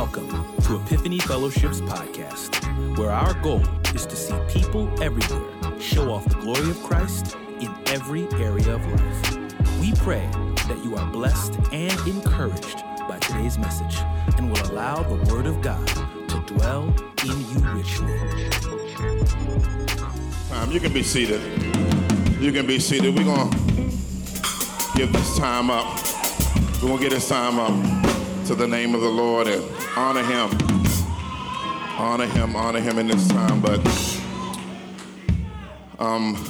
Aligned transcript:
Welcome 0.00 0.30
to 0.62 0.76
Epiphany 0.76 1.18
Fellowship's 1.18 1.82
podcast, 1.82 2.96
where 2.96 3.10
our 3.10 3.34
goal 3.42 3.62
is 3.94 4.06
to 4.06 4.16
see 4.16 4.34
people 4.48 4.90
everywhere 5.02 5.42
show 5.78 6.10
off 6.10 6.26
the 6.26 6.36
glory 6.36 6.70
of 6.70 6.82
Christ 6.82 7.36
in 7.60 7.70
every 7.88 8.26
area 8.32 8.76
of 8.76 8.86
life. 8.86 9.78
We 9.78 9.92
pray 9.96 10.26
that 10.68 10.80
you 10.82 10.96
are 10.96 11.06
blessed 11.12 11.58
and 11.70 11.92
encouraged 12.08 12.82
by 13.06 13.18
today's 13.18 13.58
message 13.58 13.98
and 14.38 14.50
will 14.50 14.72
allow 14.72 15.02
the 15.02 15.22
Word 15.30 15.44
of 15.44 15.60
God 15.60 15.86
to 15.86 16.42
dwell 16.46 16.84
in 17.22 17.38
you 17.50 17.58
richly. 17.74 18.18
Um, 20.50 20.72
you 20.72 20.80
can 20.80 20.94
be 20.94 21.02
seated. 21.02 21.42
You 22.40 22.52
can 22.52 22.66
be 22.66 22.78
seated. 22.78 23.14
We're 23.14 23.24
going 23.24 23.50
to 23.50 23.58
give 24.96 25.12
this 25.12 25.36
time 25.36 25.68
up. 25.68 25.94
We're 26.80 26.88
going 26.88 26.96
to 26.96 27.02
get 27.02 27.10
this 27.10 27.28
time 27.28 27.58
up 27.58 27.99
to 28.50 28.56
the 28.56 28.66
name 28.66 28.96
of 28.96 29.00
the 29.00 29.08
Lord 29.08 29.46
and 29.46 29.62
honor 29.96 30.24
him. 30.24 30.50
Honor 31.96 32.26
him, 32.26 32.56
honor 32.56 32.80
him 32.80 32.98
in 32.98 33.06
this 33.06 33.28
time. 33.28 33.60
But 33.60 33.78
um, 36.00 36.44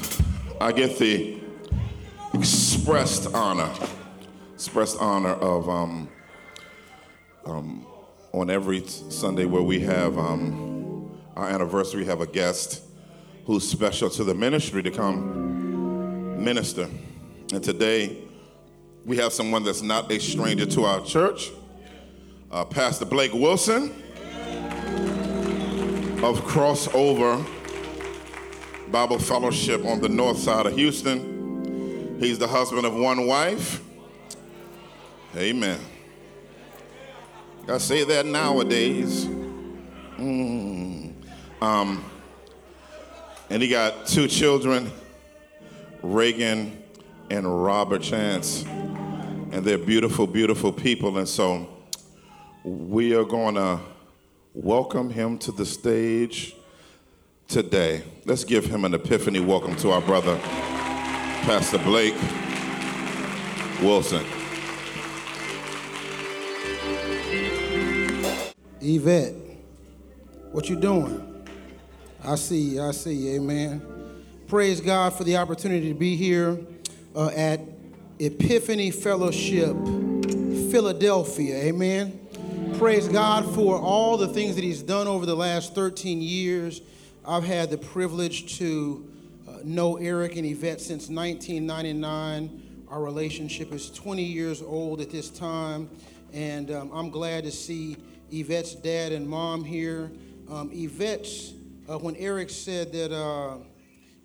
I 0.62 0.72
get 0.72 0.98
the 0.98 1.38
expressed 2.32 3.34
honor, 3.34 3.70
expressed 4.54 4.96
honor 4.98 5.34
of 5.34 5.68
um, 5.68 6.08
um, 7.44 7.86
on 8.32 8.48
every 8.48 8.86
Sunday 8.86 9.44
where 9.44 9.60
we 9.60 9.80
have 9.80 10.16
um, 10.16 11.20
our 11.36 11.50
anniversary, 11.50 12.00
we 12.00 12.06
have 12.06 12.22
a 12.22 12.26
guest 12.26 12.82
who's 13.44 13.68
special 13.68 14.08
to 14.08 14.24
the 14.24 14.34
ministry 14.34 14.82
to 14.82 14.90
come 14.90 16.42
minister. 16.42 16.88
And 17.52 17.62
today 17.62 18.22
we 19.04 19.18
have 19.18 19.34
someone 19.34 19.64
that's 19.64 19.82
not 19.82 20.10
a 20.10 20.18
stranger 20.18 20.64
to 20.64 20.84
our 20.84 21.04
church 21.04 21.50
uh, 22.50 22.64
Pastor 22.64 23.04
Blake 23.04 23.32
Wilson 23.32 23.90
of 26.22 26.40
Crossover 26.44 27.46
Bible 28.90 29.18
Fellowship 29.18 29.84
on 29.84 30.00
the 30.00 30.08
north 30.08 30.38
side 30.38 30.66
of 30.66 30.74
Houston. 30.74 32.18
He's 32.18 32.38
the 32.38 32.48
husband 32.48 32.86
of 32.86 32.94
one 32.94 33.26
wife. 33.26 33.82
Amen. 35.36 35.78
I 37.68 37.78
say 37.78 38.02
that 38.04 38.26
nowadays. 38.26 39.26
Mm. 39.26 41.14
Um, 41.62 42.04
and 43.48 43.62
he 43.62 43.68
got 43.68 44.06
two 44.06 44.26
children, 44.26 44.90
Reagan 46.02 46.82
and 47.30 47.64
Robert 47.64 48.02
Chance. 48.02 48.64
And 48.64 49.64
they're 49.64 49.78
beautiful, 49.78 50.26
beautiful 50.26 50.72
people. 50.72 51.16
And 51.18 51.28
so 51.28 51.68
we 52.64 53.14
are 53.14 53.24
going 53.24 53.54
to 53.54 53.80
welcome 54.52 55.08
him 55.08 55.38
to 55.38 55.50
the 55.52 55.64
stage 55.64 56.54
today. 57.48 58.02
Let's 58.26 58.44
give 58.44 58.66
him 58.66 58.84
an 58.84 58.92
epiphany 58.92 59.40
welcome 59.40 59.76
to 59.76 59.90
our 59.92 60.02
brother, 60.02 60.36
Pastor 61.46 61.78
Blake 61.78 62.14
Wilson. 63.80 64.24
Yvette, 68.82 69.34
what 70.52 70.68
you 70.68 70.76
doing? 70.76 71.46
I 72.22 72.34
see 72.34 72.60
you, 72.74 72.82
I 72.82 72.90
see 72.90 73.14
you, 73.14 73.36
amen. 73.36 74.22
Praise 74.48 74.82
God 74.82 75.14
for 75.14 75.24
the 75.24 75.38
opportunity 75.38 75.88
to 75.88 75.98
be 75.98 76.14
here 76.14 76.60
uh, 77.16 77.28
at 77.28 77.60
Epiphany 78.18 78.90
Fellowship, 78.90 79.74
Philadelphia, 80.70 81.56
amen 81.56 82.20
praise 82.80 83.08
God 83.08 83.44
for 83.54 83.78
all 83.78 84.16
the 84.16 84.26
things 84.26 84.54
that 84.54 84.64
He's 84.64 84.82
done 84.82 85.06
over 85.06 85.26
the 85.26 85.34
last 85.34 85.74
13 85.74 86.22
years. 86.22 86.80
I've 87.26 87.44
had 87.44 87.68
the 87.68 87.76
privilege 87.76 88.56
to 88.56 89.06
uh, 89.46 89.58
know 89.64 89.98
Eric 89.98 90.36
and 90.36 90.46
Yvette 90.46 90.80
since 90.80 91.10
1999. 91.10 92.86
Our 92.88 93.02
relationship 93.02 93.74
is 93.74 93.90
20 93.90 94.22
years 94.22 94.62
old 94.62 95.02
at 95.02 95.10
this 95.10 95.28
time, 95.28 95.90
and 96.32 96.70
um, 96.70 96.90
I'm 96.94 97.10
glad 97.10 97.44
to 97.44 97.50
see 97.50 97.98
Yvette's 98.30 98.76
dad 98.76 99.12
and 99.12 99.28
mom 99.28 99.62
here. 99.62 100.10
Um, 100.50 100.70
Yvette's, 100.72 101.52
uh, 101.86 101.98
when 101.98 102.16
Eric 102.16 102.48
said 102.48 102.92
that, 102.92 103.14
uh, 103.14 103.58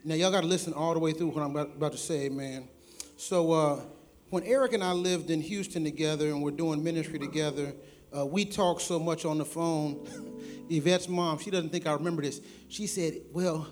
now 0.05 0.15
y'all 0.15 0.31
got 0.31 0.43
to 0.43 0.47
listen 0.47 0.71
all 0.71 0.93
the 0.93 0.99
way 1.01 1.11
through 1.11 1.27
what 1.27 1.43
I'm 1.43 1.57
about, 1.57 1.91
to 1.91 1.97
say, 1.97 2.29
man. 2.29 2.69
So, 3.17 3.51
uh, 3.51 3.81
when 4.29 4.43
Eric 4.43 4.71
and 4.71 4.83
I 4.83 4.93
lived 4.93 5.29
in 5.29 5.41
Houston 5.41 5.83
together 5.83 6.27
and 6.27 6.41
we're 6.41 6.51
doing 6.51 6.81
ministry 6.81 7.19
together, 7.19 7.73
uh, 8.15 8.25
we 8.25 8.45
talk 8.45 8.79
so 8.79 8.99
much 8.99 9.25
on 9.25 9.37
the 9.37 9.45
phone. 9.45 10.07
Yvette's 10.69 11.07
mom, 11.07 11.37
she 11.37 11.51
doesn't 11.51 11.69
think 11.69 11.85
I 11.85 11.93
remember 11.93 12.21
this. 12.21 12.41
She 12.69 12.87
said, 12.87 13.21
Well, 13.31 13.67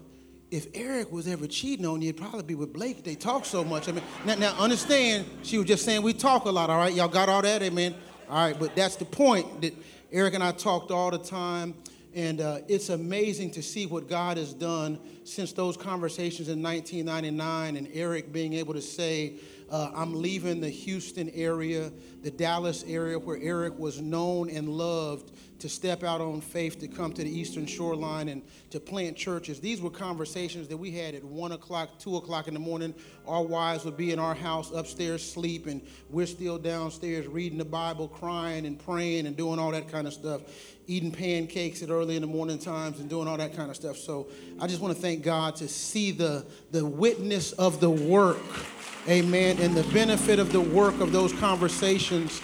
if 0.51 0.67
Eric 0.75 1.11
was 1.11 1.27
ever 1.27 1.47
cheating 1.47 1.85
on 1.85 2.01
you, 2.01 2.09
it'd 2.09 2.21
probably 2.21 2.43
be 2.43 2.53
with 2.55 2.71
Blake. 2.71 3.03
They 3.03 3.15
talk 3.15 3.43
so 3.43 3.63
much. 3.63 3.89
I 3.89 3.93
mean, 3.93 4.03
now, 4.23 4.35
now 4.35 4.53
understand, 4.59 5.25
she 5.41 5.57
was 5.57 5.65
just 5.65 5.83
saying 5.83 6.03
we 6.03 6.13
talk 6.13 6.45
a 6.45 6.51
lot, 6.51 6.69
all 6.69 6.77
right? 6.77 6.93
Y'all 6.93 7.07
got 7.07 7.27
all 7.27 7.41
that? 7.41 7.63
Amen. 7.63 7.95
All 8.29 8.35
right, 8.35 8.59
but 8.59 8.75
that's 8.75 8.95
the 8.95 9.05
point 9.05 9.61
that 9.61 9.73
Eric 10.11 10.35
and 10.35 10.43
I 10.43 10.51
talked 10.51 10.91
all 10.91 11.09
the 11.09 11.17
time. 11.17 11.73
And 12.13 12.41
uh, 12.41 12.59
it's 12.67 12.89
amazing 12.89 13.49
to 13.51 13.63
see 13.63 13.87
what 13.87 14.07
God 14.07 14.37
has 14.37 14.53
done 14.53 14.99
since 15.23 15.51
those 15.51 15.75
conversations 15.75 16.47
in 16.47 16.61
1999 16.61 17.75
and 17.75 17.87
Eric 17.91 18.31
being 18.31 18.53
able 18.53 18.75
to 18.75 18.81
say, 18.81 19.33
uh, 19.73 19.89
I'm 19.95 20.21
leaving 20.21 20.61
the 20.61 20.69
Houston 20.69 21.31
area, 21.31 21.91
the 22.21 22.29
Dallas 22.29 22.85
area 22.87 23.17
where 23.17 23.39
Eric 23.41 23.79
was 23.79 23.99
known 23.99 24.47
and 24.51 24.69
loved 24.69 25.31
to 25.57 25.67
step 25.67 26.03
out 26.03 26.21
on 26.21 26.41
faith 26.41 26.79
to 26.81 26.87
come 26.87 27.11
to 27.11 27.23
the 27.23 27.39
Eastern 27.39 27.65
Shoreline 27.65 28.29
and 28.29 28.43
to 28.69 28.79
plant 28.79 29.17
churches. 29.17 29.59
These 29.59 29.81
were 29.81 29.89
conversations 29.89 30.67
that 30.67 30.77
we 30.77 30.91
had 30.91 31.15
at 31.15 31.23
1 31.23 31.53
o'clock, 31.53 31.97
2 31.97 32.17
o'clock 32.17 32.47
in 32.47 32.53
the 32.53 32.59
morning. 32.59 32.93
Our 33.27 33.41
wives 33.41 33.83
would 33.83 33.97
be 33.97 34.11
in 34.11 34.19
our 34.19 34.35
house 34.35 34.71
upstairs 34.71 35.27
sleeping. 35.27 35.81
We're 36.11 36.27
still 36.27 36.59
downstairs 36.59 37.25
reading 37.25 37.57
the 37.57 37.65
Bible, 37.65 38.09
crying 38.09 38.67
and 38.67 38.77
praying 38.77 39.25
and 39.25 39.35
doing 39.35 39.57
all 39.57 39.71
that 39.71 39.91
kind 39.91 40.05
of 40.05 40.13
stuff, 40.13 40.41
eating 40.85 41.11
pancakes 41.11 41.81
at 41.81 41.89
early 41.89 42.15
in 42.15 42.21
the 42.21 42.27
morning 42.27 42.59
times 42.59 42.99
and 42.99 43.09
doing 43.09 43.27
all 43.27 43.37
that 43.37 43.55
kind 43.55 43.71
of 43.71 43.75
stuff. 43.75 43.97
So 43.97 44.27
I 44.59 44.67
just 44.67 44.81
want 44.81 44.95
to 44.95 45.01
thank 45.01 45.23
God 45.23 45.55
to 45.55 45.67
see 45.67 46.11
the, 46.11 46.45
the 46.69 46.85
witness 46.85 47.53
of 47.53 47.79
the 47.79 47.89
work 47.89 48.37
Amen. 49.07 49.57
And 49.59 49.75
the 49.75 49.83
benefit 49.93 50.39
of 50.39 50.53
the 50.53 50.61
work 50.61 50.99
of 51.01 51.11
those 51.11 51.33
conversations. 51.33 52.41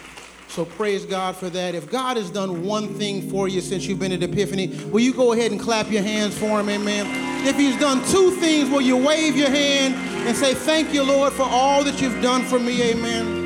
So 0.49 0.65
praise 0.65 1.05
God 1.05 1.35
for 1.35 1.49
that. 1.51 1.75
If 1.75 1.89
God 1.89 2.17
has 2.17 2.29
done 2.29 2.63
one 2.63 2.95
thing 2.95 3.29
for 3.29 3.47
you 3.47 3.61
since 3.61 3.85
you've 3.85 3.99
been 3.99 4.11
at 4.11 4.23
Epiphany, 4.23 4.67
will 4.85 4.99
you 4.99 5.13
go 5.13 5.31
ahead 5.31 5.51
and 5.51 5.59
clap 5.59 5.89
your 5.91 6.01
hands 6.01 6.37
for 6.37 6.59
him? 6.59 6.69
Amen. 6.69 7.47
If 7.47 7.55
he's 7.55 7.77
done 7.77 8.03
two 8.07 8.31
things, 8.31 8.69
will 8.69 8.81
you 8.81 8.97
wave 8.97 9.37
your 9.37 9.49
hand 9.49 9.95
and 10.27 10.35
say, 10.35 10.53
Thank 10.53 10.93
you, 10.93 11.03
Lord, 11.03 11.31
for 11.33 11.43
all 11.43 11.83
that 11.83 12.01
you've 12.01 12.21
done 12.21 12.43
for 12.43 12.59
me? 12.59 12.81
Amen. 12.91 13.39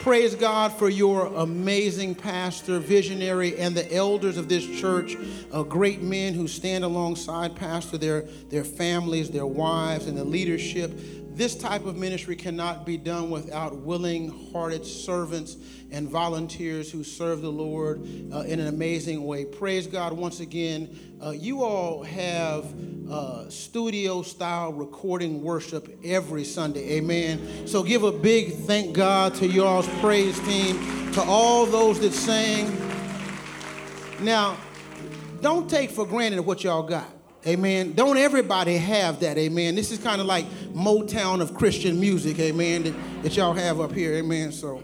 Praise 0.00 0.36
God 0.36 0.72
for 0.72 0.88
your 0.88 1.26
amazing 1.34 2.14
pastor, 2.14 2.78
visionary, 2.78 3.56
and 3.58 3.76
the 3.76 3.92
elders 3.92 4.36
of 4.36 4.48
this 4.48 4.64
church, 4.64 5.16
uh, 5.50 5.64
great 5.64 6.00
men 6.00 6.32
who 6.32 6.46
stand 6.46 6.84
alongside 6.84 7.56
pastor, 7.56 7.98
their, 7.98 8.22
their 8.48 8.62
families, 8.62 9.30
their 9.30 9.46
wives, 9.46 10.06
and 10.06 10.16
the 10.16 10.24
leadership 10.24 10.92
this 11.36 11.54
type 11.54 11.84
of 11.84 11.96
ministry 11.98 12.34
cannot 12.34 12.86
be 12.86 12.96
done 12.96 13.28
without 13.28 13.76
willing 13.76 14.50
hearted 14.52 14.86
servants 14.86 15.58
and 15.90 16.08
volunteers 16.08 16.90
who 16.90 17.04
serve 17.04 17.42
the 17.42 17.52
Lord 17.52 18.00
uh, 18.32 18.40
in 18.40 18.58
an 18.58 18.68
amazing 18.68 19.22
way. 19.22 19.44
Praise 19.44 19.86
God 19.86 20.14
once 20.14 20.40
again. 20.40 20.98
Uh, 21.22 21.30
you 21.30 21.62
all 21.62 22.02
have 22.04 22.64
uh, 23.10 23.50
studio 23.50 24.22
style 24.22 24.72
recording 24.72 25.42
worship 25.42 25.98
every 26.02 26.42
Sunday. 26.42 26.96
Amen. 26.96 27.66
So 27.66 27.82
give 27.82 28.02
a 28.02 28.12
big 28.12 28.54
thank 28.54 28.94
God 28.94 29.34
to 29.34 29.46
y'all's 29.46 29.88
praise 30.00 30.40
team, 30.40 31.12
to 31.12 31.22
all 31.22 31.66
those 31.66 32.00
that 32.00 32.14
sang. 32.14 32.74
Now, 34.20 34.56
don't 35.42 35.68
take 35.68 35.90
for 35.90 36.06
granted 36.06 36.40
what 36.40 36.64
y'all 36.64 36.82
got. 36.82 37.15
Amen. 37.46 37.92
Don't 37.92 38.16
everybody 38.16 38.76
have 38.76 39.20
that. 39.20 39.38
Amen. 39.38 39.76
This 39.76 39.92
is 39.92 39.98
kind 39.98 40.20
of 40.20 40.26
like 40.26 40.46
Motown 40.74 41.40
of 41.40 41.54
Christian 41.54 42.00
music. 42.00 42.40
Amen. 42.40 42.82
That, 42.82 43.22
that 43.22 43.36
y'all 43.36 43.52
have 43.52 43.80
up 43.80 43.92
here. 43.92 44.14
Amen. 44.14 44.50
So 44.50 44.82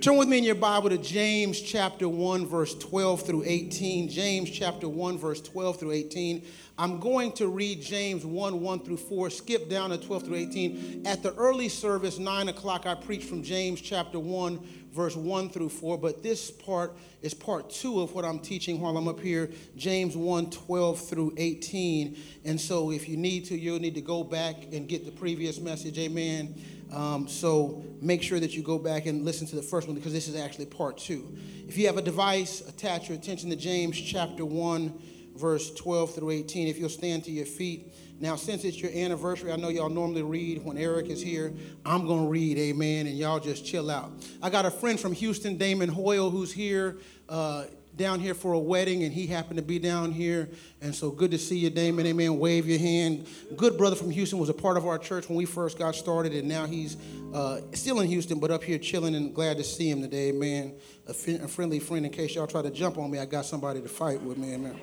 turn 0.00 0.16
with 0.16 0.28
me 0.28 0.38
in 0.38 0.44
your 0.44 0.54
Bible 0.54 0.88
to 0.88 0.96
James 0.96 1.60
chapter 1.60 2.08
1, 2.08 2.46
verse 2.46 2.74
12 2.74 3.20
through 3.20 3.42
18. 3.44 4.08
James 4.08 4.48
chapter 4.48 4.88
1, 4.88 5.18
verse 5.18 5.42
12 5.42 5.78
through 5.78 5.92
18. 5.92 6.42
I'm 6.78 6.98
going 7.00 7.32
to 7.32 7.48
read 7.48 7.82
James 7.82 8.24
1, 8.24 8.60
1 8.62 8.78
through 8.80 8.96
4, 8.96 9.28
skip 9.28 9.68
down 9.68 9.90
to 9.90 9.98
12 9.98 10.24
through 10.24 10.36
18. 10.36 11.02
At 11.04 11.22
the 11.22 11.34
early 11.34 11.68
service, 11.68 12.18
9 12.18 12.48
o'clock, 12.48 12.86
I 12.86 12.94
preached 12.94 13.28
from 13.28 13.42
James 13.42 13.78
chapter 13.82 14.18
1, 14.18 14.66
verse 14.90 15.16
1 15.16 15.50
through 15.50 15.68
4, 15.68 15.98
but 15.98 16.22
this 16.22 16.50
part 16.50 16.96
is 17.20 17.34
part 17.34 17.68
two 17.68 18.00
of 18.00 18.14
what 18.14 18.24
I'm 18.24 18.38
teaching 18.38 18.80
while 18.80 18.96
I'm 18.96 19.06
up 19.06 19.20
here, 19.20 19.50
James 19.76 20.16
1 20.16 20.50
12 20.50 20.98
through 20.98 21.34
18. 21.36 22.16
And 22.46 22.58
so 22.58 22.90
if 22.90 23.06
you 23.06 23.18
need 23.18 23.44
to, 23.46 23.58
you'll 23.58 23.80
need 23.80 23.96
to 23.96 24.00
go 24.00 24.24
back 24.24 24.64
and 24.72 24.88
get 24.88 25.04
the 25.04 25.12
previous 25.12 25.60
message, 25.60 25.98
amen. 25.98 26.54
Um, 26.92 27.28
so 27.28 27.84
make 28.00 28.22
sure 28.22 28.40
that 28.40 28.54
you 28.54 28.62
go 28.62 28.78
back 28.78 29.06
and 29.06 29.24
listen 29.24 29.46
to 29.48 29.56
the 29.56 29.62
first 29.62 29.86
one 29.86 29.96
because 29.96 30.12
this 30.12 30.28
is 30.28 30.36
actually 30.36 30.66
part 30.66 30.98
two. 30.98 31.36
If 31.68 31.78
you 31.78 31.86
have 31.86 31.96
a 31.96 32.02
device, 32.02 32.60
attach 32.68 33.08
your 33.08 33.16
attention 33.16 33.50
to 33.50 33.56
James 33.56 34.00
chapter 34.00 34.44
1, 34.44 34.92
verse 35.36 35.72
12 35.74 36.14
through 36.14 36.30
18. 36.30 36.68
If 36.68 36.78
you'll 36.78 36.88
stand 36.88 37.24
to 37.24 37.30
your 37.30 37.46
feet. 37.46 37.94
Now, 38.20 38.36
since 38.36 38.64
it's 38.64 38.78
your 38.78 38.90
anniversary, 38.92 39.50
I 39.50 39.56
know 39.56 39.70
y'all 39.70 39.88
normally 39.88 40.22
read 40.22 40.62
when 40.62 40.76
Eric 40.76 41.08
is 41.08 41.22
here. 41.22 41.54
I'm 41.86 42.06
going 42.06 42.24
to 42.24 42.28
read, 42.28 42.58
amen, 42.58 43.06
and 43.06 43.16
y'all 43.16 43.40
just 43.40 43.64
chill 43.64 43.90
out. 43.90 44.12
I 44.42 44.50
got 44.50 44.66
a 44.66 44.70
friend 44.70 45.00
from 45.00 45.12
Houston, 45.14 45.56
Damon 45.56 45.88
Hoyle, 45.88 46.28
who's 46.28 46.52
here. 46.52 46.98
Uh, 47.30 47.64
down 48.00 48.18
here 48.18 48.32
for 48.32 48.54
a 48.54 48.58
wedding, 48.58 49.04
and 49.04 49.12
he 49.12 49.26
happened 49.26 49.58
to 49.58 49.62
be 49.62 49.78
down 49.78 50.10
here. 50.10 50.48
And 50.80 50.94
so 50.94 51.10
good 51.10 51.30
to 51.32 51.38
see 51.38 51.58
you, 51.58 51.68
Damon. 51.68 52.06
Amen. 52.06 52.38
Wave 52.38 52.66
your 52.66 52.78
hand. 52.78 53.26
Good 53.56 53.76
brother 53.76 53.94
from 53.94 54.10
Houston 54.10 54.38
was 54.38 54.48
a 54.48 54.54
part 54.54 54.78
of 54.78 54.86
our 54.86 54.98
church 54.98 55.28
when 55.28 55.36
we 55.36 55.44
first 55.44 55.78
got 55.78 55.94
started, 55.94 56.32
and 56.32 56.48
now 56.48 56.64
he's 56.64 56.96
uh, 57.34 57.60
still 57.74 58.00
in 58.00 58.08
Houston, 58.08 58.40
but 58.40 58.50
up 58.50 58.64
here 58.64 58.78
chilling 58.78 59.14
and 59.14 59.34
glad 59.34 59.58
to 59.58 59.64
see 59.64 59.90
him 59.90 60.00
today, 60.00 60.32
man. 60.32 60.74
A 61.06 61.12
friendly 61.12 61.78
friend 61.78 62.06
in 62.06 62.10
case 62.10 62.34
y'all 62.34 62.46
try 62.46 62.62
to 62.62 62.70
jump 62.70 62.96
on 62.96 63.10
me. 63.10 63.18
I 63.18 63.26
got 63.26 63.44
somebody 63.44 63.82
to 63.82 63.88
fight 63.88 64.22
with 64.22 64.38
me, 64.38 64.54
amen. 64.54 64.80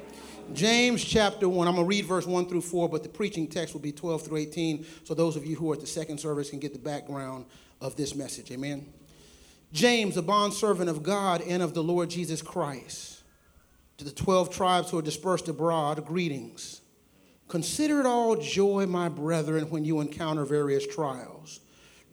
James 0.54 1.04
chapter 1.04 1.50
1, 1.50 1.68
I'm 1.68 1.74
going 1.74 1.86
to 1.86 1.90
read 1.90 2.06
verse 2.06 2.28
1 2.28 2.48
through 2.48 2.62
4, 2.62 2.88
but 2.88 3.02
the 3.02 3.10
preaching 3.10 3.48
text 3.48 3.74
will 3.74 3.82
be 3.82 3.92
12 3.92 4.22
through 4.22 4.38
18. 4.38 4.86
So 5.04 5.16
those 5.16 5.36
of 5.36 5.46
you 5.46 5.56
who 5.56 5.72
are 5.72 5.74
at 5.74 5.82
the 5.82 5.88
second 5.88 6.20
service 6.20 6.52
can 6.52 6.60
get 6.60 6.72
the 6.72 6.80
background 6.80 7.46
of 7.82 7.96
this 7.96 8.16
message. 8.16 8.52
Amen. 8.52 8.86
James, 9.74 10.18
a 10.18 10.22
bondservant 10.22 10.90
of 10.90 11.04
God 11.04 11.42
and 11.42 11.62
of 11.62 11.74
the 11.74 11.84
Lord 11.84 12.10
Jesus 12.10 12.42
Christ, 12.42 13.24
to 13.98 14.06
the 14.06 14.12
12 14.12 14.50
tribes 14.50 14.90
who 14.90 14.98
are 14.98 15.04
dispersed 15.04 15.48
abroad, 15.48 16.06
greetings. 16.06 16.82
Consider 17.48 18.00
it 18.00 18.06
all 18.06 18.36
joy, 18.36 18.86
my 18.86 19.10
brethren, 19.10 19.70
when 19.70 19.86
you 19.86 20.00
encounter 20.00 20.46
various 20.46 20.86
trials, 20.86 21.62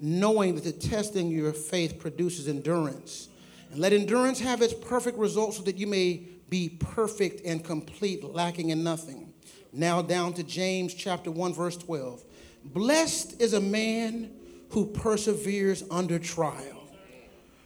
knowing 0.00 0.54
that 0.54 0.64
the 0.64 0.72
testing 0.72 1.26
of 1.26 1.32
your 1.32 1.52
faith 1.52 1.98
produces 1.98 2.48
endurance. 2.48 3.28
And 3.70 3.80
let 3.80 3.92
endurance 3.92 4.40
have 4.40 4.62
its 4.62 4.74
perfect 4.74 5.18
result 5.18 5.54
so 5.54 5.62
that 5.62 5.76
you 5.76 5.86
may 5.86 6.22
be 6.48 6.68
perfect 6.68 7.44
and 7.44 7.64
complete, 7.64 8.22
lacking 8.22 8.70
in 8.70 8.84
nothing. 8.84 9.32
Now, 9.72 10.02
down 10.02 10.34
to 10.34 10.44
James 10.44 10.94
chapter 10.94 11.30
1, 11.30 11.52
verse 11.52 11.76
12. 11.76 12.22
Blessed 12.66 13.40
is 13.40 13.52
a 13.52 13.60
man 13.60 14.30
who 14.70 14.86
perseveres 14.86 15.82
under 15.90 16.18
trial. 16.18 16.83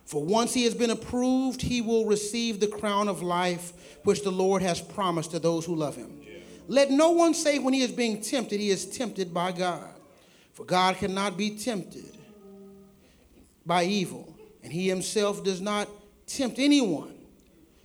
For 0.08 0.25
once 0.25 0.55
he 0.55 0.64
has 0.64 0.75
been 0.75 0.88
approved, 0.88 1.60
he 1.60 1.82
will 1.82 2.06
receive 2.06 2.60
the 2.60 2.66
crown 2.66 3.08
of 3.08 3.22
life 3.22 3.75
which 4.05 4.22
the 4.25 4.32
Lord 4.32 4.62
has 4.62 4.81
promised 4.81 5.32
to 5.32 5.38
those 5.38 5.66
who 5.66 5.76
love 5.76 5.96
him. 5.96 6.22
Let 6.66 6.90
no 6.90 7.10
one 7.10 7.34
say 7.34 7.58
when 7.58 7.75
he 7.75 7.82
is 7.82 7.93
being 7.93 8.22
tempted, 8.22 8.58
he 8.58 8.70
is 8.70 8.87
tempted 8.87 9.34
by 9.34 9.52
God. 9.52 9.90
For 10.55 10.64
God 10.64 10.96
cannot 10.96 11.37
be 11.37 11.50
tempted 11.50 12.16
by 13.66 13.84
evil, 13.84 14.34
and 14.62 14.72
he 14.72 14.88
himself 14.88 15.44
does 15.44 15.60
not 15.60 15.90
tempt 16.26 16.58
anyone. 16.58 17.14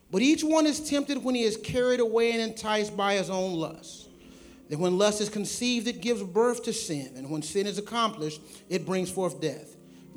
But 0.09 0.21
each 0.21 0.45
one 0.45 0.65
is 0.65 0.79
tempted 0.79 1.21
when 1.25 1.35
he 1.35 1.43
is 1.43 1.57
carried 1.57 1.99
away 1.99 2.31
and 2.31 2.41
enticed 2.41 2.95
by 2.95 3.15
his 3.15 3.29
own 3.29 3.55
lust. 3.55 4.07
Then, 4.69 4.79
when 4.79 4.97
lust 4.97 5.19
is 5.19 5.27
conceived, 5.27 5.89
it 5.89 5.99
gives 5.99 6.23
birth 6.23 6.63
to 6.63 6.71
sin, 6.71 7.15
and 7.17 7.29
when 7.29 7.41
sin 7.41 7.67
is 7.67 7.77
accomplished, 7.77 8.39
it 8.69 8.85
brings 8.85 9.11
forth 9.11 9.41
death. 9.41 9.72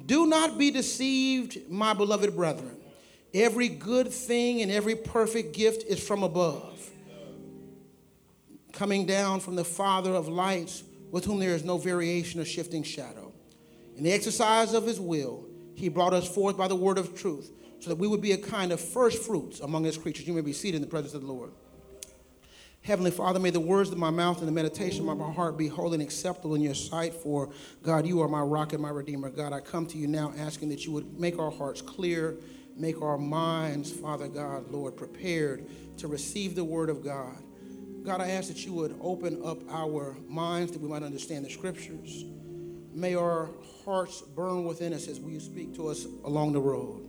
Do 0.07 0.27
not 0.27 0.57
be 0.57 0.71
deceived, 0.71 1.69
my 1.69 1.93
beloved 1.93 2.35
brethren. 2.35 2.77
Every 3.35 3.69
good 3.69 4.13
thing 4.13 4.63
and 4.63 4.71
every 4.71 4.95
perfect 4.95 5.55
gift 5.55 5.83
is 5.83 6.03
from 6.03 6.23
above, 6.23 6.91
coming 8.73 9.05
down 9.05 9.41
from 9.41 9.57
the 9.57 9.65
Father 9.65 10.15
of 10.15 10.29
lights, 10.29 10.85
with 11.11 11.25
whom 11.25 11.41
there 11.41 11.55
is 11.55 11.65
no 11.65 11.77
variation 11.77 12.41
or 12.41 12.45
shifting 12.45 12.83
shadow. 12.83 13.33
In 13.97 14.05
the 14.05 14.13
exercise 14.13 14.73
of 14.73 14.87
his 14.87 15.01
will, 15.01 15.45
he 15.75 15.89
brought 15.89 16.15
us 16.15 16.33
forth 16.33 16.57
by 16.57 16.69
the 16.69 16.77
word 16.77 16.99
of 16.99 17.19
truth, 17.19 17.51
so 17.81 17.91
that 17.91 17.97
we 17.97 18.07
would 18.07 18.23
be 18.23 18.33
a 18.33 18.39
kind 18.39 18.73
of 18.73 18.81
first 18.81 19.23
fruits 19.23 19.61
among 19.61 19.85
his 19.85 19.99
creatures. 19.99 20.27
You 20.27 20.33
may 20.33 20.41
be 20.41 20.53
seated 20.53 20.77
in 20.77 20.83
the 20.83 20.89
presence 20.89 21.15
of 21.15 21.23
the 21.23 21.33
Lord. 21.33 21.53
Heavenly 22.87 23.11
Father, 23.11 23.41
may 23.41 23.51
the 23.51 23.59
words 23.59 23.91
of 23.91 23.99
my 23.99 24.11
mouth 24.11 24.39
and 24.39 24.47
the 24.47 24.53
meditation 24.53 25.09
of 25.09 25.19
my 25.19 25.33
heart 25.33 25.59
be 25.59 25.67
holy 25.67 25.95
and 25.95 26.03
acceptable 26.05 26.55
in 26.55 26.61
your 26.61 26.77
sight. 26.77 27.13
For 27.15 27.51
God, 27.83 28.07
you 28.07 28.23
are 28.23 28.29
my 28.29 28.43
rock 28.43 28.75
and 28.75 28.81
my 28.81 28.91
redeemer. 28.91 29.29
God, 29.29 29.53
I 29.53 29.59
come 29.59 29.87
to 29.87 29.99
you 29.99 30.07
now 30.07 30.33
asking 30.39 30.69
that 30.69 30.87
you 30.87 30.93
would 30.93 31.19
make 31.19 31.37
our 31.37 31.51
hearts 31.51 31.83
clear, 31.83 32.37
make 32.77 33.03
our 33.03 33.19
minds, 33.19 33.91
Father 33.91 34.29
God, 34.29 34.71
Lord, 34.71 34.97
prepared 34.97 35.67
to 35.97 36.07
receive 36.07 36.55
the 36.55 36.63
word 36.63 36.89
of 36.89 37.03
God. 37.03 37.37
God, 38.05 38.21
I 38.21 38.29
ask 38.29 38.47
that 38.47 38.65
you 38.65 38.73
would 38.75 38.97
open 39.01 39.43
up 39.45 39.69
our 39.69 40.17
minds 40.29 40.71
that 40.71 40.81
we 40.81 40.89
might 40.89 41.03
understand 41.03 41.45
the 41.45 41.51
scriptures. 41.51 42.25
May 42.95 43.17
our 43.17 43.51
hearts 43.85 44.23
burn 44.23 44.65
within 44.65 44.93
us 44.93 45.09
as 45.09 45.19
we 45.19 45.41
speak 45.41 45.75
to 45.75 45.89
us 45.89 46.07
along 46.23 46.53
the 46.53 46.61
road. 46.61 47.03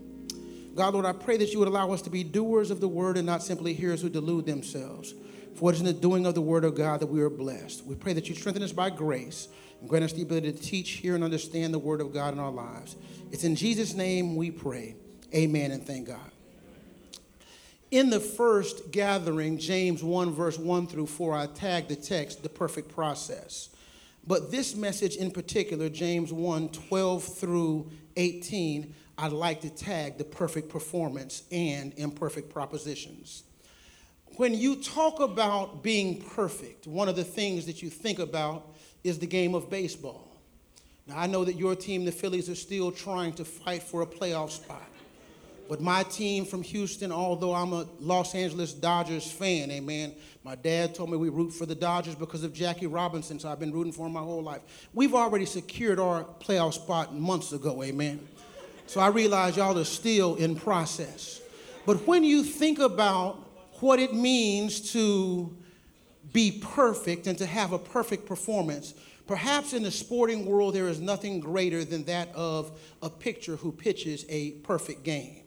God, 0.73 0.95
Lord, 0.95 1.05
I 1.05 1.13
pray 1.13 1.37
that 1.37 1.53
you 1.53 1.59
would 1.59 1.67
allow 1.67 1.91
us 1.91 2.01
to 2.01 2.09
be 2.09 2.23
doers 2.23 2.71
of 2.71 2.79
the 2.79 2.87
word 2.87 3.15
and 3.15 3.27
not 3.27 3.43
simply 3.43 3.75
hearers 3.75 4.01
who 4.01 4.09
delude 4.09 4.47
themselves. 4.47 5.13
For 5.57 5.71
it 5.71 5.73
is 5.73 5.79
in 5.79 5.87
the 5.87 5.93
doing 5.93 6.27
of 6.27 6.35
the 6.35 6.41
word 6.41 6.63
of 6.63 6.75
God 6.75 6.99
that 6.99 7.07
we 7.07 7.19
are 7.19 7.31
blessed. 7.31 7.83
We 7.83 7.95
pray 7.95 8.13
that 8.13 8.29
you 8.29 8.35
strengthen 8.35 8.61
us 8.61 8.71
by 8.71 8.91
grace 8.91 9.47
and 9.81 9.89
grant 9.89 10.05
us 10.05 10.13
the 10.13 10.21
ability 10.21 10.51
to 10.51 10.61
teach, 10.61 10.91
hear, 10.91 11.15
and 11.15 11.23
understand 11.23 11.73
the 11.73 11.79
word 11.79 11.99
of 11.99 12.13
God 12.13 12.35
in 12.35 12.39
our 12.39 12.51
lives. 12.51 12.95
It's 13.31 13.43
in 13.43 13.55
Jesus' 13.55 13.95
name 13.95 14.35
we 14.35 14.51
pray. 14.51 14.95
Amen 15.33 15.71
and 15.71 15.83
thank 15.83 16.09
God. 16.09 16.31
In 17.89 18.11
the 18.11 18.19
first 18.19 18.91
gathering, 18.91 19.57
James 19.57 20.03
1, 20.03 20.31
verse 20.31 20.59
1 20.59 20.85
through 20.85 21.07
4, 21.07 21.35
I 21.35 21.47
tagged 21.47 21.89
the 21.89 21.95
text, 21.95 22.43
the 22.43 22.49
perfect 22.49 22.89
process. 22.89 23.69
But 24.27 24.51
this 24.51 24.75
message 24.75 25.15
in 25.15 25.31
particular, 25.31 25.89
James 25.89 26.31
1, 26.31 26.69
12 26.69 27.23
through 27.23 27.89
18, 28.15 28.93
I'd 29.17 29.31
like 29.31 29.61
to 29.61 29.71
tag 29.71 30.19
the 30.19 30.23
perfect 30.23 30.69
performance 30.69 31.41
and 31.51 31.95
imperfect 31.97 32.53
propositions 32.53 33.41
when 34.37 34.53
you 34.53 34.75
talk 34.75 35.19
about 35.19 35.83
being 35.83 36.21
perfect, 36.21 36.87
one 36.87 37.09
of 37.09 37.15
the 37.15 37.23
things 37.23 37.65
that 37.65 37.81
you 37.81 37.89
think 37.89 38.19
about 38.19 38.75
is 39.03 39.19
the 39.19 39.27
game 39.27 39.55
of 39.55 39.69
baseball. 39.69 40.27
Now, 41.07 41.17
I 41.17 41.27
know 41.27 41.43
that 41.43 41.55
your 41.55 41.75
team, 41.75 42.05
the 42.05 42.11
Phillies, 42.11 42.49
are 42.49 42.55
still 42.55 42.91
trying 42.91 43.33
to 43.33 43.45
fight 43.45 43.81
for 43.81 44.01
a 44.01 44.05
playoff 44.05 44.51
spot. 44.51 44.83
But 45.69 45.81
my 45.81 46.03
team 46.03 46.45
from 46.45 46.63
Houston, 46.63 47.11
although 47.11 47.53
I'm 47.53 47.73
a 47.73 47.85
Los 47.99 48.35
Angeles 48.35 48.73
Dodgers 48.73 49.29
fan, 49.29 49.69
amen, 49.71 50.13
my 50.43 50.55
dad 50.55 50.95
told 50.95 51.09
me 51.09 51.17
we 51.17 51.29
root 51.29 51.51
for 51.51 51.65
the 51.65 51.75
Dodgers 51.75 52.15
because 52.15 52.43
of 52.43 52.53
Jackie 52.53 52.87
Robinson, 52.87 53.39
so 53.39 53.49
I've 53.49 53.59
been 53.59 53.73
rooting 53.73 53.91
for 53.91 54.05
him 54.05 54.13
my 54.13 54.21
whole 54.21 54.43
life. 54.43 54.61
We've 54.93 55.13
already 55.13 55.45
secured 55.45 55.99
our 55.99 56.23
playoff 56.23 56.73
spot 56.73 57.13
months 57.13 57.51
ago, 57.51 57.83
amen. 57.83 58.25
So 58.85 59.01
I 59.01 59.07
realize 59.07 59.57
y'all 59.57 59.77
are 59.77 59.83
still 59.83 60.35
in 60.35 60.55
process. 60.55 61.41
But 61.85 62.07
when 62.07 62.23
you 62.23 62.43
think 62.43 62.79
about 62.79 63.46
what 63.79 63.99
it 63.99 64.13
means 64.13 64.91
to 64.93 65.55
be 66.33 66.51
perfect 66.51 67.27
and 67.27 67.37
to 67.37 67.45
have 67.45 67.71
a 67.71 67.79
perfect 67.79 68.25
performance. 68.25 68.93
Perhaps 69.27 69.73
in 69.73 69.83
the 69.83 69.91
sporting 69.91 70.45
world, 70.45 70.73
there 70.73 70.87
is 70.87 70.99
nothing 70.99 71.39
greater 71.39 71.83
than 71.83 72.03
that 72.05 72.33
of 72.33 72.79
a 73.01 73.09
pitcher 73.09 73.55
who 73.57 73.71
pitches 73.71 74.25
a 74.29 74.51
perfect 74.51 75.03
game. 75.03 75.41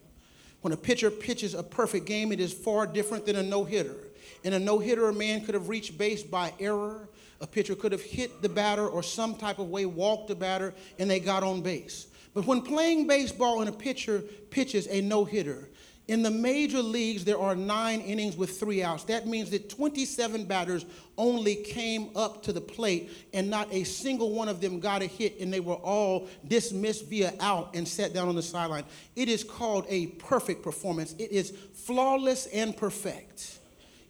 When 0.61 0.73
a 0.73 0.77
pitcher 0.77 1.11
pitches 1.11 1.55
a 1.55 1.63
perfect 1.63 2.07
game, 2.07 2.33
it 2.33 2.41
is 2.41 2.53
far 2.53 2.87
different 2.87 3.25
than 3.25 3.37
a 3.37 3.43
no 3.43 3.65
hitter. 3.65 3.97
In 4.45 4.53
a 4.53 4.59
no 4.59 4.79
hitter, 4.79 5.09
a 5.09 5.13
man 5.13 5.45
could 5.45 5.55
have 5.55 5.69
reached 5.69 5.97
base 5.97 6.23
by 6.23 6.53
error. 6.61 7.09
A 7.41 7.47
pitcher 7.47 7.75
could 7.75 7.93
have 7.93 8.03
hit 8.03 8.43
the 8.43 8.49
batter 8.49 8.87
or 8.87 9.03
some 9.03 9.35
type 9.35 9.59
of 9.59 9.69
way 9.69 9.87
walked 9.87 10.29
the 10.29 10.35
batter 10.35 10.75
and 10.99 11.11
they 11.11 11.21
got 11.21 11.43
on 11.43 11.63
base. 11.63 12.07
But 12.35 12.47
when 12.47 12.63
playing 12.63 13.07
baseball 13.07 13.61
and 13.61 13.69
a 13.69 13.73
pitcher 13.73 14.23
pitches 14.51 14.87
a 14.89 15.01
no 15.01 15.25
hitter, 15.25 15.69
in 16.11 16.25
the 16.25 16.31
major 16.31 16.83
leagues, 16.83 17.25
there 17.25 17.39
are 17.39 17.55
nine 17.55 18.01
innings 18.01 18.37
with 18.37 18.59
three 18.59 18.83
outs. 18.83 19.05
That 19.05 19.29
means 19.29 19.49
that 19.51 19.71
27 19.71 20.45
batters 20.45 20.85
only 21.17 21.55
came 21.55 22.11
up 22.17 22.43
to 22.43 22.53
the 22.53 22.61
plate, 22.61 23.13
and 23.33 23.49
not 23.49 23.73
a 23.73 23.85
single 23.85 24.33
one 24.33 24.49
of 24.49 24.61
them 24.61 24.81
got 24.81 25.03
a 25.03 25.07
hit, 25.07 25.39
and 25.39 25.53
they 25.53 25.61
were 25.61 25.75
all 25.75 26.27
dismissed 26.49 27.07
via 27.07 27.33
out 27.39 27.77
and 27.77 27.87
sat 27.87 28.13
down 28.13 28.27
on 28.29 28.35
the 28.35 28.43
sideline. 28.43 28.83
It 29.15 29.29
is 29.29 29.45
called 29.45 29.87
a 29.89 30.09
perfect 30.09 30.65
performance. 30.65 31.15
It 31.17 31.31
is 31.31 31.53
flawless 31.75 32.47
and 32.47 32.77
perfect. 32.77 33.61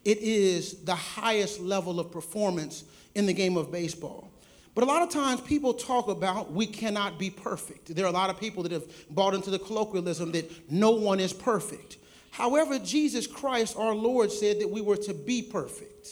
It 0.03 0.17
is 0.17 0.83
the 0.83 0.95
highest 0.95 1.59
level 1.59 1.99
of 1.99 2.11
performance 2.11 2.83
in 3.13 3.27
the 3.27 3.33
game 3.33 3.57
of 3.57 3.71
baseball. 3.71 4.30
But 4.73 4.85
a 4.85 4.87
lot 4.87 5.01
of 5.01 5.09
times 5.09 5.41
people 5.41 5.73
talk 5.73 6.07
about 6.07 6.51
we 6.51 6.65
cannot 6.65 7.19
be 7.19 7.29
perfect. 7.29 7.93
There 7.93 8.05
are 8.05 8.09
a 8.09 8.11
lot 8.11 8.29
of 8.29 8.39
people 8.39 8.63
that 8.63 8.71
have 8.71 8.85
bought 9.09 9.33
into 9.33 9.49
the 9.49 9.59
colloquialism 9.59 10.31
that 10.31 10.71
no 10.71 10.91
one 10.91 11.19
is 11.19 11.33
perfect. 11.33 11.97
However, 12.31 12.79
Jesus 12.79 13.27
Christ, 13.27 13.75
our 13.77 13.93
Lord, 13.93 14.31
said 14.31 14.61
that 14.61 14.69
we 14.69 14.81
were 14.81 14.97
to 14.97 15.13
be 15.13 15.41
perfect. 15.41 16.09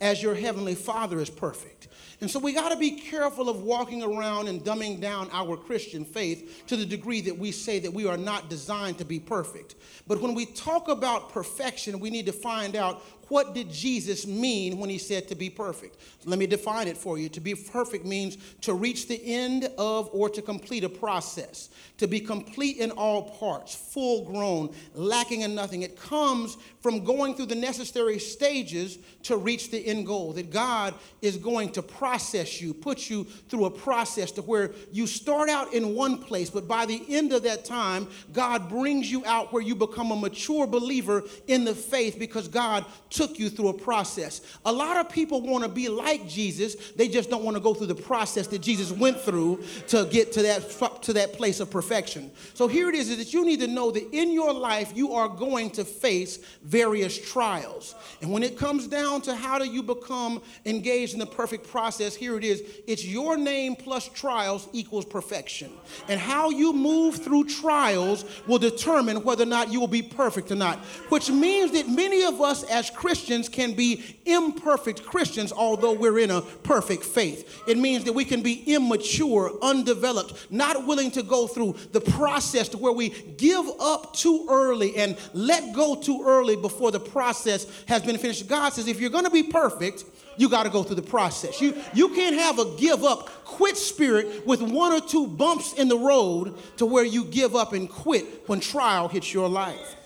as 0.00 0.22
your 0.22 0.34
heavenly 0.34 0.74
Father 0.74 1.20
is 1.20 1.30
perfect. 1.30 1.88
And 2.20 2.30
so 2.30 2.38
we 2.38 2.52
got 2.52 2.70
to 2.70 2.76
be 2.76 2.92
careful 2.92 3.48
of 3.48 3.62
walking 3.62 4.02
around 4.02 4.48
and 4.48 4.62
dumbing 4.62 5.00
down 5.00 5.28
our 5.32 5.56
Christian 5.56 6.04
faith 6.04 6.64
to 6.68 6.76
the 6.76 6.86
degree 6.86 7.20
that 7.22 7.36
we 7.36 7.52
say 7.52 7.78
that 7.80 7.92
we 7.92 8.06
are 8.06 8.16
not 8.16 8.48
designed 8.48 8.98
to 8.98 9.04
be 9.04 9.18
perfect. 9.18 9.74
But 10.06 10.20
when 10.20 10.34
we 10.34 10.46
talk 10.46 10.88
about 10.88 11.30
perfection, 11.30 11.98
we 11.98 12.10
need 12.10 12.26
to 12.26 12.32
find 12.32 12.76
out 12.76 13.02
what 13.28 13.54
did 13.54 13.70
Jesus 13.70 14.26
mean 14.26 14.78
when 14.78 14.90
he 14.90 14.98
said 14.98 15.28
to 15.28 15.34
be 15.34 15.48
perfect? 15.48 15.96
Let 16.24 16.38
me 16.38 16.46
define 16.46 16.88
it 16.88 16.96
for 16.96 17.18
you. 17.18 17.28
To 17.30 17.40
be 17.40 17.54
perfect 17.54 18.04
means 18.04 18.36
to 18.62 18.74
reach 18.74 19.08
the 19.08 19.20
end 19.24 19.70
of 19.78 20.10
or 20.12 20.28
to 20.28 20.42
complete 20.42 20.84
a 20.84 20.88
process, 20.88 21.70
to 21.98 22.06
be 22.06 22.20
complete 22.20 22.76
in 22.76 22.90
all 22.90 23.22
parts, 23.22 23.74
full 23.74 24.24
grown, 24.24 24.74
lacking 24.94 25.40
in 25.40 25.54
nothing. 25.54 25.82
It 25.82 25.98
comes 25.98 26.58
from 26.80 27.02
going 27.02 27.34
through 27.34 27.46
the 27.46 27.54
necessary 27.54 28.18
stages 28.18 28.98
to 29.22 29.36
reach 29.36 29.70
the 29.70 29.84
end 29.86 30.06
goal. 30.06 30.32
That 30.34 30.50
God 30.50 30.94
is 31.22 31.36
going 31.36 31.72
to 31.72 31.82
process 31.82 32.13
you, 32.60 32.72
put 32.72 33.10
you 33.10 33.24
through 33.48 33.64
a 33.64 33.70
process 33.70 34.30
to 34.32 34.42
where 34.42 34.70
you 34.92 35.06
start 35.06 35.48
out 35.48 35.72
in 35.72 35.94
one 35.94 36.18
place, 36.18 36.50
but 36.50 36.68
by 36.68 36.86
the 36.86 37.02
end 37.08 37.32
of 37.32 37.42
that 37.42 37.64
time, 37.64 38.06
God 38.32 38.68
brings 38.68 39.10
you 39.10 39.24
out 39.26 39.52
where 39.52 39.62
you 39.62 39.74
become 39.74 40.10
a 40.10 40.16
mature 40.16 40.66
believer 40.66 41.24
in 41.46 41.64
the 41.64 41.74
faith 41.74 42.18
because 42.18 42.48
God 42.48 42.84
took 43.10 43.38
you 43.38 43.50
through 43.50 43.68
a 43.68 43.74
process. 43.74 44.40
A 44.64 44.72
lot 44.72 44.96
of 44.96 45.08
people 45.10 45.40
want 45.42 45.64
to 45.64 45.70
be 45.70 45.88
like 45.88 46.28
Jesus, 46.28 46.74
they 46.92 47.08
just 47.08 47.30
don't 47.30 47.44
want 47.44 47.56
to 47.56 47.62
go 47.62 47.74
through 47.74 47.88
the 47.88 47.94
process 47.94 48.46
that 48.48 48.60
Jesus 48.60 48.90
went 48.90 49.20
through 49.20 49.62
to 49.88 50.06
get 50.06 50.32
to 50.32 50.42
that, 50.42 51.00
to 51.02 51.12
that 51.12 51.32
place 51.34 51.60
of 51.60 51.70
perfection. 51.70 52.30
So 52.54 52.68
here 52.68 52.88
it 52.88 52.94
is, 52.94 53.10
is 53.10 53.18
that 53.18 53.32
you 53.32 53.44
need 53.44 53.60
to 53.60 53.66
know 53.66 53.90
that 53.90 54.12
in 54.12 54.32
your 54.32 54.52
life 54.52 54.92
you 54.94 55.12
are 55.14 55.28
going 55.28 55.70
to 55.72 55.84
face 55.84 56.38
various 56.62 57.18
trials. 57.30 57.94
And 58.22 58.30
when 58.32 58.42
it 58.42 58.56
comes 58.56 58.86
down 58.86 59.22
to 59.22 59.34
how 59.34 59.58
do 59.58 59.66
you 59.66 59.82
become 59.82 60.42
engaged 60.64 61.14
in 61.14 61.18
the 61.18 61.26
perfect 61.26 61.66
process, 61.68 61.93
here 61.98 62.36
it 62.36 62.44
is. 62.44 62.62
It's 62.86 63.04
your 63.04 63.36
name 63.36 63.76
plus 63.76 64.08
trials 64.08 64.68
equals 64.72 65.04
perfection. 65.04 65.70
And 66.08 66.20
how 66.20 66.50
you 66.50 66.72
move 66.72 67.16
through 67.16 67.44
trials 67.44 68.24
will 68.46 68.58
determine 68.58 69.22
whether 69.24 69.44
or 69.44 69.46
not 69.46 69.72
you 69.72 69.80
will 69.80 69.86
be 69.86 70.02
perfect 70.02 70.50
or 70.50 70.56
not. 70.56 70.78
Which 71.08 71.30
means 71.30 71.72
that 71.72 71.88
many 71.88 72.24
of 72.24 72.40
us 72.40 72.62
as 72.64 72.90
Christians 72.90 73.48
can 73.48 73.74
be 73.74 74.02
imperfect 74.24 75.04
Christians, 75.04 75.52
although 75.52 75.92
we're 75.92 76.18
in 76.18 76.30
a 76.30 76.42
perfect 76.42 77.04
faith. 77.04 77.62
It 77.66 77.78
means 77.78 78.04
that 78.04 78.12
we 78.12 78.24
can 78.24 78.42
be 78.42 78.62
immature, 78.72 79.52
undeveloped, 79.62 80.50
not 80.50 80.86
willing 80.86 81.10
to 81.12 81.22
go 81.22 81.46
through 81.46 81.76
the 81.92 82.00
process 82.00 82.68
to 82.70 82.78
where 82.78 82.92
we 82.92 83.10
give 83.36 83.66
up 83.80 84.14
too 84.14 84.46
early 84.50 84.96
and 84.96 85.16
let 85.32 85.74
go 85.74 85.94
too 85.94 86.22
early 86.24 86.56
before 86.56 86.90
the 86.90 87.00
process 87.00 87.66
has 87.86 88.02
been 88.02 88.18
finished. 88.18 88.48
God 88.48 88.72
says, 88.72 88.86
if 88.86 89.00
you're 89.00 89.10
going 89.10 89.24
to 89.24 89.30
be 89.30 89.42
perfect, 89.42 90.04
you 90.36 90.48
got 90.48 90.64
to 90.64 90.70
go 90.70 90.82
through 90.82 90.96
the 90.96 91.02
process. 91.02 91.60
You, 91.60 91.74
you 91.92 92.08
can't 92.10 92.36
have 92.36 92.58
a 92.58 92.76
give 92.76 93.04
up, 93.04 93.28
quit 93.44 93.76
spirit 93.76 94.46
with 94.46 94.62
one 94.62 94.92
or 94.92 95.00
two 95.00 95.26
bumps 95.26 95.74
in 95.74 95.88
the 95.88 95.98
road 95.98 96.58
to 96.78 96.86
where 96.86 97.04
you 97.04 97.24
give 97.24 97.54
up 97.54 97.72
and 97.72 97.88
quit 97.88 98.48
when 98.48 98.60
trial 98.60 99.08
hits 99.08 99.32
your 99.32 99.48
life. 99.48 99.96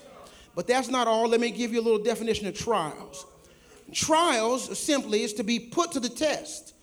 But 0.55 0.67
that's 0.67 0.89
not 0.89 1.07
all. 1.07 1.27
Let 1.27 1.39
me 1.39 1.51
give 1.51 1.73
you 1.73 1.79
a 1.79 1.83
little 1.83 2.03
definition 2.03 2.47
of 2.47 2.57
trials. 2.57 3.25
Trials 3.93 4.77
simply 4.77 5.23
is 5.23 5.33
to 5.33 5.43
be 5.43 5.59
put 5.59 5.93
to 5.93 5.99
the 5.99 6.09
test. 6.09 6.73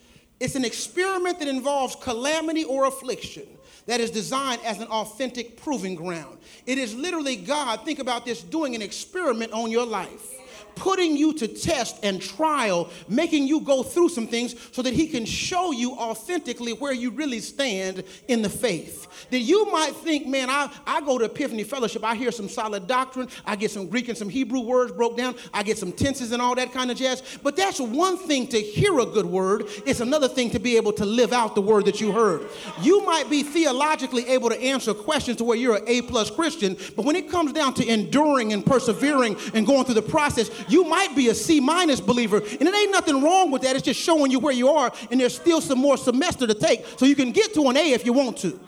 It's 0.40 0.54
an 0.54 0.64
experiment 0.64 1.38
that 1.38 1.48
involves 1.48 1.96
calamity 1.96 2.64
or 2.64 2.86
affliction 2.86 3.44
that 3.86 4.00
is 4.00 4.10
designed 4.10 4.60
as 4.64 4.80
an 4.80 4.88
authentic 4.88 5.56
proving 5.56 5.94
ground. 5.94 6.38
It 6.66 6.78
is 6.78 6.94
literally 6.94 7.36
God, 7.36 7.84
think 7.84 8.00
about 8.00 8.24
this, 8.24 8.42
doing 8.42 8.74
an 8.74 8.82
experiment 8.82 9.52
on 9.52 9.70
your 9.70 9.86
life 9.86 10.35
putting 10.76 11.16
you 11.16 11.32
to 11.32 11.48
test 11.48 11.98
and 12.04 12.22
trial, 12.22 12.90
making 13.08 13.48
you 13.48 13.60
go 13.60 13.82
through 13.82 14.10
some 14.10 14.28
things 14.28 14.54
so 14.70 14.82
that 14.82 14.94
He 14.94 15.08
can 15.08 15.24
show 15.24 15.72
you 15.72 15.92
authentically 15.94 16.72
where 16.72 16.92
you 16.92 17.10
really 17.10 17.40
stand 17.40 18.04
in 18.28 18.42
the 18.42 18.48
faith. 18.48 19.08
That 19.30 19.40
you 19.40 19.70
might 19.72 19.96
think, 19.96 20.26
man, 20.26 20.48
I, 20.50 20.70
I 20.86 21.00
go 21.00 21.18
to 21.18 21.24
Epiphany 21.24 21.64
Fellowship, 21.64 22.04
I 22.04 22.14
hear 22.14 22.30
some 22.30 22.48
solid 22.48 22.86
doctrine, 22.86 23.28
I 23.44 23.56
get 23.56 23.70
some 23.70 23.88
Greek 23.88 24.08
and 24.08 24.16
some 24.16 24.28
Hebrew 24.28 24.60
words 24.60 24.92
broke 24.92 25.16
down, 25.16 25.34
I 25.52 25.62
get 25.62 25.78
some 25.78 25.92
tenses 25.92 26.32
and 26.32 26.40
all 26.40 26.54
that 26.54 26.72
kind 26.72 26.90
of 26.90 26.96
jazz. 26.96 27.22
But 27.42 27.56
that's 27.56 27.80
one 27.80 28.18
thing 28.18 28.46
to 28.48 28.60
hear 28.60 28.98
a 29.00 29.06
good 29.06 29.26
word, 29.26 29.64
it's 29.86 30.00
another 30.00 30.28
thing 30.28 30.50
to 30.50 30.60
be 30.60 30.76
able 30.76 30.92
to 30.94 31.06
live 31.06 31.32
out 31.32 31.54
the 31.54 31.62
word 31.62 31.86
that 31.86 32.00
you 32.00 32.12
heard. 32.12 32.48
You 32.82 33.04
might 33.04 33.30
be 33.30 33.42
theologically 33.42 34.28
able 34.28 34.50
to 34.50 34.60
answer 34.60 34.92
questions 34.92 35.38
to 35.38 35.44
where 35.44 35.56
you're 35.56 35.76
an 35.76 35.84
A 35.86 36.02
plus 36.02 36.30
Christian, 36.30 36.76
but 36.94 37.04
when 37.04 37.16
it 37.16 37.30
comes 37.30 37.52
down 37.52 37.74
to 37.74 37.86
enduring 37.86 38.52
and 38.52 38.64
persevering 38.64 39.36
and 39.54 39.66
going 39.66 39.84
through 39.84 39.94
the 39.94 40.02
process, 40.02 40.50
you 40.68 40.84
might 40.84 41.14
be 41.14 41.28
a 41.28 41.34
C 41.34 41.60
minus 41.60 42.00
believer, 42.00 42.38
and 42.38 42.62
it 42.62 42.74
ain't 42.74 42.92
nothing 42.92 43.22
wrong 43.22 43.50
with 43.50 43.62
that. 43.62 43.76
It's 43.76 43.84
just 43.84 44.00
showing 44.00 44.30
you 44.30 44.38
where 44.38 44.54
you 44.54 44.68
are, 44.68 44.92
and 45.10 45.20
there's 45.20 45.34
still 45.34 45.60
some 45.60 45.78
more 45.78 45.96
semester 45.96 46.46
to 46.46 46.54
take, 46.54 46.84
so 46.96 47.06
you 47.06 47.16
can 47.16 47.32
get 47.32 47.54
to 47.54 47.68
an 47.68 47.76
A 47.76 47.92
if 47.92 48.04
you 48.04 48.12
want 48.12 48.38
to. 48.38 48.58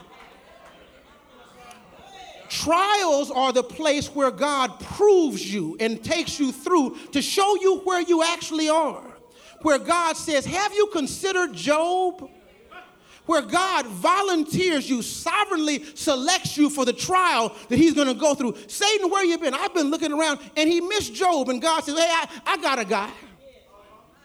Trials 2.48 3.30
are 3.30 3.52
the 3.52 3.62
place 3.62 4.08
where 4.14 4.30
God 4.30 4.80
proves 4.80 5.52
you 5.52 5.76
and 5.80 6.02
takes 6.02 6.40
you 6.40 6.50
through 6.50 6.96
to 7.12 7.20
show 7.20 7.56
you 7.56 7.80
where 7.80 8.00
you 8.00 8.22
actually 8.22 8.70
are. 8.70 9.02
Where 9.62 9.78
God 9.78 10.16
says, 10.16 10.46
Have 10.46 10.72
you 10.72 10.86
considered 10.92 11.52
Job? 11.52 12.30
Where 13.28 13.42
God 13.42 13.86
volunteers 13.86 14.88
you, 14.88 15.02
sovereignly 15.02 15.84
selects 15.94 16.56
you 16.56 16.70
for 16.70 16.86
the 16.86 16.94
trial 16.94 17.54
that 17.68 17.76
he's 17.76 17.92
going 17.92 18.08
to 18.08 18.14
go 18.14 18.34
through. 18.34 18.56
Satan, 18.68 19.10
where 19.10 19.22
you 19.22 19.36
been? 19.36 19.52
I've 19.52 19.74
been 19.74 19.90
looking 19.90 20.12
around 20.12 20.40
and 20.56 20.68
he 20.68 20.80
missed 20.80 21.14
Job, 21.14 21.50
and 21.50 21.60
God 21.60 21.84
says, 21.84 21.98
Hey, 21.98 22.08
I, 22.08 22.28
I 22.46 22.56
got 22.56 22.78
a 22.78 22.86
guy. 22.86 23.10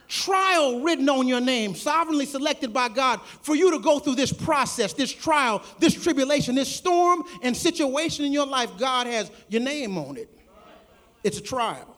Trial 0.08 0.80
written 0.80 1.10
on 1.10 1.28
your 1.28 1.42
name, 1.42 1.76
sovereignly 1.76 2.26
selected 2.26 2.72
by 2.72 2.88
God 2.88 3.20
for 3.42 3.56
you 3.56 3.72
to 3.72 3.80
go 3.80 4.00
through 4.00 4.16
this 4.16 4.32
process, 4.32 4.94
this 4.94 5.12
trial, 5.12 5.64
this 5.80 6.02
tribulation, 6.02 6.56
this 6.56 6.74
storm 6.74 7.24
and 7.42 7.58
situation 7.58 8.24
in 8.24 8.32
your 8.32 8.46
life. 8.46 8.70
God 8.78 9.08
has 9.08 9.32
your 9.50 9.62
name 9.62 9.98
on 9.98 10.16
it. 10.16 10.30
It's 11.26 11.40
a 11.40 11.42
trial. 11.42 11.98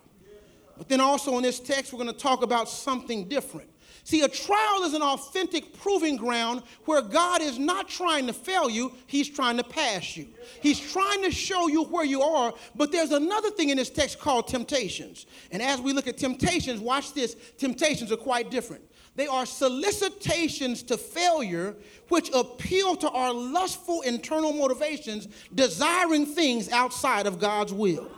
But 0.76 0.90
then 0.90 1.02
also 1.02 1.38
in 1.38 1.44
this 1.44 1.60
text, 1.60 1.94
we're 1.94 2.04
going 2.04 2.14
to 2.14 2.20
talk 2.20 2.42
about 2.42 2.68
something 2.68 3.28
different. 3.28 3.70
See, 4.06 4.22
a 4.22 4.28
trial 4.28 4.84
is 4.84 4.94
an 4.94 5.02
authentic 5.02 5.80
proving 5.80 6.16
ground 6.16 6.62
where 6.86 7.02
God 7.02 7.42
is 7.42 7.58
not 7.58 7.90
trying 7.90 8.28
to 8.28 8.34
fail 8.34 8.70
you, 8.70 8.94
He's 9.08 9.28
trying 9.28 9.58
to 9.58 9.64
pass 9.64 10.16
you. 10.16 10.28
He's 10.62 10.80
trying 10.80 11.24
to 11.24 11.32
show 11.32 11.68
you 11.68 11.86
where 11.86 12.06
you 12.06 12.22
are, 12.22 12.54
but 12.76 12.92
there's 12.92 13.12
another 13.12 13.50
thing 13.50 13.70
in 13.70 13.78
this 13.78 13.90
text 13.90 14.20
called 14.20 14.48
temptations. 14.48 15.26
And 15.52 15.60
as 15.60 15.82
we 15.82 15.92
look 15.92 16.06
at 16.08 16.18
temptations, 16.20 16.82
watch 16.82 17.16
this 17.16 17.36
temptations 17.58 18.12
are 18.12 18.18
quite 18.18 18.52
different. 18.52 18.84
They 19.16 19.26
are 19.26 19.48
solicitations 19.48 20.84
to 20.84 20.98
failure 20.98 21.76
which 22.10 22.30
appeal 22.32 22.96
to 22.98 23.10
our 23.10 23.34
lustful 23.34 24.02
internal 24.02 24.54
motivations, 24.54 25.28
desiring 25.56 26.28
things 26.28 26.70
outside 26.70 27.26
of 27.26 27.40
God's 27.40 27.74
will 27.74 28.12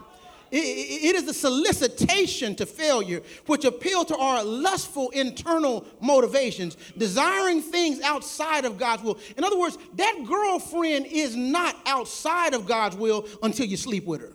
it 0.51 1.15
is 1.15 1.27
a 1.27 1.33
solicitation 1.33 2.55
to 2.55 2.65
failure, 2.65 3.21
which 3.45 3.65
appeal 3.65 4.05
to 4.05 4.17
our 4.17 4.43
lustful 4.43 5.09
internal 5.09 5.85
motivations, 6.01 6.77
desiring 6.97 7.61
things 7.61 8.01
outside 8.01 8.65
of 8.65 8.77
God's 8.77 9.03
will. 9.03 9.17
In 9.37 9.43
other 9.43 9.57
words, 9.59 9.77
that 9.95 10.23
girlfriend 10.25 11.07
is 11.07 11.35
not 11.35 11.75
outside 11.85 12.53
of 12.53 12.65
God's 12.65 12.95
will 12.95 13.27
until 13.43 13.65
you 13.65 13.77
sleep 13.77 14.05
with 14.05 14.21
her. 14.21 14.33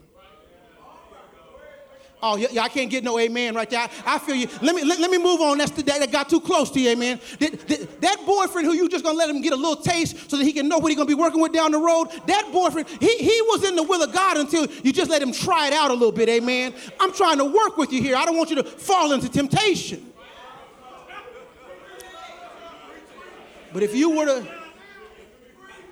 Oh, 2.25 2.37
yeah, 2.37 2.63
I 2.63 2.69
can't 2.69 2.89
get 2.89 3.03
no 3.03 3.19
amen 3.19 3.57
right 3.57 3.69
there. 3.69 3.81
I, 3.81 3.91
I 4.07 4.19
feel 4.21 4.37
you. 4.37 4.47
Let 4.61 4.77
me, 4.77 4.85
let, 4.85 5.01
let, 5.01 5.11
me 5.11 5.19
move 5.19 5.41
on. 5.41 5.59
That's 5.59 5.73
the, 5.73 5.83
that 5.83 6.13
got 6.13 6.29
too 6.29 6.41
close 6.41 6.71
to 6.71 6.79
you, 6.79 6.91
amen. 6.91 7.19
That, 7.41 7.67
that, 7.67 8.01
that, 8.01 8.17
boyfriend 8.25 8.69
who 8.69 8.75
you 8.75 8.89
just 8.89 9.03
gonna 9.03 9.19
let 9.19 9.29
him 9.29 9.41
get 9.41 9.53
a 9.53 9.57
little 9.57 9.75
taste 9.75 10.31
so 10.31 10.37
that 10.37 10.45
he 10.45 10.53
can 10.53 10.69
know 10.69 10.79
what 10.79 10.93
he's 10.93 10.97
gonna 10.97 11.09
be 11.09 11.15
working 11.15 11.41
with 11.41 11.53
down 11.53 11.73
the 11.73 11.79
road, 11.79 12.11
that 12.29 12.49
boyfriend, 12.53 12.89
he, 12.89 13.19
he 13.19 13.43
was 13.49 13.65
in 13.65 13.75
the 13.75 13.83
will 13.83 14.01
of 14.05 14.13
God 14.13 14.37
until 14.37 14.67
you 14.85 14.93
just 14.93 15.11
let 15.11 15.21
him 15.21 15.33
try 15.33 15.67
it 15.67 15.73
out 15.73 15.91
a 15.91 15.95
little 15.95 16.13
bit, 16.13 16.29
amen. 16.29 16.75
I'm 17.01 17.13
trying 17.13 17.39
to 17.39 17.45
work 17.45 17.77
with 17.77 17.93
you 17.93 18.01
here. 18.01 18.15
I 18.15 18.25
don't 18.25 18.37
want 18.37 18.51
you 18.51 18.57
to 18.57 18.63
fall 18.63 19.11
into 19.11 19.29
temptation. 19.29 20.13
But 23.73 23.83
if 23.83 23.97
you 23.97 24.11
were 24.11 24.27
to, 24.27 24.47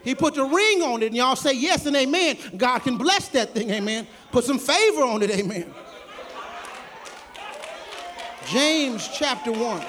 he 0.05 0.15
put 0.15 0.35
the 0.35 0.45
ring 0.45 0.83
on 0.83 1.03
it 1.03 1.07
and 1.07 1.17
y'all 1.17 1.35
say 1.35 1.55
yes 1.55 1.87
and 1.87 1.97
amen, 1.97 2.39
God 2.57 2.79
can 2.81 2.97
bless 2.97 3.27
that 3.29 3.53
thing, 3.53 3.71
amen. 3.71 4.07
Put 4.31 4.45
some 4.45 4.61
favor 4.61 5.03
on 5.03 5.23
it, 5.23 5.31
amen. 5.31 5.75
James 8.51 9.09
chapter 9.15 9.53
1. 9.53 9.87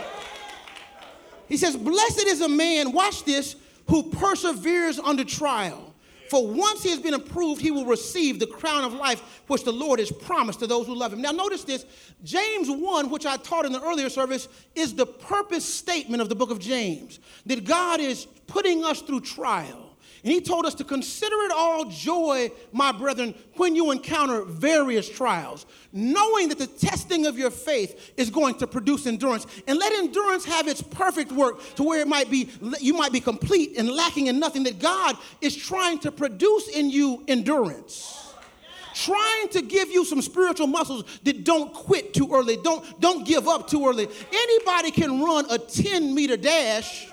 He 1.48 1.58
says, 1.58 1.76
Blessed 1.76 2.28
is 2.28 2.42
a 2.42 2.50
man, 2.50 2.92
watch 2.92 3.24
this, 3.24 3.56
who 3.88 4.04
perseveres 4.04 5.00
under 5.00 5.24
trial. 5.24 5.94
For 6.30 6.48
once 6.48 6.84
he 6.84 6.90
has 6.92 7.00
been 7.00 7.14
approved, 7.14 7.60
he 7.60 7.72
will 7.72 7.86
receive 7.86 8.40
the 8.40 8.48
crown 8.48 8.86
of 8.86 8.94
life 8.94 9.42
which 9.48 9.66
the 9.66 9.74
Lord 9.74 10.00
has 10.00 10.12
promised 10.12 10.60
to 10.60 10.68
those 10.68 10.88
who 10.88 10.96
love 10.96 11.12
him. 11.12 11.22
Now, 11.22 11.32
notice 11.32 11.66
this 11.66 11.86
James 12.24 12.70
1, 12.70 13.10
which 13.10 13.26
I 13.26 13.36
taught 13.38 13.66
in 13.66 13.74
the 13.74 13.82
earlier 13.82 14.10
service, 14.10 14.48
is 14.76 14.94
the 14.94 15.06
purpose 15.06 15.66
statement 15.66 16.22
of 16.22 16.30
the 16.30 16.36
book 16.36 16.52
of 16.52 16.60
James 16.60 17.20
that 17.48 17.66
God 17.66 18.00
is 18.00 18.28
putting 18.48 18.86
us 18.86 19.02
through 19.02 19.22
trial. 19.22 19.91
And 20.24 20.32
he 20.32 20.40
told 20.40 20.66
us 20.66 20.76
to 20.76 20.84
consider 20.84 21.36
it 21.44 21.52
all 21.52 21.86
joy, 21.86 22.52
my 22.72 22.92
brethren, 22.92 23.34
when 23.56 23.76
you 23.76 23.92
encounter 23.92 24.44
various 24.44 25.10
trials, 25.10 25.66
knowing 25.92 26.50
that 26.50 26.60
the 26.60 26.68
testing 26.68 27.26
of 27.26 27.40
your 27.40 27.50
faith 27.50 28.14
is 28.18 28.30
going 28.30 28.56
to 28.56 28.68
produce 28.68 29.08
endurance. 29.08 29.48
And 29.68 29.80
let 29.80 29.92
endurance 29.94 30.46
have 30.46 30.68
its 30.68 30.82
perfect 30.82 31.32
work 31.32 31.76
to 31.76 31.84
where 31.84 32.00
it 32.00 32.08
might 32.08 32.30
be 32.30 32.50
you 32.80 32.94
might 32.94 33.12
be 33.12 33.20
complete 33.20 33.78
and 33.78 33.90
lacking 33.90 34.28
in 34.28 34.40
nothing 34.40 34.64
that 34.64 34.80
God 34.80 35.18
is 35.42 35.56
trying 35.56 36.00
to 36.00 36.12
produce 36.12 36.68
in 36.70 36.90
you 36.90 37.24
endurance 37.28 38.22
trying 38.94 39.48
to 39.50 39.62
give 39.62 39.90
you 39.90 40.06
some 40.06 40.22
spiritual 40.22 40.68
muscles 40.68 41.06
that 41.24 41.44
don't 41.44 41.74
quit 41.74 42.14
too 42.14 42.30
early, 42.34 42.58
don't, 42.58 43.00
don't 43.00 43.26
give 43.26 43.48
up 43.48 43.68
too 43.68 43.88
early. 43.88 44.08
Anybody 44.32 44.92
can 44.92 45.22
run 45.22 45.46
a 45.50 45.58
10 45.58 46.14
meter 46.14 46.38
dash. 46.38 47.11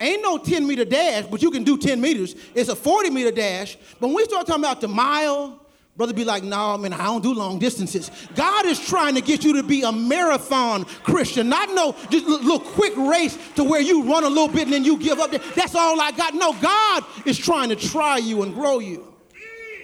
Ain't 0.00 0.22
no 0.22 0.38
10 0.38 0.66
meter 0.66 0.84
dash, 0.84 1.24
but 1.26 1.42
you 1.42 1.50
can 1.50 1.64
do 1.64 1.78
10 1.78 2.00
meters. 2.00 2.34
It's 2.54 2.68
a 2.68 2.76
40 2.76 3.10
meter 3.10 3.30
dash. 3.30 3.78
But 3.98 4.08
when 4.08 4.16
we 4.16 4.24
start 4.24 4.46
talking 4.46 4.62
about 4.62 4.80
the 4.80 4.88
mile, 4.88 5.66
brother 5.96 6.12
be 6.12 6.24
like, 6.24 6.42
no, 6.42 6.76
man, 6.76 6.92
I 6.92 7.04
don't 7.04 7.22
do 7.22 7.32
long 7.32 7.58
distances. 7.58 8.10
God 8.34 8.66
is 8.66 8.78
trying 8.78 9.14
to 9.14 9.22
get 9.22 9.42
you 9.42 9.54
to 9.54 9.62
be 9.62 9.82
a 9.82 9.92
marathon 9.92 10.84
Christian, 10.84 11.48
not 11.48 11.70
no 11.70 11.96
just 12.10 12.26
little 12.26 12.60
quick 12.60 12.94
race 12.96 13.38
to 13.54 13.64
where 13.64 13.80
you 13.80 14.04
run 14.04 14.24
a 14.24 14.28
little 14.28 14.48
bit 14.48 14.64
and 14.64 14.72
then 14.72 14.84
you 14.84 14.98
give 14.98 15.18
up. 15.18 15.30
That's 15.54 15.74
all 15.74 16.00
I 16.00 16.12
got. 16.12 16.34
No, 16.34 16.52
God 16.60 17.04
is 17.24 17.38
trying 17.38 17.70
to 17.70 17.76
try 17.76 18.18
you 18.18 18.42
and 18.42 18.54
grow 18.54 18.78
you. 18.78 19.14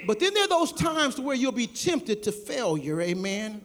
But 0.06 0.18
then 0.18 0.34
there 0.34 0.44
are 0.44 0.48
those 0.48 0.72
times 0.72 1.14
to 1.14 1.22
where 1.22 1.36
you'll 1.36 1.52
be 1.52 1.66
tempted 1.66 2.22
to 2.24 2.32
failure, 2.32 3.00
amen. 3.00 3.64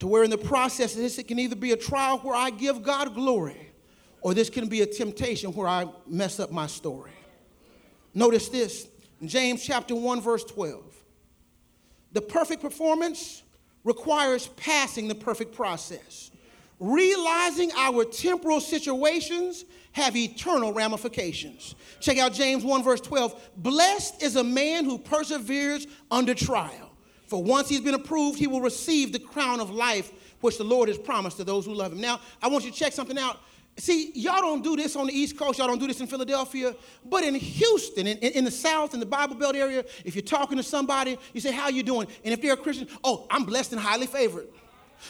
To 0.00 0.06
where 0.06 0.24
in 0.24 0.30
the 0.30 0.38
process 0.38 0.94
this 0.94 1.18
it 1.18 1.28
can 1.28 1.38
either 1.38 1.56
be 1.56 1.72
a 1.72 1.76
trial 1.76 2.18
where 2.18 2.34
I 2.34 2.50
give 2.50 2.82
God 2.82 3.14
glory, 3.14 3.72
or 4.20 4.34
this 4.34 4.50
can 4.50 4.68
be 4.68 4.82
a 4.82 4.86
temptation 4.86 5.52
where 5.52 5.68
I 5.68 5.86
mess 6.06 6.40
up 6.40 6.50
my 6.50 6.66
story. 6.66 7.12
Notice 8.14 8.48
this 8.48 8.88
James 9.24 9.64
chapter 9.64 9.94
1, 9.94 10.20
verse 10.20 10.44
12. 10.44 10.82
The 12.12 12.20
perfect 12.20 12.62
performance 12.62 13.42
requires 13.84 14.48
passing 14.56 15.06
the 15.08 15.14
perfect 15.14 15.54
process, 15.54 16.30
realizing 16.80 17.70
our 17.76 18.04
temporal 18.04 18.60
situations 18.60 19.64
have 19.92 20.16
eternal 20.16 20.72
ramifications. 20.72 21.74
Check 22.00 22.18
out 22.18 22.32
James 22.32 22.64
1, 22.64 22.82
verse 22.82 23.00
12. 23.00 23.50
Blessed 23.56 24.22
is 24.22 24.36
a 24.36 24.44
man 24.44 24.84
who 24.84 24.98
perseveres 24.98 25.86
under 26.10 26.34
trial. 26.34 26.90
For 27.26 27.42
once 27.42 27.68
he's 27.68 27.80
been 27.80 27.94
approved, 27.94 28.38
he 28.38 28.46
will 28.46 28.60
receive 28.60 29.12
the 29.12 29.18
crown 29.18 29.60
of 29.60 29.70
life 29.70 30.12
which 30.40 30.58
the 30.58 30.64
Lord 30.64 30.88
has 30.88 30.98
promised 30.98 31.38
to 31.38 31.44
those 31.44 31.64
who 31.64 31.74
love 31.74 31.92
him. 31.92 32.00
Now, 32.00 32.20
I 32.42 32.48
want 32.48 32.64
you 32.64 32.70
to 32.70 32.76
check 32.76 32.92
something 32.92 33.18
out. 33.18 33.40
See, 33.78 34.10
y'all 34.14 34.40
don't 34.40 34.64
do 34.64 34.74
this 34.74 34.96
on 34.96 35.06
the 35.06 35.12
East 35.12 35.36
Coast, 35.36 35.58
y'all 35.58 35.68
don't 35.68 35.78
do 35.78 35.86
this 35.86 36.00
in 36.00 36.06
Philadelphia, 36.06 36.74
but 37.04 37.24
in 37.24 37.34
Houston, 37.34 38.06
in, 38.06 38.16
in, 38.16 38.44
the 38.44 38.50
South, 38.50 38.94
in 38.94 39.00
the 39.00 39.06
Bible 39.06 39.36
Belt 39.36 39.54
area, 39.54 39.84
if 40.02 40.14
you're 40.14 40.22
talking 40.22 40.56
to 40.56 40.62
somebody, 40.62 41.18
you 41.34 41.42
say, 41.42 41.52
How 41.52 41.68
you 41.68 41.82
doing? 41.82 42.08
And 42.24 42.32
if 42.32 42.40
they're 42.40 42.54
a 42.54 42.56
Christian, 42.56 42.88
oh, 43.04 43.26
I'm 43.30 43.44
blessed 43.44 43.72
and 43.72 43.80
highly 43.80 44.06
favored. 44.06 44.48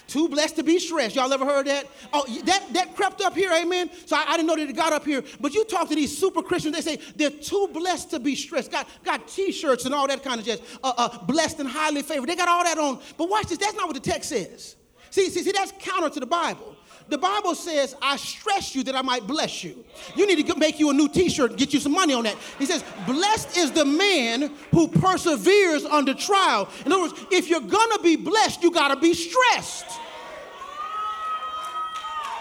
Too 0.08 0.28
blessed 0.28 0.56
to 0.56 0.64
be 0.64 0.80
stressed. 0.80 1.14
Y'all 1.14 1.32
ever 1.32 1.44
heard 1.44 1.66
that? 1.68 1.86
Oh, 2.12 2.24
that, 2.44 2.72
that 2.72 2.96
crept 2.96 3.20
up 3.20 3.34
here, 3.34 3.52
amen? 3.52 3.88
So 4.06 4.16
I, 4.16 4.24
I, 4.28 4.36
didn't 4.36 4.48
know 4.48 4.56
that 4.56 4.68
it 4.68 4.76
got 4.76 4.92
up 4.92 5.04
here. 5.04 5.22
But 5.40 5.54
you 5.54 5.64
talk 5.64 5.88
to 5.88 5.94
these 5.94 6.16
super 6.16 6.42
Christians, 6.42 6.74
they 6.74 6.82
say 6.82 7.00
they're 7.14 7.30
too 7.30 7.68
blessed 7.72 8.10
to 8.10 8.20
be 8.20 8.34
stressed. 8.34 8.72
Got, 8.72 8.88
got 9.04 9.28
t-shirts 9.28 9.84
and 9.84 9.94
all 9.94 10.08
that 10.08 10.24
kind 10.24 10.40
of 10.40 10.46
jazz. 10.46 10.60
Uh, 10.82 10.92
uh, 10.96 11.24
blessed 11.24 11.60
and 11.60 11.68
highly 11.68 12.02
favored. 12.02 12.28
They 12.28 12.36
got 12.36 12.48
all 12.48 12.64
that 12.64 12.78
on. 12.78 13.00
But 13.16 13.28
watch 13.28 13.46
this. 13.46 13.58
That's 13.58 13.74
not 13.74 13.86
what 13.86 13.94
the 13.94 14.10
text 14.10 14.30
says. 14.30 14.76
See, 15.10 15.30
see, 15.30 15.42
see, 15.42 15.52
that's 15.52 15.72
counter 15.78 16.10
to 16.10 16.20
the 16.20 16.26
Bible. 16.26 16.76
The 17.08 17.18
Bible 17.18 17.54
says, 17.54 17.94
I 18.02 18.16
stress 18.16 18.74
you 18.74 18.82
that 18.84 18.96
I 18.96 19.02
might 19.02 19.26
bless 19.26 19.62
you. 19.62 19.84
You 20.16 20.26
need 20.26 20.44
to 20.44 20.56
make 20.56 20.80
you 20.80 20.90
a 20.90 20.92
new 20.92 21.08
t 21.08 21.28
shirt 21.28 21.50
and 21.50 21.58
get 21.58 21.72
you 21.72 21.78
some 21.78 21.92
money 21.92 22.12
on 22.12 22.24
that. 22.24 22.36
He 22.58 22.66
says, 22.66 22.84
Blessed 23.06 23.56
is 23.56 23.70
the 23.70 23.84
man 23.84 24.50
who 24.72 24.88
perseveres 24.88 25.84
under 25.84 26.14
trial. 26.14 26.68
In 26.84 26.92
other 26.92 27.02
words, 27.02 27.14
if 27.30 27.48
you're 27.48 27.60
gonna 27.60 28.00
be 28.00 28.16
blessed, 28.16 28.62
you 28.62 28.72
gotta 28.72 28.96
be 28.96 29.14
stressed. 29.14 29.86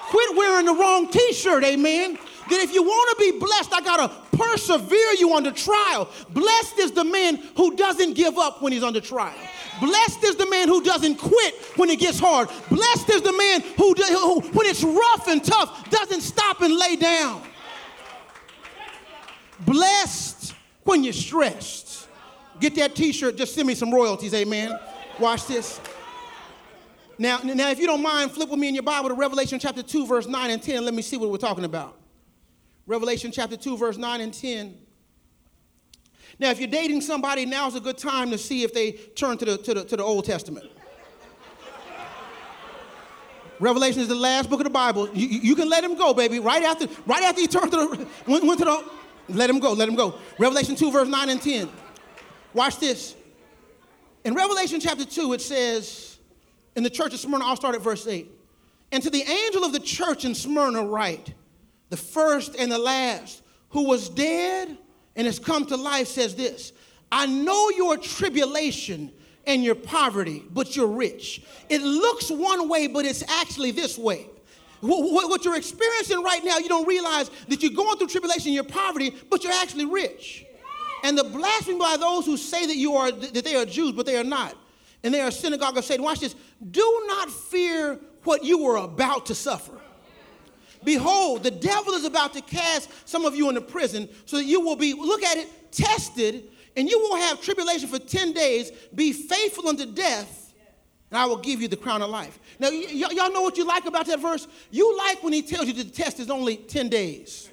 Quit 0.07 0.35
wearing 0.35 0.65
the 0.65 0.73
wrong 0.73 1.11
t 1.11 1.33
shirt, 1.33 1.63
amen. 1.63 2.17
That 2.49 2.59
if 2.59 2.73
you 2.73 2.81
wanna 2.81 3.15
be 3.19 3.37
blessed, 3.39 3.71
I 3.73 3.81
gotta 3.81 4.13
persevere 4.35 5.13
you 5.19 5.35
under 5.35 5.51
trial. 5.51 6.09
Blessed 6.29 6.79
is 6.79 6.91
the 6.91 7.03
man 7.03 7.37
who 7.55 7.75
doesn't 7.75 8.13
give 8.13 8.37
up 8.37 8.61
when 8.61 8.71
he's 8.73 8.83
under 8.83 9.01
trial. 9.01 9.35
Blessed 9.79 10.23
is 10.23 10.35
the 10.35 10.49
man 10.49 10.67
who 10.67 10.81
doesn't 10.81 11.15
quit 11.15 11.55
when 11.75 11.89
it 11.89 11.99
gets 11.99 12.19
hard. 12.19 12.49
Blessed 12.69 13.09
is 13.09 13.21
the 13.21 13.33
man 13.33 13.61
who, 13.77 13.93
who, 13.93 14.41
when 14.53 14.67
it's 14.67 14.83
rough 14.83 15.27
and 15.27 15.43
tough, 15.43 15.89
doesn't 15.89 16.21
stop 16.21 16.61
and 16.61 16.75
lay 16.75 16.95
down. 16.95 17.41
Blessed 19.59 20.53
when 20.83 21.03
you're 21.03 21.13
stressed. 21.13 22.07
Get 22.59 22.75
that 22.75 22.95
t 22.95 23.11
shirt, 23.11 23.35
just 23.35 23.53
send 23.53 23.67
me 23.67 23.75
some 23.75 23.93
royalties, 23.93 24.33
amen. 24.33 24.77
Watch 25.19 25.47
this. 25.47 25.79
Now, 27.17 27.39
now, 27.43 27.69
if 27.69 27.79
you 27.79 27.87
don't 27.87 28.01
mind, 28.01 28.31
flip 28.31 28.49
with 28.49 28.59
me 28.59 28.67
in 28.67 28.75
your 28.75 28.83
Bible 28.83 29.09
to 29.09 29.15
Revelation 29.15 29.57
chapter 29.57 29.81
2, 29.81 30.05
verse 30.05 30.27
9 30.27 30.49
and 30.49 30.61
10. 30.61 30.83
Let 30.83 30.93
me 30.93 31.01
see 31.01 31.17
what 31.17 31.29
we're 31.29 31.37
talking 31.37 31.63
about. 31.63 31.97
Revelation 32.87 33.31
chapter 33.31 33.55
2, 33.55 33.77
verse 33.77 33.97
9 33.97 34.21
and 34.21 34.33
10. 34.33 34.77
Now, 36.39 36.51
if 36.51 36.59
you're 36.59 36.67
dating 36.67 37.01
somebody, 37.01 37.45
now's 37.45 37.75
a 37.75 37.79
good 37.79 37.97
time 37.97 38.31
to 38.31 38.37
see 38.37 38.63
if 38.63 38.73
they 38.73 38.91
turn 38.91 39.37
to 39.37 39.45
the, 39.45 39.57
to 39.57 39.73
the, 39.73 39.83
to 39.85 39.97
the 39.97 40.03
Old 40.03 40.25
Testament. 40.25 40.69
Revelation 43.59 44.01
is 44.01 44.07
the 44.07 44.15
last 44.15 44.49
book 44.49 44.59
of 44.59 44.65
the 44.65 44.69
Bible. 44.69 45.09
You, 45.13 45.27
you, 45.27 45.55
can 45.55 45.69
let 45.69 45.83
him 45.83 45.95
go, 45.95 46.13
baby. 46.13 46.39
Right 46.39 46.63
after, 46.63 46.87
right 47.05 47.23
after 47.23 47.41
you 47.41 47.47
turn 47.47 47.69
to 47.69 47.77
the, 47.77 48.07
went, 48.27 48.43
went 48.43 48.59
to 48.59 48.65
the, 48.65 48.91
let 49.29 49.49
him 49.49 49.59
go, 49.59 49.71
let 49.71 49.87
him 49.87 49.95
go. 49.95 50.15
Revelation 50.37 50.75
2, 50.75 50.91
verse 50.91 51.07
9 51.07 51.29
and 51.29 51.41
10. 51.41 51.69
Watch 52.53 52.79
this. 52.79 53.15
In 54.25 54.33
Revelation 54.33 54.79
chapter 54.79 55.05
2, 55.05 55.33
it 55.33 55.41
says, 55.41 56.17
in 56.75 56.83
the 56.83 56.89
church 56.89 57.13
of 57.13 57.19
Smyrna, 57.19 57.45
I'll 57.45 57.55
start 57.55 57.75
at 57.75 57.81
verse 57.81 58.05
8. 58.05 58.29
And 58.91 59.01
to 59.03 59.09
the 59.09 59.21
angel 59.21 59.63
of 59.63 59.71
the 59.71 59.79
church 59.79 60.25
in 60.25 60.35
Smyrna, 60.35 60.83
write, 60.83 61.33
the 61.89 61.97
first 61.97 62.55
and 62.57 62.71
the 62.71 62.77
last, 62.77 63.41
who 63.69 63.87
was 63.87 64.09
dead 64.09 64.77
and 65.15 65.25
has 65.25 65.39
come 65.39 65.65
to 65.67 65.77
life 65.77 66.07
says 66.07 66.35
this 66.35 66.73
I 67.11 67.25
know 67.25 67.69
your 67.69 67.97
tribulation 67.97 69.11
and 69.47 69.63
your 69.63 69.75
poverty, 69.75 70.43
but 70.51 70.75
you're 70.75 70.87
rich. 70.87 71.43
It 71.69 71.81
looks 71.81 72.29
one 72.29 72.67
way, 72.67 72.87
but 72.87 73.05
it's 73.05 73.23
actually 73.29 73.71
this 73.71 73.97
way. 73.97 74.27
What 74.81 75.45
you're 75.45 75.55
experiencing 75.55 76.21
right 76.21 76.43
now, 76.43 76.57
you 76.57 76.67
don't 76.67 76.87
realize 76.87 77.31
that 77.47 77.63
you're 77.63 77.71
going 77.71 77.97
through 77.97 78.07
tribulation 78.07 78.47
and 78.47 78.55
your 78.55 78.63
poverty, 78.63 79.15
but 79.29 79.43
you're 79.43 79.53
actually 79.53 79.85
rich. 79.85 80.45
And 81.03 81.17
the 81.17 81.23
blasphemy 81.23 81.79
by 81.79 81.97
those 81.99 82.25
who 82.25 82.37
say 82.37 82.65
that 82.65 82.75
you 82.75 82.95
are 82.95 83.11
that 83.11 83.43
they 83.43 83.55
are 83.55 83.65
Jews, 83.65 83.93
but 83.93 84.05
they 84.05 84.17
are 84.17 84.23
not, 84.23 84.55
and 85.03 85.13
they 85.13 85.21
are 85.21 85.27
a 85.27 85.31
synagogue 85.31 85.77
of 85.77 85.85
Satan. 85.85 86.03
Watch 86.03 86.19
this. 86.19 86.35
Do 86.71 87.03
not 87.07 87.29
fear 87.29 87.99
what 88.23 88.43
you 88.43 88.63
were 88.63 88.77
about 88.77 89.27
to 89.27 89.35
suffer. 89.35 89.74
Behold, 90.85 91.43
the 91.43 91.51
devil 91.51 91.93
is 91.93 92.05
about 92.05 92.33
to 92.33 92.41
cast 92.41 92.89
some 93.07 93.25
of 93.25 93.35
you 93.35 93.49
into 93.49 93.61
prison 93.61 94.07
so 94.25 94.37
that 94.37 94.45
you 94.45 94.61
will 94.61 94.75
be, 94.75 94.93
look 94.93 95.23
at 95.23 95.37
it, 95.37 95.71
tested, 95.71 96.45
and 96.77 96.89
you 96.89 96.99
will 96.99 97.15
have 97.17 97.41
tribulation 97.41 97.89
for 97.89 97.99
10 97.99 98.33
days. 98.33 98.71
Be 98.93 99.11
faithful 99.11 99.67
unto 99.67 99.85
death, 99.85 100.53
and 101.11 101.17
I 101.17 101.25
will 101.25 101.37
give 101.37 101.61
you 101.61 101.67
the 101.67 101.77
crown 101.77 102.01
of 102.01 102.09
life. 102.09 102.39
Now, 102.59 102.69
y- 102.69 102.85
y- 102.87 103.11
y'all 103.11 103.31
know 103.33 103.41
what 103.41 103.57
you 103.57 103.65
like 103.65 103.85
about 103.85 104.05
that 104.05 104.19
verse? 104.19 104.47
You 104.71 104.97
like 104.97 105.23
when 105.23 105.33
he 105.33 105.41
tells 105.41 105.65
you 105.67 105.73
the 105.73 105.83
test 105.85 106.19
is 106.19 106.29
only 106.29 106.57
10 106.57 106.89
days. 106.89 107.49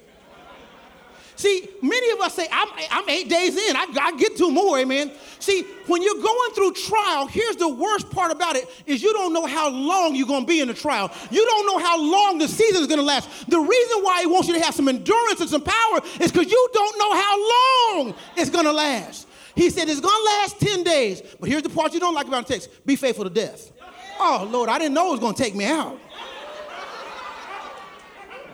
See, 1.35 1.67
many 1.81 2.11
of 2.11 2.19
us 2.19 2.33
say, 2.35 2.47
I'm, 2.51 2.67
I'm 2.91 3.09
eight 3.09 3.29
days 3.29 3.57
in, 3.57 3.75
I, 3.75 3.85
I 3.99 4.17
get 4.17 4.37
two 4.37 4.51
more, 4.51 4.77
amen. 4.79 5.11
See, 5.39 5.63
when 5.87 6.01
you're 6.01 6.21
going 6.21 6.51
through 6.53 6.73
trial, 6.73 7.27
here's 7.27 7.55
the 7.57 7.67
worst 7.67 8.09
part 8.09 8.31
about 8.31 8.55
it 8.55 8.69
is 8.85 9.01
you 9.01 9.11
don't 9.13 9.33
know 9.33 9.45
how 9.45 9.69
long 9.69 10.15
you're 10.15 10.27
going 10.27 10.43
to 10.43 10.47
be 10.47 10.61
in 10.61 10.67
the 10.67 10.73
trial. 10.73 11.11
You 11.31 11.45
don't 11.45 11.65
know 11.65 11.79
how 11.79 12.01
long 12.01 12.37
the 12.37 12.47
season 12.47 12.81
is 12.81 12.87
going 12.87 12.99
to 12.99 13.05
last. 13.05 13.49
The 13.49 13.59
reason 13.59 14.03
why 14.03 14.21
he 14.21 14.27
wants 14.27 14.47
you 14.47 14.53
to 14.53 14.63
have 14.63 14.73
some 14.73 14.87
endurance 14.87 15.41
and 15.41 15.49
some 15.49 15.63
power 15.63 15.99
is 16.21 16.31
because 16.31 16.49
you 16.49 16.69
don't 16.73 16.97
know 16.97 17.13
how 17.13 18.05
long 18.05 18.15
it's 18.37 18.49
going 18.49 18.65
to 18.65 18.71
last. 18.71 19.27
He 19.55 19.69
said 19.69 19.89
it's 19.89 19.99
going 19.99 20.17
to 20.17 20.25
last 20.25 20.59
10 20.59 20.83
days. 20.83 21.21
But 21.39 21.49
here's 21.49 21.63
the 21.63 21.69
part 21.69 21.93
you 21.93 21.99
don't 21.99 22.15
like 22.15 22.27
about 22.27 22.47
the 22.47 22.53
text 22.53 22.69
be 22.85 22.95
faithful 22.95 23.23
to 23.23 23.29
death. 23.29 23.71
Oh, 24.19 24.47
Lord, 24.49 24.69
I 24.69 24.79
didn't 24.79 24.93
know 24.93 25.09
it 25.09 25.11
was 25.11 25.19
going 25.19 25.35
to 25.35 25.43
take 25.43 25.55
me 25.55 25.65
out. 25.65 25.99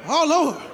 Oh, 0.08 0.26
Lord. 0.28 0.69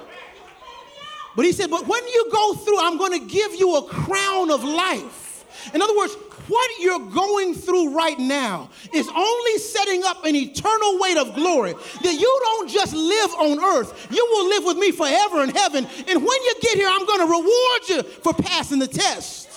But 1.36 1.44
he 1.44 1.52
said, 1.52 1.70
But 1.70 1.86
when 1.86 2.04
you 2.08 2.28
go 2.32 2.54
through, 2.54 2.80
I'm 2.80 2.96
going 2.96 3.12
to 3.20 3.26
give 3.26 3.54
you 3.54 3.76
a 3.76 3.84
crown 3.84 4.50
of 4.50 4.64
life. 4.64 5.44
In 5.74 5.82
other 5.82 5.96
words, 5.96 6.14
what 6.48 6.70
you're 6.80 7.10
going 7.10 7.54
through 7.54 7.94
right 7.94 8.18
now 8.18 8.70
is 8.92 9.08
only 9.14 9.58
setting 9.58 10.02
up 10.04 10.24
an 10.24 10.36
eternal 10.36 10.98
weight 11.00 11.16
of 11.16 11.34
glory 11.34 11.72
that 11.72 12.12
you 12.12 12.40
don't 12.44 12.70
just 12.70 12.94
live 12.94 13.30
on 13.34 13.58
earth, 13.60 14.08
you 14.10 14.26
will 14.32 14.48
live 14.48 14.64
with 14.64 14.76
me 14.78 14.92
forever 14.92 15.42
in 15.42 15.50
heaven. 15.50 15.86
And 16.08 16.18
when 16.24 16.42
you 16.42 16.54
get 16.62 16.76
here, 16.76 16.88
I'm 16.90 17.04
going 17.04 17.20
to 17.20 17.26
reward 17.26 17.88
you 17.88 18.02
for 18.22 18.32
passing 18.32 18.78
the 18.78 18.86
test. 18.86 19.48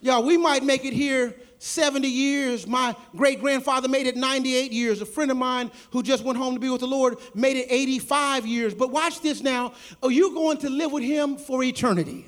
Y'all, 0.00 0.22
we 0.22 0.36
might 0.36 0.64
make 0.64 0.84
it 0.84 0.92
here 0.92 1.34
70 1.62 2.08
years. 2.08 2.66
My 2.66 2.96
great 3.16 3.40
grandfather 3.40 3.86
made 3.86 4.08
it 4.08 4.16
98 4.16 4.72
years. 4.72 5.00
A 5.00 5.06
friend 5.06 5.30
of 5.30 5.36
mine 5.36 5.70
who 5.92 6.02
just 6.02 6.24
went 6.24 6.36
home 6.36 6.54
to 6.54 6.60
be 6.60 6.68
with 6.68 6.80
the 6.80 6.88
Lord 6.88 7.18
made 7.34 7.56
it 7.56 7.68
85 7.70 8.46
years. 8.46 8.74
But 8.74 8.90
watch 8.90 9.20
this 9.20 9.42
now. 9.42 9.72
Are 10.02 10.10
you 10.10 10.34
going 10.34 10.58
to 10.58 10.68
live 10.68 10.90
with 10.90 11.04
him 11.04 11.36
for 11.36 11.62
eternity? 11.62 12.26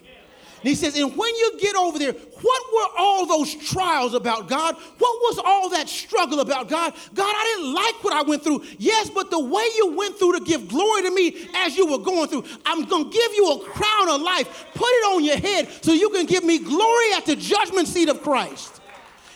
And 0.60 0.68
he 0.68 0.76
says, 0.76 0.96
and 0.96 1.14
when 1.16 1.34
you 1.34 1.58
get 1.58 1.74
over 1.74 1.98
there, 1.98 2.12
what 2.12 2.62
were 2.72 2.98
all 2.98 3.26
those 3.26 3.54
trials 3.56 4.14
about, 4.14 4.48
God? 4.48 4.76
What 4.76 5.18
was 5.20 5.40
all 5.44 5.68
that 5.70 5.88
struggle 5.88 6.38
about, 6.38 6.68
God? 6.68 6.94
God, 7.12 7.34
I 7.36 7.56
didn't 7.56 7.74
like 7.74 8.04
what 8.04 8.14
I 8.14 8.22
went 8.22 8.44
through. 8.44 8.62
Yes, 8.78 9.10
but 9.10 9.30
the 9.30 9.44
way 9.44 9.66
you 9.76 9.96
went 9.96 10.16
through 10.16 10.38
to 10.38 10.44
give 10.44 10.68
glory 10.68 11.02
to 11.02 11.10
me 11.10 11.48
as 11.56 11.76
you 11.76 11.86
were 11.86 11.98
going 11.98 12.28
through, 12.28 12.44
I'm 12.64 12.84
going 12.84 13.10
to 13.10 13.10
give 13.10 13.34
you 13.34 13.50
a 13.50 13.64
crown 13.64 14.08
of 14.08 14.22
life. 14.22 14.68
Put 14.74 14.86
it 14.86 15.14
on 15.14 15.24
your 15.24 15.38
head 15.38 15.68
so 15.82 15.92
you 15.92 16.08
can 16.10 16.24
give 16.24 16.44
me 16.44 16.60
glory 16.60 17.12
at 17.16 17.26
the 17.26 17.34
judgment 17.34 17.88
seat 17.88 18.08
of 18.08 18.22
Christ. 18.22 18.80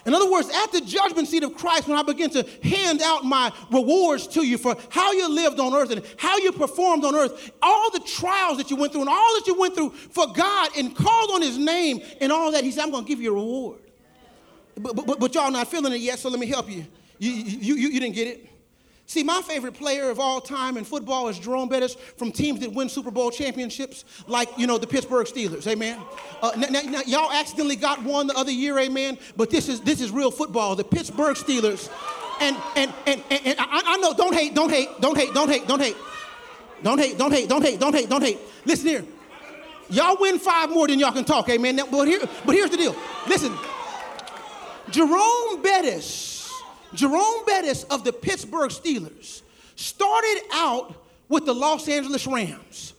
In 0.09 0.15
other 0.15 0.31
words, 0.31 0.49
at 0.49 0.73
the 0.73 0.81
judgment 0.81 1.29
seat 1.29 1.43
of 1.43 1.55
Christ, 1.55 1.87
when 1.87 1.99
I 1.99 2.03
begin 2.03 2.31
to 2.31 2.43
hand 2.63 3.03
out 3.03 3.27
my 3.27 3.53
rewards 3.71 4.27
to 4.29 4.43
you 4.43 4.57
for 4.57 4.75
how 4.89 5.13
you 5.13 5.29
lived 5.29 5.61
on 5.61 5.75
earth 5.75 5.91
and 5.91 6.03
how 6.17 6.39
you 6.39 6.51
performed 6.51 7.05
on 7.05 7.15
earth, 7.15 7.51
all 7.61 7.91
the 7.91 8.01
trials 8.01 8.57
that 8.57 8.71
you 8.71 8.77
went 8.77 8.93
through 8.93 9.03
and 9.03 9.11
all 9.11 9.35
that 9.39 9.47
you 9.47 9.61
went 9.61 9.75
through 9.75 9.91
for 9.91 10.27
God 10.33 10.71
and 10.79 10.97
called 10.97 11.33
on 11.33 11.43
his 11.43 11.59
name 11.59 12.01
and 12.23 12.33
all 12.33 12.51
that, 12.53 12.65
he 12.65 12.71
said, 12.71 12.85
I'm 12.85 12.91
going 12.91 13.05
to 13.05 13.09
give 13.09 13.21
you 13.21 13.33
a 13.33 13.35
reward. 13.35 13.81
But, 14.79 14.97
but, 14.97 15.21
but 15.21 15.35
y'all 15.35 15.51
not 15.51 15.69
feeling 15.69 15.93
it 15.93 16.01
yet, 16.01 16.19
so 16.19 16.31
let 16.31 16.41
me 16.41 16.47
help 16.47 16.71
you. 16.71 16.87
You, 17.19 17.31
you, 17.31 17.75
you, 17.75 17.89
you 17.89 18.01
didn't 18.01 18.15
get 18.15 18.29
it. 18.29 18.48
See, 19.09 19.23
my 19.23 19.41
favorite 19.41 19.73
player 19.73 20.11
of 20.11 20.21
all 20.21 20.39
time 20.39 20.77
in 20.77 20.85
football 20.85 21.29
is 21.29 21.39
Jerome 21.39 21.71
Bettis 21.71 21.95
from 22.19 22.31
teams 22.31 22.61
that 22.61 22.75
win 22.75 22.91
Super 22.91 23.11
Bowl 23.11 23.31
championships, 23.31 24.05
like, 24.27 24.51
you 24.59 24.67
know, 24.67 24.77
the 24.77 24.87
Pittsburgh 24.87 25.27
Steelers, 25.27 25.67
amen? 25.67 25.99
Uh, 26.43 26.53
now, 26.59 26.69
now, 26.69 26.81
now, 26.83 27.01
y'all 27.07 27.33
accidentally 27.33 27.77
got 27.77 28.03
one 28.03 28.27
the 28.27 28.35
other 28.35 28.53
year, 28.53 28.79
amen? 28.79 29.17
But 29.35 29.49
this 29.49 29.71
is, 29.71 29.81
this 29.81 30.03
is 30.03 30.11
real 30.11 30.31
football, 30.31 30.77
the 30.77 30.85
Pittsburgh 30.85 31.37
Steelers. 31.39 31.91
And, 32.43 32.55
and, 32.77 32.93
and, 33.07 33.23
and, 33.31 33.47
and 33.47 33.59
I, 33.59 33.83
I 33.87 33.97
know, 33.97 34.13
don't 34.13 34.35
hate, 34.35 34.55
don't 34.55 34.69
hate, 34.69 34.91
don't 35.01 35.17
hate, 35.17 35.33
don't 35.33 35.49
hate, 35.49 35.67
don't 35.67 35.81
hate. 35.81 35.97
Don't 36.83 36.99
hate, 36.99 37.17
don't 37.17 37.33
hate, 37.33 37.49
don't 37.49 37.63
hate, 37.63 37.81
don't 37.81 37.95
hate, 37.95 38.11
don't 38.11 38.23
hate. 38.23 38.39
Listen 38.67 38.89
here. 38.89 39.05
Y'all 39.89 40.19
win 40.21 40.39
five 40.39 40.69
more 40.69 40.87
than 40.87 40.99
y'all 40.99 41.13
can 41.13 41.25
talk, 41.25 41.49
amen? 41.49 41.77
Now, 41.77 41.87
but, 41.91 42.07
here, 42.07 42.21
but 42.45 42.55
here's 42.55 42.69
the 42.69 42.77
deal. 42.77 42.95
Listen, 43.27 43.57
Jerome 44.91 45.63
Bettis 45.63 46.38
Jerome 46.95 47.45
Bettis 47.47 47.85
of 47.85 48.05
the 48.05 48.13
Pittsburgh 48.13 48.71
Steelers 48.71 49.43
started 49.77 50.41
out 50.53 50.95
with 51.29 51.45
the 51.45 51.55
Los 51.55 51.89
Angeles 51.89 52.27
Rams, 52.27 52.95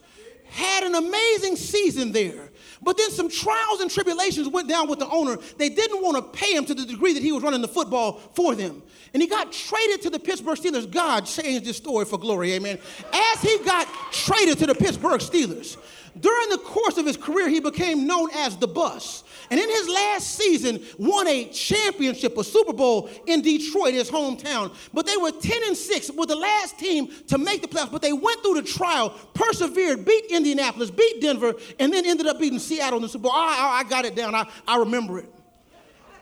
had 0.45 0.83
an 0.83 0.95
amazing 0.95 1.55
season 1.55 2.11
there. 2.11 2.49
But 2.81 2.97
then 2.97 3.11
some 3.11 3.29
trials 3.29 3.81
and 3.81 3.91
tribulations 3.91 4.47
went 4.47 4.69
down 4.69 4.87
with 4.87 4.99
the 4.99 5.09
owner. 5.09 5.37
They 5.57 5.69
didn't 5.69 6.01
want 6.01 6.15
to 6.15 6.39
pay 6.39 6.55
him 6.55 6.65
to 6.65 6.73
the 6.73 6.85
degree 6.85 7.13
that 7.13 7.21
he 7.21 7.31
was 7.31 7.43
running 7.43 7.61
the 7.61 7.67
football 7.67 8.13
for 8.35 8.55
them. 8.55 8.81
And 9.13 9.21
he 9.21 9.27
got 9.27 9.51
traded 9.51 10.01
to 10.03 10.09
the 10.09 10.19
Pittsburgh 10.19 10.57
Steelers. 10.57 10.89
God 10.89 11.25
changed 11.25 11.65
his 11.65 11.75
story 11.77 12.05
for 12.05 12.17
glory, 12.17 12.53
amen. 12.53 12.79
As 13.11 13.41
he 13.41 13.57
got 13.65 13.87
traded 14.11 14.59
to 14.59 14.67
the 14.67 14.75
Pittsburgh 14.75 15.19
Steelers, 15.19 15.77
during 16.19 16.49
the 16.49 16.57
course 16.57 16.97
of 16.97 17.05
his 17.05 17.17
career, 17.17 17.49
he 17.49 17.59
became 17.59 18.07
known 18.07 18.29
as 18.33 18.55
the 18.57 18.67
bus. 18.67 19.23
And 19.51 19.59
in 19.59 19.69
his 19.69 19.89
last 19.89 20.35
season, 20.35 20.83
won 20.97 21.27
a 21.27 21.45
championship, 21.45 22.37
a 22.37 22.43
Super 22.43 22.73
Bowl 22.73 23.09
in 23.25 23.41
Detroit, 23.41 23.93
his 23.93 24.09
hometown. 24.09 24.73
But 24.93 25.05
they 25.05 25.17
were 25.17 25.31
10 25.31 25.63
and 25.65 25.75
6, 25.75 26.11
were 26.11 26.25
the 26.25 26.35
last 26.35 26.77
team 26.77 27.09
to 27.27 27.37
make 27.37 27.61
the 27.61 27.67
playoffs. 27.67 27.91
But 27.91 28.01
they 28.01 28.13
went 28.13 28.41
through 28.41 28.55
the 28.55 28.63
trial, 28.63 29.09
persevered, 29.33 30.05
beat 30.05 30.25
Indianapolis, 30.25 30.91
beat 30.91 31.21
Denver, 31.21 31.55
and 31.79 31.91
then 31.91 32.05
ended 32.05 32.27
up 32.27 32.39
beating 32.39 32.59
Seattle 32.59 32.97
in 32.97 33.03
the 33.03 33.09
Super 33.09 33.23
Bowl. 33.23 33.31
I, 33.33 33.77
I, 33.77 33.79
I 33.79 33.83
got 33.89 34.05
it 34.05 34.15
down. 34.15 34.35
I, 34.35 34.47
I 34.67 34.77
remember 34.77 35.19
it. 35.19 35.33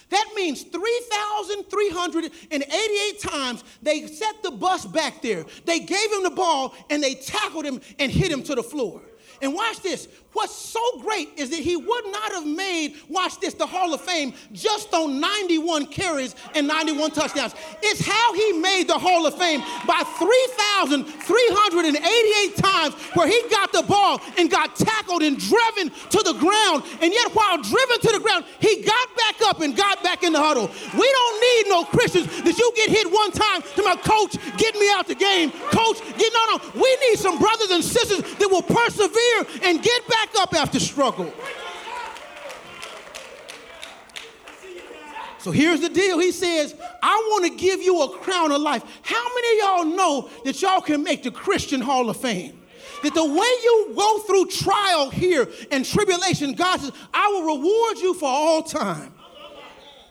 That 0.10 0.32
means 0.36 0.64
3,388 0.64 3.22
times 3.22 3.64
they 3.82 4.08
set 4.08 4.42
the 4.42 4.52
bus 4.52 4.86
back 4.86 5.22
there. 5.22 5.46
They 5.66 5.80
gave 5.80 6.12
him 6.12 6.24
the 6.24 6.32
ball 6.32 6.74
and 6.90 7.04
they 7.04 7.16
tackled 7.16 7.66
him 7.66 7.82
and 8.00 8.12
hit 8.12 8.32
him 8.32 8.44
to 8.44 8.56
the 8.56 8.64
floor. 8.64 9.02
And 9.42 9.54
watch 9.54 9.82
this. 9.82 10.08
What's 10.34 10.56
so 10.56 10.80
great 11.02 11.30
is 11.38 11.50
that 11.50 11.60
he 11.60 11.76
would 11.76 12.06
not 12.06 12.32
have 12.34 12.46
made, 12.46 12.98
watch 13.10 13.40
this, 13.40 13.56
the 13.56 13.66
Hall 13.66 13.96
of 13.96 14.02
Fame 14.02 14.36
just 14.54 14.94
on 14.94 15.20
91 15.20 15.88
carries 15.88 16.36
and 16.54 16.68
91 16.68 17.10
touchdowns. 17.12 17.56
It's 17.82 18.06
how 18.06 18.34
he 18.34 18.52
made 18.54 18.88
the 18.88 19.00
Hall 19.00 19.26
of 19.26 19.36
Fame 19.36 19.62
by 19.88 20.04
3,388 20.20 22.56
times 22.58 22.94
where 23.16 23.28
he 23.28 23.42
got 23.50 23.74
the 23.74 23.82
ball 23.82 24.22
and 24.38 24.52
got 24.52 24.76
tackled 24.76 25.24
and 25.24 25.40
driven 25.40 25.90
to 25.90 26.22
the 26.22 26.34
ground. 26.38 26.84
And 27.02 27.12
yet, 27.12 27.34
while 27.34 27.58
driven 27.58 28.00
to 28.02 28.12
the 28.12 28.20
ground, 28.20 28.46
he 28.60 28.84
got 28.84 29.18
back 29.18 29.42
up 29.48 29.62
and 29.62 29.76
got 29.76 30.04
back 30.04 30.22
in 30.22 30.32
the 30.34 30.40
huddle. 30.40 30.70
We 30.94 31.12
don't 31.12 31.42
need 31.42 31.70
no 31.70 31.86
Christians 31.86 32.28
that 32.44 32.56
you 32.56 32.72
get 32.76 32.90
hit 32.90 33.12
one 33.12 33.32
time 33.32 33.64
to 33.64 33.82
my 33.82 33.96
coach, 33.96 34.38
get 34.58 34.76
me 34.76 34.92
out 34.94 35.08
the 35.08 35.16
game. 35.16 35.50
Coach, 35.72 36.04
get 36.20 36.32
no, 36.34 36.46
no. 36.56 36.60
We 36.76 36.96
need 37.10 37.18
some 37.18 37.40
brothers 37.40 37.72
and 37.72 37.84
sisters 37.84 38.22
that 38.36 38.48
will 38.48 38.62
persevere 38.62 39.48
and 39.64 39.82
get 39.82 40.08
back 40.08 40.19
back 40.20 40.36
up 40.42 40.54
after 40.54 40.80
struggle. 40.80 41.32
So 45.40 45.52
here's 45.52 45.80
the 45.80 45.90
deal. 45.90 46.20
He 46.20 46.34
says, 46.34 46.76
I 47.02 47.16
want 47.32 47.46
to 47.46 47.58
give 47.58 47.82
you 47.82 48.02
a 48.02 48.18
crown 48.18 48.52
of 48.52 48.62
life. 48.62 48.84
How 49.04 49.26
many 49.36 49.60
of 49.60 49.66
y'all 49.66 49.96
know 49.96 50.30
that 50.44 50.62
y'all 50.62 50.82
can 50.82 51.02
make 51.02 51.24
the 51.24 51.32
Christian 51.32 51.80
Hall 51.80 52.10
of 52.10 52.18
Fame? 52.18 52.62
That 53.04 53.14
the 53.14 53.24
way 53.24 53.32
you 53.32 53.94
go 53.96 54.20
through 54.20 54.48
trial 54.48 55.10
here 55.10 55.48
and 55.72 55.86
tribulation, 55.86 56.54
God 56.54 56.82
says, 56.82 56.92
I 57.14 57.30
will 57.30 57.56
reward 57.56 57.98
you 58.00 58.14
for 58.16 58.28
all 58.28 58.64
time. 58.64 59.14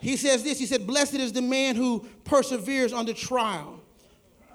He 0.00 0.16
says 0.16 0.44
this 0.44 0.58
He 0.58 0.64
said, 0.64 0.86
Blessed 0.86 1.14
is 1.14 1.34
the 1.34 1.42
man 1.42 1.76
who 1.76 2.06
perseveres 2.24 2.94
under 2.94 3.12
trial. 3.12 3.80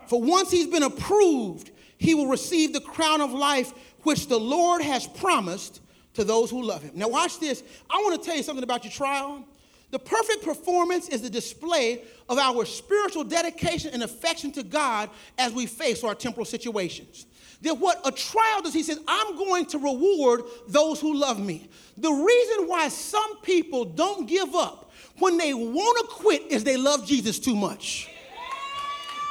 For 0.08 0.20
once 0.20 0.50
he's 0.50 0.68
been 0.68 0.84
approved, 0.84 1.70
he 1.98 2.16
will 2.16 2.28
receive 2.28 2.74
the 2.74 2.82
crown 2.82 3.22
of 3.22 3.32
life 3.32 3.74
which 4.04 4.28
the 4.28 4.40
Lord 4.40 4.82
has 4.82 5.08
promised 5.08 5.82
to 6.14 6.24
those 6.24 6.50
who 6.50 6.62
love 6.62 6.84
him. 6.84 6.92
Now, 6.96 7.08
watch 7.08 7.40
this. 7.40 7.64
I 7.90 7.98
want 7.98 8.22
to 8.22 8.26
tell 8.26 8.38
you 8.38 8.44
something 8.44 8.64
about 8.64 8.84
your 8.84 8.92
trial. 8.92 9.44
The 9.92 10.00
perfect 10.00 10.44
performance 10.44 11.10
is 11.10 11.22
the 11.22 11.30
display 11.30 12.02
of 12.28 12.38
our 12.40 12.66
spiritual 12.66 13.24
dedication 13.24 13.92
and 13.94 14.02
affection 14.02 14.52
to 14.54 14.64
God 14.64 15.10
as 15.38 15.54
we 15.54 15.66
face 15.66 16.04
our 16.04 16.16
temporal 16.16 16.46
situations. 16.46 17.26
That 17.62 17.76
what 17.76 18.02
a 18.06 18.12
trial 18.12 18.62
does, 18.62 18.74
he 18.74 18.84
says, 18.84 19.00
I'm 19.08 19.38
going 19.38 19.68
to 19.68 19.78
reward 19.78 20.44
those 20.68 21.00
who 21.00 21.16
love 21.16 21.40
me. 21.40 21.70
The 21.98 22.12
reason 22.12 22.68
why 22.68 22.90
some 22.90 23.38
people 23.42 23.86
don't 23.86 24.28
give 24.28 24.56
up 24.56 24.92
when 25.20 25.38
they 25.38 25.54
want 25.54 26.10
to 26.10 26.16
quit 26.16 26.52
is 26.52 26.64
they 26.64 26.78
love 26.78 27.06
Jesus 27.06 27.40
too 27.40 27.56
much. 27.56 28.10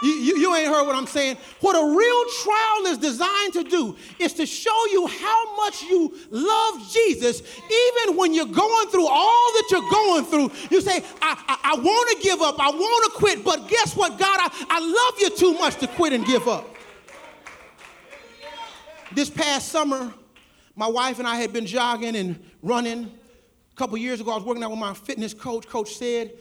You, 0.02 0.10
you, 0.10 0.36
you, 0.36 0.54
ain't 0.56 0.66
heard 0.66 0.84
what 0.84 0.96
I'm 0.96 1.06
saying. 1.06 1.36
What 1.60 1.74
a 1.74 1.96
real 1.96 2.24
trial 2.42 2.92
is 2.92 2.98
designed 2.98 3.52
to 3.52 3.62
do 3.62 3.96
is 4.18 4.32
to 4.34 4.46
show 4.46 4.86
you 4.90 5.06
how 5.06 5.56
much 5.56 5.82
you 5.82 6.12
love 6.30 6.92
Jesus, 6.92 7.40
even 7.40 8.16
when 8.16 8.34
you're 8.34 8.46
going 8.46 8.88
through 8.88 9.06
all 9.06 9.52
that 9.52 9.68
you're 9.70 9.88
going 9.88 10.24
through. 10.24 10.50
You 10.70 10.80
say, 10.80 11.04
I, 11.22 11.44
I, 11.46 11.74
I 11.74 11.80
want 11.80 12.16
to 12.16 12.22
give 12.22 12.42
up, 12.42 12.58
I 12.58 12.70
want 12.70 13.12
to 13.12 13.18
quit, 13.18 13.44
but 13.44 13.68
guess 13.68 13.94
what, 13.94 14.18
God, 14.18 14.38
I, 14.40 14.66
I 14.68 14.80
love 14.80 15.20
you 15.20 15.30
too 15.36 15.52
much 15.60 15.76
to 15.76 15.86
quit 15.86 16.12
and 16.12 16.26
give 16.26 16.48
up. 16.48 16.68
This 19.12 19.30
past 19.30 19.68
summer, 19.68 20.12
my 20.74 20.88
wife 20.88 21.20
and 21.20 21.28
I 21.28 21.36
had 21.36 21.52
been 21.52 21.66
jogging 21.66 22.16
and 22.16 22.42
running. 22.62 23.04
A 23.72 23.76
couple 23.76 23.96
years 23.98 24.20
ago, 24.20 24.32
I 24.32 24.34
was 24.34 24.44
working 24.44 24.64
out 24.64 24.70
with 24.70 24.80
my 24.80 24.94
fitness 24.94 25.32
coach. 25.32 25.68
Coach 25.68 25.94
said, 25.94 26.32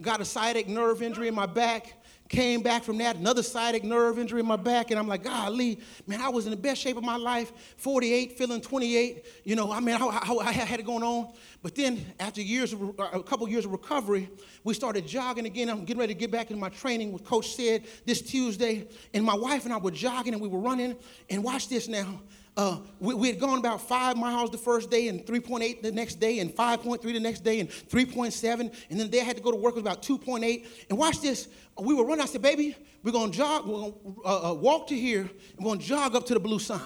got 0.00 0.20
a 0.20 0.24
sciatic 0.24 0.68
nerve 0.68 1.02
injury 1.02 1.28
in 1.28 1.34
my 1.34 1.46
back. 1.46 1.94
Came 2.28 2.62
back 2.62 2.84
from 2.84 2.98
that, 2.98 3.16
another 3.16 3.42
sciatic 3.42 3.82
nerve 3.82 4.16
injury 4.16 4.38
in 4.38 4.46
my 4.46 4.54
back, 4.54 4.92
and 4.92 5.00
I'm 5.00 5.08
like, 5.08 5.24
golly, 5.24 5.80
man, 6.06 6.20
I 6.20 6.28
was 6.28 6.44
in 6.44 6.52
the 6.52 6.56
best 6.56 6.80
shape 6.80 6.96
of 6.96 7.02
my 7.02 7.16
life, 7.16 7.50
48, 7.78 8.38
feeling 8.38 8.60
28. 8.60 9.26
You 9.42 9.56
know, 9.56 9.72
I 9.72 9.80
mean, 9.80 9.96
I, 9.96 10.06
I, 10.06 10.36
I 10.40 10.52
had 10.52 10.78
it 10.78 10.86
going 10.86 11.02
on. 11.02 11.32
But 11.60 11.74
then, 11.74 12.06
after 12.20 12.40
years, 12.40 12.72
of, 12.72 13.00
uh, 13.00 13.08
a 13.14 13.22
couple 13.24 13.48
years 13.48 13.64
of 13.64 13.72
recovery, 13.72 14.30
we 14.62 14.74
started 14.74 15.08
jogging 15.08 15.44
again. 15.44 15.68
I'm 15.68 15.84
getting 15.84 15.98
ready 15.98 16.14
to 16.14 16.20
get 16.20 16.30
back 16.30 16.52
into 16.52 16.60
my 16.60 16.68
training. 16.68 17.10
What 17.10 17.24
Coach 17.24 17.52
said 17.56 17.82
this 18.06 18.22
Tuesday, 18.22 18.86
and 19.12 19.24
my 19.24 19.34
wife 19.34 19.64
and 19.64 19.74
I 19.74 19.78
were 19.78 19.90
jogging 19.90 20.32
and 20.32 20.40
we 20.40 20.46
were 20.46 20.60
running. 20.60 20.94
And 21.30 21.42
watch 21.42 21.68
this 21.68 21.88
now. 21.88 22.20
Uh, 22.56 22.78
we, 22.98 23.14
we, 23.14 23.28
had 23.28 23.38
gone 23.38 23.58
about 23.58 23.80
five 23.80 24.16
miles 24.16 24.50
the 24.50 24.58
first 24.58 24.90
day 24.90 25.08
and 25.08 25.24
3.8 25.24 25.82
the 25.82 25.92
next 25.92 26.16
day 26.16 26.40
and 26.40 26.50
5.3 26.50 27.00
the 27.00 27.20
next 27.20 27.40
day 27.40 27.60
and 27.60 27.68
3.7 27.68 28.60
and 28.60 28.72
then 28.90 28.98
the 28.98 29.04
day 29.08 29.20
I 29.20 29.24
had 29.24 29.36
to 29.36 29.42
go 29.42 29.50
to 29.50 29.56
work 29.56 29.74
was 29.74 29.82
about 29.82 30.02
2.8 30.02 30.66
and 30.88 30.98
watch 30.98 31.20
this. 31.20 31.48
We 31.80 31.94
were 31.94 32.04
running. 32.04 32.22
I 32.22 32.26
said 32.26 32.42
baby 32.42 32.76
we're 33.02 33.12
gonna 33.12 33.32
jog 33.32 33.66
we're 33.66 33.80
gonna 33.80 33.92
uh, 34.24 34.50
uh, 34.50 34.54
walk 34.54 34.88
to 34.88 34.94
here. 34.96 35.30
We're 35.58 35.68
gonna 35.70 35.80
jog 35.80 36.14
up 36.16 36.26
to 36.26 36.34
the 36.34 36.40
blue 36.40 36.58
sign. 36.58 36.80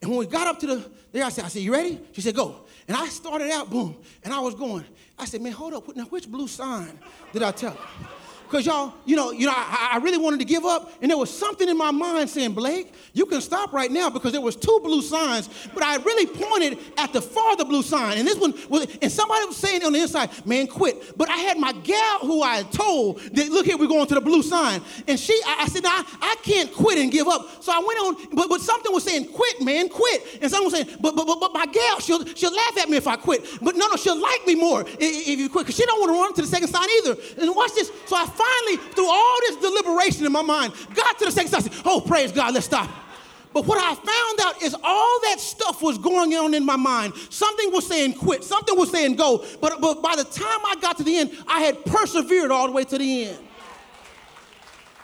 And 0.00 0.10
when 0.10 0.18
we 0.18 0.26
got 0.26 0.46
up 0.46 0.58
to 0.60 0.66
the 0.66 0.90
there 1.12 1.24
I 1.24 1.28
said 1.28 1.44
I 1.44 1.48
said 1.48 1.62
you 1.62 1.72
ready? 1.72 2.00
She 2.12 2.20
said 2.20 2.34
go. 2.34 2.64
And 2.88 2.96
I 2.96 3.06
started 3.08 3.50
out 3.50 3.70
boom 3.70 3.96
and 4.24 4.32
I 4.32 4.40
was 4.40 4.54
going. 4.54 4.84
I 5.18 5.26
said 5.26 5.42
man 5.42 5.52
hold 5.52 5.74
up. 5.74 5.94
Now 5.94 6.04
which 6.04 6.28
blue 6.28 6.48
sign 6.48 6.98
did 7.32 7.42
I 7.42 7.50
tell? 7.52 7.72
her 7.72 8.23
because 8.44 8.66
y'all, 8.66 8.92
you 9.04 9.16
know, 9.16 9.32
you 9.32 9.46
know, 9.46 9.52
I, 9.54 9.90
I, 9.94 9.96
really 9.98 10.18
wanted 10.18 10.38
to 10.38 10.44
give 10.44 10.64
up, 10.64 10.92
and 11.00 11.10
there 11.10 11.18
was 11.18 11.36
something 11.36 11.68
in 11.68 11.76
my 11.76 11.90
mind 11.90 12.30
saying, 12.30 12.52
Blake, 12.52 12.92
you 13.12 13.26
can 13.26 13.40
stop 13.40 13.72
right 13.72 13.90
now 13.90 14.10
because 14.10 14.32
there 14.32 14.40
was 14.40 14.54
two 14.54 14.80
blue 14.82 15.02
signs, 15.02 15.48
but 15.72 15.82
I 15.82 15.96
really 15.96 16.26
pointed 16.26 16.78
at 16.98 17.12
the 17.12 17.20
farther 17.20 17.64
blue 17.64 17.82
sign, 17.82 18.18
and 18.18 18.28
this 18.28 18.38
one 18.38 18.54
was, 18.68 18.86
and 19.00 19.10
somebody 19.10 19.46
was 19.46 19.56
saying 19.56 19.82
on 19.84 19.92
the 19.92 20.00
inside, 20.00 20.30
man, 20.46 20.66
quit. 20.66 21.16
But 21.16 21.30
I 21.30 21.36
had 21.36 21.58
my 21.58 21.72
gal 21.72 22.18
who 22.20 22.42
I 22.42 22.62
told 22.64 23.18
that, 23.20 23.48
look 23.50 23.66
here, 23.66 23.76
we're 23.76 23.88
going 23.88 24.06
to 24.06 24.14
the 24.14 24.20
blue 24.20 24.42
sign, 24.42 24.82
and 25.08 25.18
she, 25.18 25.40
I, 25.46 25.62
I 25.62 25.66
said, 25.66 25.82
I, 25.84 26.04
I 26.20 26.36
can't 26.42 26.72
quit 26.72 26.98
and 26.98 27.10
give 27.10 27.26
up. 27.26 27.62
So 27.62 27.72
I 27.72 27.78
went 27.78 27.98
on, 28.00 28.36
but, 28.36 28.48
but 28.48 28.60
something 28.60 28.92
was 28.92 29.04
saying, 29.04 29.32
quit, 29.32 29.62
man, 29.62 29.88
quit, 29.88 30.38
and 30.42 30.50
someone 30.50 30.70
was 30.70 30.74
saying, 30.74 30.98
but 31.00 31.16
but 31.16 31.26
but, 31.26 31.40
but 31.40 31.52
my 31.52 31.66
gal, 31.66 31.98
she'll 32.00 32.24
she'll 32.26 32.54
laugh 32.54 32.78
at 32.78 32.88
me 32.88 32.98
if 32.98 33.06
I 33.06 33.16
quit, 33.16 33.44
but 33.62 33.74
no, 33.74 33.88
no, 33.88 33.96
she'll 33.96 34.20
like 34.20 34.46
me 34.46 34.54
more 34.54 34.82
if, 34.82 35.00
if 35.00 35.38
you 35.38 35.48
quit, 35.48 35.66
because 35.66 35.76
she 35.76 35.86
don't 35.86 36.00
want 36.00 36.10
to 36.10 36.20
run 36.20 36.34
to 36.34 36.42
the 36.42 36.48
second 36.48 36.68
sign 36.68 36.86
either. 36.98 37.16
And 37.38 37.54
watch 37.54 37.74
this. 37.74 37.90
So 38.06 38.16
I 38.16 38.26
finally, 38.34 38.76
through 38.92 39.08
all 39.08 39.38
this 39.48 39.56
deliberation 39.56 40.26
in 40.26 40.32
my 40.32 40.42
mind, 40.42 40.72
got 40.94 41.18
to 41.18 41.24
the 41.26 41.32
second 41.32 41.50
side. 41.50 41.72
Oh, 41.84 42.00
praise 42.00 42.32
God, 42.32 42.54
let's 42.54 42.66
stop. 42.66 42.90
But 43.54 43.66
what 43.66 43.78
I 43.78 43.94
found 43.94 44.40
out 44.42 44.62
is 44.62 44.74
all 44.82 45.20
that 45.22 45.36
stuff 45.38 45.80
was 45.80 45.96
going 45.96 46.34
on 46.34 46.54
in 46.54 46.66
my 46.66 46.74
mind. 46.74 47.14
Something 47.30 47.70
was 47.70 47.86
saying 47.86 48.14
quit, 48.14 48.42
something 48.42 48.76
was 48.76 48.90
saying 48.90 49.14
go. 49.14 49.44
But, 49.60 49.80
but 49.80 50.02
by 50.02 50.16
the 50.16 50.24
time 50.24 50.60
I 50.66 50.74
got 50.80 50.96
to 50.98 51.04
the 51.04 51.16
end, 51.16 51.30
I 51.46 51.60
had 51.60 51.84
persevered 51.84 52.50
all 52.50 52.66
the 52.66 52.72
way 52.72 52.82
to 52.84 52.98
the 52.98 53.24
end. 53.26 53.38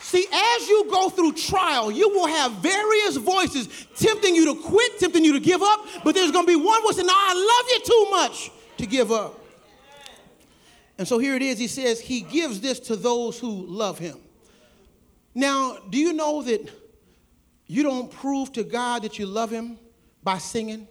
See, 0.00 0.26
as 0.32 0.68
you 0.68 0.88
go 0.90 1.08
through 1.10 1.34
trial, 1.34 1.92
you 1.92 2.08
will 2.08 2.26
have 2.26 2.52
various 2.54 3.16
voices 3.16 3.68
tempting 3.94 4.34
you 4.34 4.46
to 4.46 4.60
quit, 4.60 4.98
tempting 4.98 5.24
you 5.24 5.34
to 5.34 5.40
give 5.40 5.62
up, 5.62 5.86
but 6.02 6.16
there's 6.16 6.32
going 6.32 6.46
to 6.46 6.50
be 6.50 6.56
one 6.56 6.82
voice 6.82 6.96
saying, 6.96 7.06
No, 7.06 7.14
I 7.14 7.34
love 7.34 7.66
you 7.68 7.80
too 7.84 8.10
much 8.10 8.50
to 8.78 8.86
give 8.86 9.12
up. 9.12 9.39
And 11.00 11.08
so 11.08 11.16
here 11.16 11.34
it 11.34 11.40
is. 11.40 11.58
He 11.58 11.66
says, 11.66 11.98
He 11.98 12.20
gives 12.20 12.60
this 12.60 12.78
to 12.80 12.94
those 12.94 13.40
who 13.40 13.64
love 13.66 13.98
Him. 13.98 14.18
Now, 15.34 15.78
do 15.88 15.96
you 15.96 16.12
know 16.12 16.42
that 16.42 16.70
you 17.66 17.82
don't 17.82 18.12
prove 18.12 18.52
to 18.52 18.64
God 18.64 19.04
that 19.04 19.18
you 19.18 19.24
love 19.24 19.50
Him 19.50 19.78
by 20.22 20.36
singing? 20.36 20.86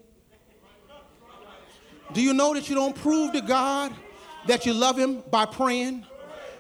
Do 2.12 2.24
you 2.24 2.34
know 2.34 2.56
that 2.56 2.68
you 2.70 2.74
don't 2.74 2.96
prove 2.96 3.34
to 3.34 3.42
God 3.42 3.94
that 4.48 4.66
you 4.66 4.74
love 4.74 4.98
Him 4.98 5.22
by 5.30 5.46
praying? 5.46 6.08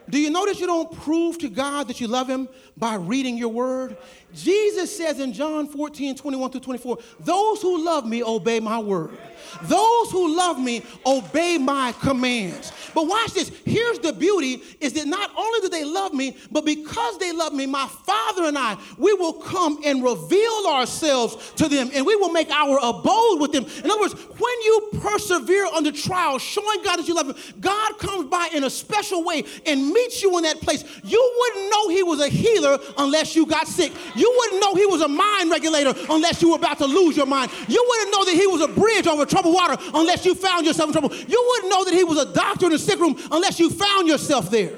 Do 0.08 0.20
you 0.20 0.30
know 0.30 0.46
that 0.46 0.60
you 0.60 0.68
don't 0.68 0.92
prove 0.92 1.40
to 1.40 1.50
God 1.50 1.88
that 1.88 2.00
you 2.00 2.08
love 2.08 2.30
Him 2.30 2.50
by 2.78 2.96
reading 2.96 3.36
your 3.36 3.50
word? 3.50 3.98
Jesus 4.32 4.96
says 4.96 5.20
in 5.20 5.34
John 5.34 5.68
14, 5.68 6.16
21 6.16 6.52
through 6.52 6.62
24, 6.62 7.00
those 7.20 7.64
who 7.64 7.84
love 7.84 8.06
me 8.06 8.22
obey 8.22 8.60
my 8.60 8.78
word. 8.78 9.18
Those 9.64 10.12
who 10.12 10.36
love 10.36 10.60
me 10.60 10.84
obey 11.06 11.58
my 11.58 11.94
commands. 11.94 12.72
But 12.94 13.08
watch 13.08 13.34
this. 13.34 13.52
Here's 13.66 14.00
the 14.00 14.14
beauty 14.14 14.62
is 14.80 14.94
that 14.94 15.08
not 15.08 15.32
only 15.38 15.62
do 15.62 15.70
they 15.70 15.84
love 15.84 16.14
me, 16.14 16.36
but 16.52 16.66
because 16.66 17.18
they 17.18 17.32
love 17.32 17.54
me, 17.54 17.66
my 17.66 17.88
Father 17.88 18.46
and 18.46 18.58
I, 18.58 18.78
we 18.98 19.14
will 19.14 19.34
come 19.34 19.80
and 19.86 20.04
reveal 20.04 20.66
ourselves 20.68 21.52
to 21.54 21.68
them 21.68 21.90
and 21.94 22.06
we 22.06 22.16
will 22.16 22.32
make 22.32 22.50
our 22.50 22.78
abode 22.82 23.40
with 23.40 23.52
them. 23.52 23.66
In 23.84 23.90
other 23.90 24.02
words, 24.02 24.14
when 24.14 24.62
you 24.62 24.90
persevere 25.00 25.66
under 25.66 25.92
trial, 25.92 26.40
showing 26.40 26.84
God 26.84 26.98
that 26.98 27.08
you 27.08 27.16
love 27.16 27.28
him, 27.28 27.36
God 27.60 27.98
comes 28.00 28.30
by 28.30 28.50
in 28.54 28.64
a 28.64 28.70
special 28.70 29.24
way 29.24 29.44
and 29.66 29.92
meets 29.92 30.22
you 30.22 30.36
in 30.38 30.44
that 30.44 30.60
place. 30.62 30.84
You 31.04 31.38
wouldn't 31.40 31.72
know 31.72 31.90
he 31.90 32.04
was 32.04 32.20
a 32.20 32.28
healer 32.28 32.78
unless 32.98 33.36
you 33.36 33.46
got 33.46 33.68
sick. 33.68 33.92
You 34.16 34.34
wouldn't 34.38 34.62
know 34.62 34.76
he 34.76 34.86
was 34.86 35.02
a 35.02 35.08
mind 35.08 35.52
regulator 35.52 35.94
unless 36.10 36.42
you 36.42 36.52
were 36.52 36.58
about 36.58 36.78
to 36.80 36.86
lose 36.86 37.16
your 37.16 37.26
mind. 37.26 37.52
You 37.68 37.86
wouldn't 37.88 38.12
know 38.12 38.26
that 38.26 38.34
he 38.34 38.48
was 38.48 38.62
a 38.62 38.68
bridge 38.68 39.08
over 39.08 39.26
troubled 39.30 39.54
water 39.54 39.78
unless 39.94 40.26
you 40.26 40.36
found 40.36 40.66
yourself 40.66 40.90
in 40.90 40.94
trouble. 40.94 41.16
You 41.16 41.46
wouldn't 41.50 41.72
know 41.72 41.84
that 41.86 41.94
he 41.94 42.04
was 42.04 42.18
a 42.18 42.34
doctor 42.34 42.66
in 42.66 42.72
the 42.72 42.80
sick 42.80 43.00
room 43.00 43.16
unless 43.32 43.60
you 43.60 43.70
found 43.70 44.08
yourself 44.08 44.50
there. 44.50 44.78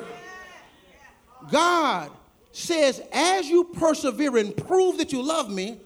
God 1.50 2.12
says, 2.52 3.02
as 3.12 3.50
you 3.50 3.64
persevere 3.64 4.38
and 4.38 4.56
prove 4.56 4.98
that 4.98 5.12
you 5.12 5.22
love 5.22 5.50
me, 5.50 5.80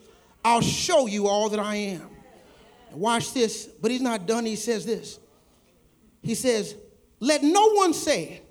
I'll 0.44 0.62
show 0.62 1.08
you 1.08 1.28
all 1.28 1.50
that 1.50 1.60
I 1.60 1.76
am. 1.76 2.10
Watch 2.92 3.34
this, 3.34 3.66
but 3.66 3.92
he's 3.92 4.02
not 4.02 4.26
done. 4.26 4.46
He 4.46 4.56
says 4.56 4.86
this. 4.86 5.20
He 6.22 6.36
says, 6.36 6.76
Let 7.20 7.44
no 7.44 7.72
one 7.74 7.94
say 7.94 8.42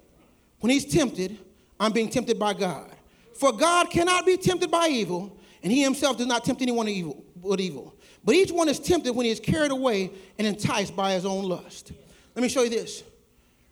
when 0.61 0.71
he's 0.71 0.85
tempted, 0.85 1.39
I'm 1.79 1.93
being 1.93 2.09
tempted 2.09 2.39
by 2.39 2.55
God. 2.55 2.91
For 3.35 3.53
God 3.53 3.91
cannot 3.91 4.27
be 4.27 4.37
tempted 4.37 4.71
by 4.71 4.89
evil, 4.89 5.37
and 5.63 5.73
he 5.73 5.83
himself 5.83 6.19
does 6.19 6.27
not 6.27 6.45
tempt 6.45 6.63
anyone 6.63 6.89
evil, 6.89 7.25
with 7.41 7.61
evil. 7.61 7.95
But 8.25 8.35
each 8.35 8.51
one 8.51 8.69
is 8.69 8.79
tempted 8.79 9.13
when 9.15 9.27
he 9.27 9.33
is 9.33 9.41
carried 9.41 9.71
away 9.71 10.11
and 10.39 10.47
enticed 10.47 10.97
by 10.97 11.13
his 11.13 11.27
own 11.27 11.45
lust. 11.45 11.93
Let 12.35 12.43
me 12.43 12.49
show 12.49 12.63
you 12.63 12.71
this. 12.71 13.03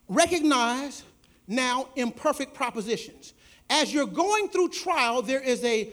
Recognize 0.09 1.05
now 1.49 1.89
imperfect 1.97 2.55
propositions. 2.55 3.35
As 3.71 3.93
you're 3.93 4.07
going 4.07 4.49
through 4.49 4.69
trial, 4.69 5.23
there 5.23 5.41
is 5.41 5.65
a 5.65 5.93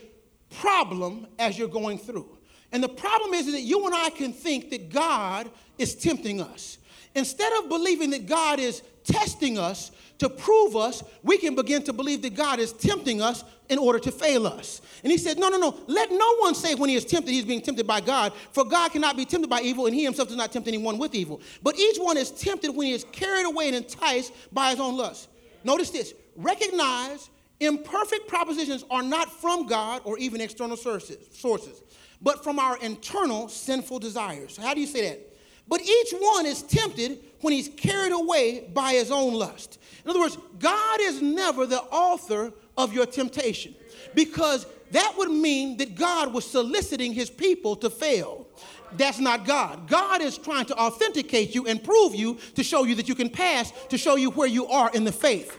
problem 0.50 1.28
as 1.38 1.58
you're 1.58 1.68
going 1.68 1.98
through. 1.98 2.28
And 2.72 2.84
the 2.84 2.90
problem 2.90 3.34
is 3.34 3.52
that 3.52 3.62
you 3.62 3.86
and 3.86 3.96
I 3.96 4.10
can 4.10 4.34
think 4.34 4.70
that 4.72 4.90
God 4.90 5.50
is 5.78 5.96
tempting 5.96 6.42
us. 6.42 6.78
Instead 7.16 7.52
of 7.54 7.70
believing 7.70 8.12
that 8.12 8.28
God 8.28 8.60
is 8.60 8.84
testing 9.04 9.58
us 9.58 9.92
to 10.20 10.30
prove 10.30 10.76
us, 10.76 11.04
we 11.24 11.38
can 11.38 11.56
begin 11.56 11.82
to 11.84 11.94
believe 11.94 12.22
that 12.22 12.36
God 12.36 12.60
is 12.60 12.74
tempting 12.74 13.22
us 13.22 13.44
in 13.70 13.78
order 13.78 14.00
to 14.00 14.12
fail 14.12 14.48
us. 14.48 14.82
And 15.04 15.12
he 15.12 15.18
said, 15.18 15.40
No, 15.40 15.48
no, 15.50 15.58
no. 15.58 15.78
Let 15.88 16.12
no 16.12 16.36
one 16.38 16.54
say 16.56 16.76
when 16.76 16.90
he 16.90 16.96
is 16.96 17.06
tempted, 17.06 17.32
he's 17.32 17.46
being 17.46 17.62
tempted 17.62 17.88
by 17.88 18.02
God. 18.02 18.34
For 18.52 18.66
God 18.66 18.92
cannot 18.92 19.16
be 19.16 19.26
tempted 19.26 19.50
by 19.50 19.62
evil, 19.62 19.86
and 19.86 19.96
he 19.96 20.04
himself 20.04 20.28
does 20.28 20.38
not 20.38 20.52
tempt 20.52 20.68
anyone 20.68 20.98
with 20.98 21.16
evil. 21.16 21.42
But 21.64 21.80
each 21.80 21.98
one 21.98 22.18
is 22.18 22.32
tempted 22.32 22.72
when 22.72 22.88
he 22.88 22.94
is 22.94 23.06
carried 23.12 23.46
away 23.46 23.68
and 23.68 23.78
enticed 23.78 24.34
by 24.52 24.72
his 24.72 24.80
own 24.80 24.98
lust. 24.98 25.30
Notice 25.64 25.90
this 25.90 26.14
recognize 26.36 27.30
imperfect 27.60 28.28
propositions 28.28 28.84
are 28.90 29.04
not 29.04 29.32
from 29.32 29.68
God 29.68 30.02
or 30.04 30.18
even 30.18 30.42
external 30.42 30.78
sources, 30.78 31.18
sources, 31.32 31.82
but 32.22 32.44
from 32.44 32.60
our 32.60 32.78
internal 32.80 33.48
sinful 33.48 34.00
desires. 34.00 34.56
So 34.56 34.62
How 34.62 34.74
do 34.74 34.82
you 34.82 34.88
say 34.88 35.10
that? 35.10 35.29
But 35.70 35.82
each 35.82 36.14
one 36.18 36.46
is 36.48 36.64
tempted 36.64 37.20
when 37.42 37.54
he's 37.54 37.70
carried 37.70 38.12
away 38.12 38.68
by 38.74 38.94
his 38.94 39.12
own 39.12 39.34
lust. 39.34 39.80
In 40.04 40.10
other 40.10 40.20
words, 40.20 40.38
God 40.58 41.00
is 41.02 41.22
never 41.22 41.66
the 41.66 41.82
author 41.82 42.52
of 42.76 42.92
your 42.92 43.06
temptation 43.06 43.76
because 44.16 44.66
that 44.92 45.14
would 45.18 45.30
mean 45.30 45.78
that 45.78 45.96
God 45.96 46.34
was 46.34 46.50
soliciting 46.50 47.14
his 47.14 47.30
people 47.30 47.76
to 47.78 47.90
fail. 47.90 48.48
That's 48.94 49.20
not 49.20 49.46
God. 49.46 49.88
God 49.88 50.22
is 50.22 50.38
trying 50.38 50.66
to 50.66 50.76
authenticate 50.76 51.54
you 51.54 51.68
and 51.68 51.84
prove 51.84 52.16
you 52.16 52.40
to 52.56 52.64
show 52.64 52.86
you 52.86 52.96
that 52.96 53.08
you 53.08 53.14
can 53.14 53.30
pass, 53.30 53.72
to 53.90 53.98
show 53.98 54.16
you 54.16 54.32
where 54.32 54.48
you 54.48 54.66
are 54.68 54.90
in 54.92 55.04
the 55.04 55.12
faith. 55.12 55.58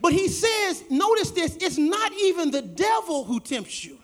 But 0.00 0.14
he 0.14 0.28
says, 0.28 0.84
notice 0.90 1.30
this, 1.30 1.56
it's 1.60 1.76
not 1.76 2.12
even 2.14 2.50
the 2.50 2.62
devil 2.62 3.24
who 3.24 3.40
tempts 3.40 3.84
you. 3.84 3.98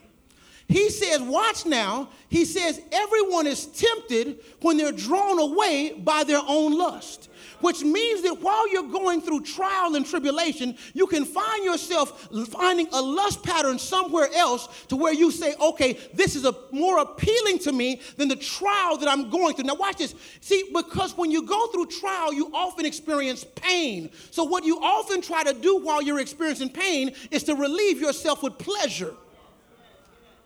He 0.70 0.88
says, 0.88 1.20
watch 1.20 1.66
now. 1.66 2.09
He 2.28 2.44
says, 2.44 2.80
everyone 2.92 3.46
is 3.46 3.66
tempted 3.66 4.38
when 4.61 4.76
they're 4.76 4.92
drawn 4.92 5.40
away 5.40 5.94
by 5.98 6.24
their 6.24 6.40
own 6.46 6.78
lust 6.78 7.30
which 7.61 7.83
means 7.83 8.22
that 8.22 8.40
while 8.40 8.70
you're 8.70 8.88
going 8.90 9.20
through 9.20 9.42
trial 9.42 9.94
and 9.94 10.06
tribulation, 10.06 10.76
you 10.94 11.06
can 11.06 11.24
find 11.24 11.64
yourself 11.64 12.28
finding 12.48 12.88
a 12.92 13.00
lust 13.00 13.42
pattern 13.42 13.78
somewhere 13.78 14.28
else 14.35 14.85
to 14.87 14.96
where 14.96 15.12
you 15.12 15.30
say, 15.30 15.54
okay, 15.61 15.98
this 16.14 16.37
is 16.37 16.44
a, 16.44 16.54
more 16.70 16.98
appealing 16.98 17.59
to 17.59 17.72
me 17.72 18.00
than 18.16 18.28
the 18.28 18.37
trial 18.37 18.96
that 18.96 19.09
I'm 19.09 19.30
going 19.30 19.54
through. 19.54 19.64
Now, 19.64 19.74
watch 19.74 19.98
this. 19.98 20.14
See, 20.40 20.70
because 20.74 21.16
when 21.16 21.30
you 21.30 21.42
go 21.42 21.66
through 21.68 21.87
trial, 21.87 22.33
you 22.33 22.50
often 22.54 22.87
experience 22.87 23.44
pain. 23.56 24.11
So, 24.30 24.44
what 24.44 24.64
you 24.64 24.78
often 24.80 25.20
try 25.20 25.44
to 25.44 25.52
do 25.52 25.78
while 25.80 26.02
you're 26.02 26.20
experiencing 26.20 26.70
pain 26.70 27.12
is 27.30 27.44
to 27.44 27.54
relieve 27.54 28.00
yourself 28.00 28.42
with 28.42 28.59
pleasure. 28.59 29.14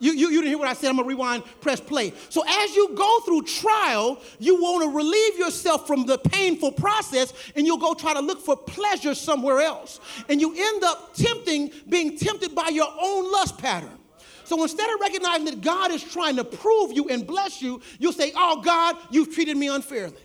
You, 0.04 0.12
you, 0.12 0.28
you 0.28 0.42
didn't 0.42 0.48
hear 0.48 0.58
what 0.58 0.68
I 0.68 0.74
said. 0.74 0.90
I'm 0.90 0.96
going 0.96 1.08
to 1.08 1.14
rewind, 1.14 1.44
press 1.62 1.80
play. 1.80 2.12
So, 2.28 2.44
as 2.46 2.76
you 2.76 2.90
go 2.94 3.20
through 3.20 3.40
trial, 3.44 4.20
you 4.38 4.60
want 4.60 4.82
to 4.82 4.94
relieve 4.94 5.38
yourself 5.38 5.86
from 5.86 6.04
the 6.04 6.18
painful 6.18 6.72
process 6.72 7.32
and 7.56 7.66
you'll 7.66 7.78
go 7.78 7.94
try 7.94 8.12
to 8.12 8.20
look 8.20 8.42
for 8.42 8.54
pleasure 8.54 9.14
somewhere 9.14 9.60
else. 9.60 10.00
And 10.28 10.42
you 10.42 10.54
end 10.54 10.84
up 10.84 11.14
tempting, 11.14 11.72
being 11.88 12.18
tempted 12.18 12.54
by 12.54 12.68
your 12.68 12.88
own 13.00 13.32
lust 13.32 13.56
pattern. 13.56 13.98
So 14.44 14.62
instead 14.62 14.92
of 14.92 15.00
recognizing 15.00 15.46
that 15.46 15.62
God 15.62 15.90
is 15.90 16.04
trying 16.04 16.36
to 16.36 16.44
prove 16.44 16.92
you 16.92 17.08
and 17.08 17.26
bless 17.26 17.62
you, 17.62 17.80
you'll 17.98 18.12
say, 18.12 18.30
Oh, 18.36 18.60
God, 18.60 18.98
you've 19.10 19.34
treated 19.34 19.56
me 19.56 19.68
unfairly. 19.68 20.20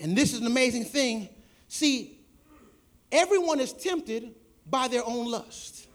And 0.00 0.18
this 0.18 0.32
is 0.32 0.40
an 0.40 0.46
amazing 0.48 0.86
thing. 0.86 1.28
See, 1.68 2.18
everyone 3.12 3.60
is 3.60 3.72
tempted 3.72 4.34
by 4.68 4.88
their 4.88 5.06
own 5.06 5.30
lust, 5.30 5.86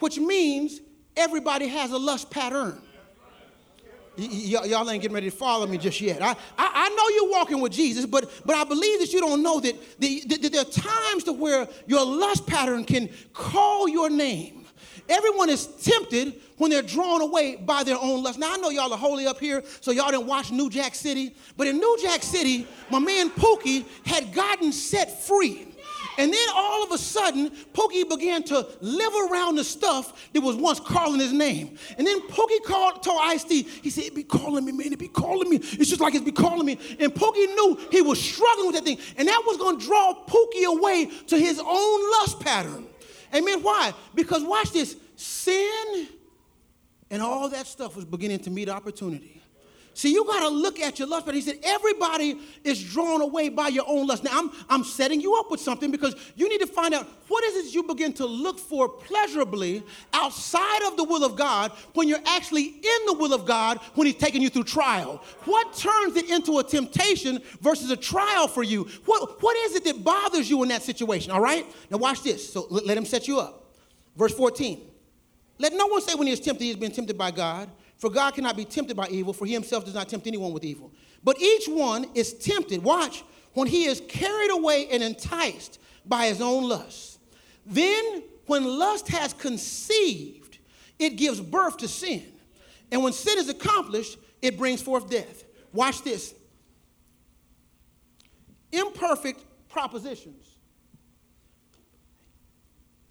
which 0.00 0.18
means 0.18 0.80
everybody 1.16 1.68
has 1.68 1.90
a 1.92 1.98
lust 1.98 2.30
pattern. 2.30 2.80
Y- 4.18 4.28
y- 4.54 4.64
y'all 4.66 4.90
ain't 4.90 5.02
getting 5.02 5.14
ready 5.14 5.30
to 5.30 5.36
follow 5.36 5.66
me 5.66 5.76
just 5.76 6.00
yet. 6.00 6.22
I, 6.22 6.30
I, 6.30 6.36
I 6.56 6.88
know 6.88 7.08
you're 7.14 7.30
walking 7.38 7.60
with 7.60 7.72
Jesus, 7.72 8.06
but, 8.06 8.30
but 8.46 8.56
I 8.56 8.64
believe 8.64 9.00
that 9.00 9.12
you 9.12 9.20
don't 9.20 9.42
know 9.42 9.60
that, 9.60 10.00
the, 10.00 10.22
that 10.26 10.52
there 10.52 10.62
are 10.62 10.64
times 10.64 11.24
to 11.24 11.32
where 11.32 11.68
your 11.86 12.04
lust 12.04 12.46
pattern 12.46 12.84
can 12.84 13.10
call 13.34 13.88
your 13.88 14.08
name. 14.08 14.64
Everyone 15.08 15.50
is 15.50 15.66
tempted 15.66 16.40
when 16.56 16.70
they're 16.70 16.82
drawn 16.82 17.20
away 17.20 17.56
by 17.56 17.84
their 17.84 17.98
own 17.98 18.22
lust. 18.22 18.38
Now, 18.38 18.54
I 18.54 18.56
know 18.56 18.70
y'all 18.70 18.92
are 18.92 18.98
holy 18.98 19.26
up 19.26 19.38
here, 19.38 19.62
so 19.80 19.92
y'all 19.92 20.10
didn't 20.10 20.26
watch 20.26 20.50
New 20.50 20.70
Jack 20.70 20.94
City, 20.94 21.36
but 21.56 21.66
in 21.66 21.76
New 21.76 21.98
Jack 22.00 22.22
City, 22.22 22.66
my 22.90 22.98
man 22.98 23.30
Pookie 23.30 23.84
had 24.04 24.32
gotten 24.32 24.72
set 24.72 25.24
free. 25.24 25.68
And 26.18 26.32
then 26.32 26.48
all 26.54 26.82
of 26.82 26.92
a 26.92 26.98
sudden, 26.98 27.50
Pookie 27.72 28.08
began 28.08 28.42
to 28.44 28.66
live 28.80 29.12
around 29.30 29.56
the 29.56 29.64
stuff 29.64 30.30
that 30.32 30.40
was 30.40 30.56
once 30.56 30.80
calling 30.80 31.20
his 31.20 31.32
name. 31.32 31.76
And 31.98 32.06
then 32.06 32.20
Pookie 32.28 32.62
called, 32.64 33.02
told 33.02 33.20
Ice-T, 33.22 33.62
he 33.62 33.90
said, 33.90 34.04
it 34.04 34.14
be 34.14 34.22
calling 34.22 34.64
me, 34.64 34.72
man, 34.72 34.92
it 34.92 34.98
be 34.98 35.08
calling 35.08 35.50
me. 35.50 35.56
It's 35.56 35.90
just 35.90 36.00
like 36.00 36.14
it's 36.14 36.24
be 36.24 36.32
calling 36.32 36.64
me. 36.64 36.78
And 36.98 37.14
Pookie 37.14 37.46
knew 37.54 37.78
he 37.90 38.00
was 38.00 38.20
struggling 38.20 38.68
with 38.68 38.76
that 38.76 38.84
thing. 38.84 38.98
And 39.16 39.28
that 39.28 39.42
was 39.46 39.56
going 39.58 39.78
to 39.78 39.84
draw 39.84 40.14
Pookie 40.26 40.64
away 40.64 41.10
to 41.26 41.38
his 41.38 41.60
own 41.60 42.10
lust 42.12 42.40
pattern. 42.40 42.86
Amen. 43.34 43.62
Why? 43.62 43.92
Because 44.14 44.42
watch 44.42 44.72
this 44.72 44.96
sin 45.16 46.08
and 47.10 47.20
all 47.22 47.48
that 47.48 47.66
stuff 47.66 47.94
was 47.94 48.04
beginning 48.04 48.40
to 48.40 48.50
meet 48.50 48.68
opportunity. 48.68 49.35
See, 49.96 50.12
you 50.12 50.26
got 50.26 50.40
to 50.40 50.50
look 50.50 50.78
at 50.78 50.98
your 50.98 51.08
lust. 51.08 51.24
But 51.24 51.34
he 51.34 51.40
said, 51.40 51.58
everybody 51.62 52.38
is 52.62 52.84
drawn 52.84 53.22
away 53.22 53.48
by 53.48 53.68
your 53.68 53.86
own 53.88 54.06
lust. 54.06 54.24
Now, 54.24 54.32
I'm, 54.34 54.50
I'm 54.68 54.84
setting 54.84 55.22
you 55.22 55.36
up 55.36 55.50
with 55.50 55.58
something 55.58 55.90
because 55.90 56.14
you 56.36 56.50
need 56.50 56.60
to 56.60 56.66
find 56.66 56.92
out 56.92 57.08
what 57.28 57.42
is 57.44 57.64
it 57.64 57.74
you 57.74 57.82
begin 57.82 58.12
to 58.14 58.26
look 58.26 58.58
for 58.58 58.90
pleasurably 58.90 59.82
outside 60.12 60.82
of 60.82 60.98
the 60.98 61.04
will 61.04 61.24
of 61.24 61.34
God 61.34 61.72
when 61.94 62.08
you're 62.08 62.20
actually 62.26 62.64
in 62.64 63.06
the 63.06 63.14
will 63.14 63.32
of 63.32 63.46
God 63.46 63.78
when 63.94 64.06
he's 64.06 64.16
taking 64.16 64.42
you 64.42 64.50
through 64.50 64.64
trial. 64.64 65.24
What 65.46 65.74
turns 65.74 66.14
it 66.16 66.28
into 66.28 66.58
a 66.58 66.62
temptation 66.62 67.40
versus 67.62 67.90
a 67.90 67.96
trial 67.96 68.48
for 68.48 68.62
you? 68.62 68.84
What, 69.06 69.42
what 69.42 69.56
is 69.56 69.76
it 69.76 69.84
that 69.84 70.04
bothers 70.04 70.50
you 70.50 70.62
in 70.62 70.68
that 70.68 70.82
situation? 70.82 71.32
All 71.32 71.40
right? 71.40 71.64
Now, 71.90 71.96
watch 71.96 72.22
this. 72.22 72.52
So 72.52 72.66
let, 72.68 72.84
let 72.84 72.98
him 72.98 73.06
set 73.06 73.26
you 73.26 73.40
up. 73.40 73.64
Verse 74.14 74.34
14. 74.34 74.78
Let 75.58 75.72
no 75.72 75.86
one 75.86 76.02
say 76.02 76.14
when 76.14 76.26
he 76.26 76.34
is 76.34 76.40
tempted, 76.40 76.64
he 76.64 76.68
has 76.68 76.76
been 76.76 76.92
tempted 76.92 77.16
by 77.16 77.30
God. 77.30 77.70
For 77.96 78.10
God 78.10 78.34
cannot 78.34 78.56
be 78.56 78.64
tempted 78.64 78.96
by 78.96 79.08
evil, 79.08 79.32
for 79.32 79.46
he 79.46 79.52
himself 79.52 79.84
does 79.84 79.94
not 79.94 80.08
tempt 80.08 80.26
anyone 80.26 80.52
with 80.52 80.64
evil. 80.64 80.92
But 81.24 81.40
each 81.40 81.66
one 81.66 82.06
is 82.14 82.34
tempted, 82.34 82.82
watch, 82.82 83.24
when 83.54 83.68
he 83.68 83.86
is 83.86 84.02
carried 84.08 84.50
away 84.50 84.88
and 84.90 85.02
enticed 85.02 85.80
by 86.04 86.26
his 86.26 86.40
own 86.40 86.68
lust. 86.68 87.18
Then, 87.64 88.22
when 88.46 88.64
lust 88.64 89.08
has 89.08 89.32
conceived, 89.32 90.58
it 90.98 91.16
gives 91.16 91.40
birth 91.40 91.78
to 91.78 91.88
sin. 91.88 92.22
And 92.92 93.02
when 93.02 93.12
sin 93.12 93.38
is 93.38 93.48
accomplished, 93.48 94.18
it 94.42 94.58
brings 94.58 94.82
forth 94.82 95.10
death. 95.10 95.44
Watch 95.72 96.02
this. 96.02 96.34
Imperfect 98.72 99.42
propositions 99.68 100.56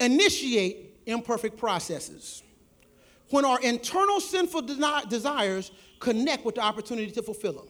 initiate 0.00 1.00
imperfect 1.06 1.56
processes 1.56 2.42
when 3.30 3.44
our 3.44 3.60
internal 3.60 4.20
sinful 4.20 4.62
desires 4.62 5.70
connect 5.98 6.44
with 6.44 6.56
the 6.56 6.60
opportunity 6.60 7.10
to 7.10 7.22
fulfill 7.22 7.52
them. 7.54 7.66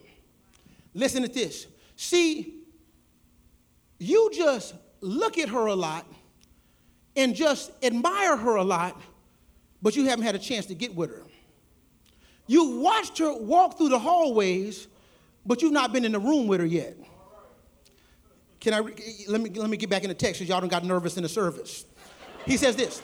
Listen 0.93 1.23
to 1.23 1.29
this. 1.29 1.67
See, 1.95 2.63
you 3.99 4.29
just 4.33 4.75
look 5.01 5.37
at 5.37 5.49
her 5.49 5.67
a 5.67 5.75
lot 5.75 6.05
and 7.15 7.35
just 7.35 7.71
admire 7.83 8.37
her 8.37 8.55
a 8.55 8.63
lot, 8.63 8.99
but 9.81 9.95
you 9.95 10.05
haven't 10.05 10.25
had 10.25 10.35
a 10.35 10.39
chance 10.39 10.65
to 10.67 10.75
get 10.75 10.95
with 10.95 11.09
her. 11.09 11.23
You 12.45 12.79
watched 12.79 13.17
her 13.17 13.33
walk 13.33 13.77
through 13.77 13.89
the 13.89 13.99
hallways, 13.99 14.87
but 15.45 15.61
you've 15.61 15.73
not 15.73 15.91
been 15.91 16.05
in 16.05 16.11
the 16.11 16.19
room 16.19 16.47
with 16.47 16.59
her 16.59 16.65
yet. 16.65 16.95
Can 18.59 18.73
I 18.73 18.79
let 19.27 19.41
me 19.41 19.49
let 19.51 19.69
me 19.69 19.77
get 19.77 19.89
back 19.89 20.03
in 20.03 20.09
the 20.09 20.15
text 20.15 20.39
because 20.39 20.49
y'all 20.49 20.59
don't 20.59 20.69
got 20.69 20.83
nervous 20.83 21.17
in 21.17 21.23
the 21.23 21.29
service. 21.29 21.85
He 22.45 22.57
says 22.57 22.75
this. 22.75 23.01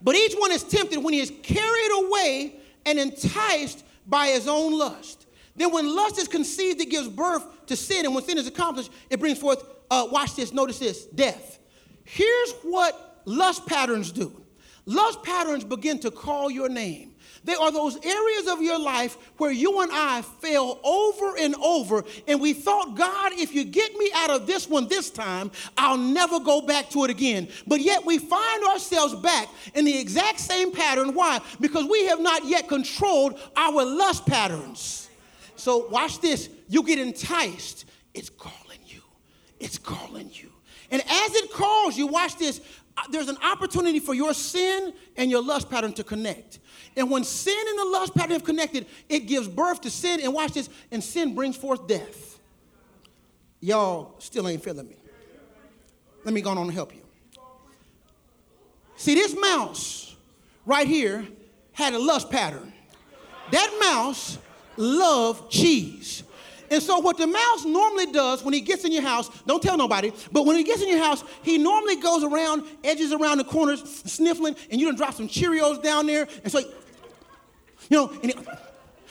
But 0.00 0.14
each 0.14 0.34
one 0.34 0.52
is 0.52 0.62
tempted 0.62 0.98
when 0.98 1.14
he 1.14 1.20
is 1.20 1.32
carried 1.42 2.06
away 2.06 2.56
and 2.86 2.98
enticed 2.98 3.84
by 4.06 4.28
his 4.28 4.48
own 4.48 4.78
lust. 4.78 5.26
Then, 5.56 5.72
when 5.72 5.94
lust 5.94 6.18
is 6.18 6.28
conceived, 6.28 6.80
it 6.80 6.88
gives 6.88 7.08
birth 7.08 7.66
to 7.66 7.76
sin. 7.76 8.06
And 8.06 8.14
when 8.14 8.24
sin 8.24 8.38
is 8.38 8.46
accomplished, 8.46 8.90
it 9.10 9.18
brings 9.18 9.38
forth, 9.38 9.64
uh, 9.90 10.06
watch 10.10 10.36
this, 10.36 10.52
notice 10.52 10.78
this, 10.78 11.06
death. 11.06 11.58
Here's 12.04 12.52
what 12.62 13.22
lust 13.24 13.66
patterns 13.66 14.12
do 14.12 14.40
lust 14.86 15.22
patterns 15.22 15.64
begin 15.64 15.98
to 16.00 16.10
call 16.10 16.50
your 16.50 16.68
name. 16.68 17.07
They 17.48 17.54
are 17.54 17.72
those 17.72 17.96
areas 18.04 18.46
of 18.46 18.60
your 18.60 18.78
life 18.78 19.16
where 19.38 19.50
you 19.50 19.80
and 19.80 19.90
I 19.90 20.20
fail 20.20 20.78
over 20.84 21.34
and 21.38 21.54
over, 21.54 22.04
and 22.26 22.42
we 22.42 22.52
thought, 22.52 22.94
God, 22.94 23.32
if 23.32 23.54
you 23.54 23.64
get 23.64 23.96
me 23.96 24.10
out 24.14 24.28
of 24.28 24.46
this 24.46 24.68
one 24.68 24.86
this 24.86 25.08
time, 25.08 25.50
I'll 25.74 25.96
never 25.96 26.40
go 26.40 26.60
back 26.60 26.90
to 26.90 27.04
it 27.04 27.10
again. 27.10 27.48
But 27.66 27.80
yet 27.80 28.04
we 28.04 28.18
find 28.18 28.64
ourselves 28.64 29.14
back 29.14 29.48
in 29.74 29.86
the 29.86 29.98
exact 29.98 30.40
same 30.40 30.72
pattern. 30.72 31.14
Why? 31.14 31.40
Because 31.58 31.86
we 31.86 32.04
have 32.08 32.20
not 32.20 32.44
yet 32.44 32.68
controlled 32.68 33.40
our 33.56 33.82
lust 33.82 34.26
patterns. 34.26 35.08
So, 35.56 35.88
watch 35.88 36.20
this. 36.20 36.50
You 36.68 36.82
get 36.82 36.98
enticed, 36.98 37.86
it's 38.12 38.28
calling 38.28 38.80
you. 38.88 39.00
It's 39.58 39.78
calling 39.78 40.28
you. 40.34 40.52
And 40.90 41.00
as 41.00 41.34
it 41.34 41.50
calls 41.50 41.96
you, 41.96 42.08
watch 42.08 42.36
this. 42.36 42.60
Uh, 42.98 43.04
there's 43.10 43.28
an 43.28 43.38
opportunity 43.42 44.00
for 44.00 44.12
your 44.12 44.34
sin 44.34 44.92
and 45.16 45.30
your 45.30 45.42
lust 45.42 45.70
pattern 45.70 45.94
to 45.94 46.04
connect. 46.04 46.58
And 46.98 47.08
when 47.08 47.22
sin 47.22 47.56
and 47.68 47.78
the 47.78 47.84
lust 47.84 48.12
pattern 48.12 48.32
have 48.32 48.44
connected, 48.44 48.84
it 49.08 49.20
gives 49.20 49.46
birth 49.46 49.82
to 49.82 49.90
sin. 49.90 50.20
And 50.20 50.34
watch 50.34 50.52
this, 50.52 50.68
and 50.90 51.02
sin 51.02 51.32
brings 51.32 51.56
forth 51.56 51.86
death. 51.86 52.40
Y'all 53.60 54.16
still 54.18 54.48
ain't 54.48 54.64
feeling 54.64 54.88
me. 54.88 54.96
Let 56.24 56.34
me 56.34 56.40
go 56.40 56.50
on 56.50 56.58
and 56.58 56.72
help 56.72 56.92
you. 56.92 57.00
See, 58.96 59.14
this 59.14 59.36
mouse 59.40 60.16
right 60.66 60.88
here 60.88 61.24
had 61.72 61.94
a 61.94 61.98
lust 62.00 62.30
pattern. 62.30 62.72
That 63.52 63.78
mouse 63.80 64.36
loved 64.76 65.52
cheese. 65.52 66.24
And 66.68 66.82
so, 66.82 66.98
what 66.98 67.16
the 67.16 67.28
mouse 67.28 67.64
normally 67.64 68.06
does 68.06 68.42
when 68.42 68.52
he 68.52 68.60
gets 68.60 68.84
in 68.84 68.90
your 68.92 69.02
house, 69.02 69.30
don't 69.46 69.62
tell 69.62 69.78
nobody, 69.78 70.12
but 70.32 70.44
when 70.44 70.56
he 70.56 70.64
gets 70.64 70.82
in 70.82 70.88
your 70.88 71.02
house, 71.02 71.24
he 71.42 71.56
normally 71.56 71.96
goes 71.96 72.24
around, 72.24 72.64
edges 72.84 73.12
around 73.12 73.38
the 73.38 73.44
corners, 73.44 73.80
sniffling, 74.04 74.54
and 74.70 74.80
you 74.80 74.86
done 74.86 74.96
drop 74.96 75.14
some 75.14 75.28
Cheerios 75.28 75.82
down 75.82 76.06
there. 76.06 76.28
And 76.42 76.52
so, 76.52 76.60
you 77.88 77.96
know, 77.96 78.10
and 78.22 78.32
he, 78.32 78.38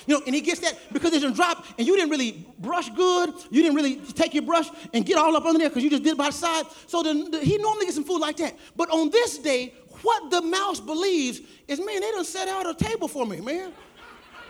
you 0.08 0.14
know, 0.18 0.22
and 0.26 0.34
he 0.34 0.42
gets 0.42 0.62
that 0.62 0.78
because 0.94 1.14
it's 1.14 1.26
a 1.26 1.32
drop 1.32 1.66
and 1.78 1.86
you 1.86 1.96
didn't 1.96 2.10
really 2.10 2.46
brush 2.60 2.90
good. 2.92 3.34
You 3.52 3.62
didn't 3.62 3.76
really 3.76 3.98
take 3.98 4.34
your 4.34 4.44
brush 4.44 4.68
and 4.94 5.06
get 5.06 5.18
all 5.18 5.36
up 5.36 5.46
under 5.46 5.60
there 5.60 5.70
because 5.70 5.84
you 5.84 5.90
just 5.90 6.04
did 6.04 6.14
it 6.14 6.18
by 6.18 6.28
the 6.28 6.34
side. 6.34 6.66
So 6.88 7.04
the, 7.04 7.30
the, 7.30 7.40
he 7.40 7.58
normally 7.58 7.86
gets 7.86 7.96
some 7.96 8.06
food 8.06 8.20
like 8.20 8.38
that. 8.38 8.56
But 8.76 8.90
on 8.90 9.10
this 9.10 9.38
day, 9.38 9.74
what 10.02 10.32
the 10.32 10.42
mouse 10.42 10.80
believes 10.80 11.42
is, 11.68 11.80
man, 11.80 12.00
they 12.00 12.12
done 12.12 12.24
set 12.24 12.48
out 12.48 12.70
a 12.70 12.74
table 12.74 13.10
for 13.10 13.26
me, 13.26 13.42
man. 13.42 13.74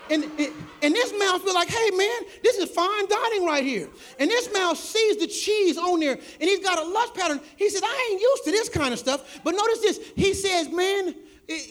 And, 0.09 0.23
and 0.23 0.93
this 0.93 1.13
mouse 1.19 1.43
be 1.43 1.51
like, 1.51 1.67
hey 1.67 1.89
man, 1.91 2.21
this 2.41 2.57
is 2.57 2.69
fine 2.69 3.07
dining 3.09 3.45
right 3.45 3.63
here. 3.63 3.89
And 4.19 4.29
this 4.29 4.51
mouse 4.53 4.79
sees 4.79 5.17
the 5.17 5.27
cheese 5.27 5.77
on 5.77 5.99
there 5.99 6.13
and 6.13 6.49
he's 6.49 6.59
got 6.59 6.79
a 6.79 6.87
lust 6.87 7.13
pattern. 7.13 7.41
He 7.57 7.69
says, 7.69 7.81
I 7.83 8.09
ain't 8.11 8.21
used 8.21 8.43
to 8.45 8.51
this 8.51 8.69
kind 8.69 8.93
of 8.93 8.99
stuff. 8.99 9.41
But 9.43 9.55
notice 9.55 9.79
this. 9.79 9.99
He 10.15 10.33
says, 10.33 10.69
man, 10.69 11.13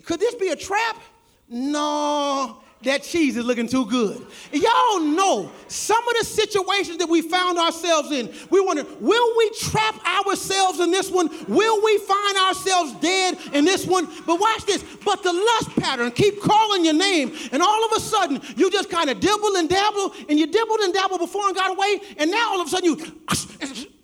could 0.04 0.20
this 0.20 0.34
be 0.34 0.48
a 0.48 0.56
trap? 0.56 1.00
No, 1.48 2.60
that 2.82 3.02
cheese 3.04 3.36
is 3.36 3.44
looking 3.44 3.68
too 3.68 3.86
good. 3.86 4.26
Y'all 4.52 5.00
know 5.00 5.50
some 5.68 6.06
of 6.06 6.14
the 6.18 6.24
situations 6.24 6.98
that 6.98 7.08
we 7.08 7.22
found 7.22 7.58
ourselves 7.58 8.10
in. 8.10 8.32
We 8.50 8.60
wonder, 8.60 8.84
will 9.00 9.36
we 9.36 9.50
trap 9.50 9.94
ourselves 10.04 10.80
in 10.80 10.90
this 10.90 11.10
one? 11.10 11.28
Will 11.48 11.84
we 11.84 11.98
find 11.98 12.36
ourselves 12.38 12.92
dead 12.94 13.38
in 13.52 13.64
this 13.64 13.86
one? 13.86 14.06
But 14.26 14.40
watch 14.40 14.66
this. 14.66 14.84
But 15.04 15.22
the 15.22 15.32
lust 15.32 15.70
pattern 15.76 16.10
keep 16.10 16.40
calling 16.40 16.84
your 16.84 16.94
name, 16.94 17.32
and 17.52 17.62
all 17.62 17.84
of 17.84 17.92
a 17.96 18.00
sudden 18.00 18.40
you 18.56 18.70
just 18.70 18.90
kind 18.90 19.08
of 19.08 19.20
dibble 19.20 19.56
and 19.56 19.68
dabble, 19.68 20.14
and 20.28 20.38
you 20.38 20.46
dibbled 20.46 20.80
and 20.80 20.92
dabbled 20.92 21.20
before 21.20 21.46
and 21.46 21.56
got 21.56 21.70
away, 21.70 22.00
and 22.18 22.30
now 22.30 22.50
all 22.50 22.60
of 22.60 22.66
a 22.66 22.70
sudden 22.70 22.86
you 22.86 23.12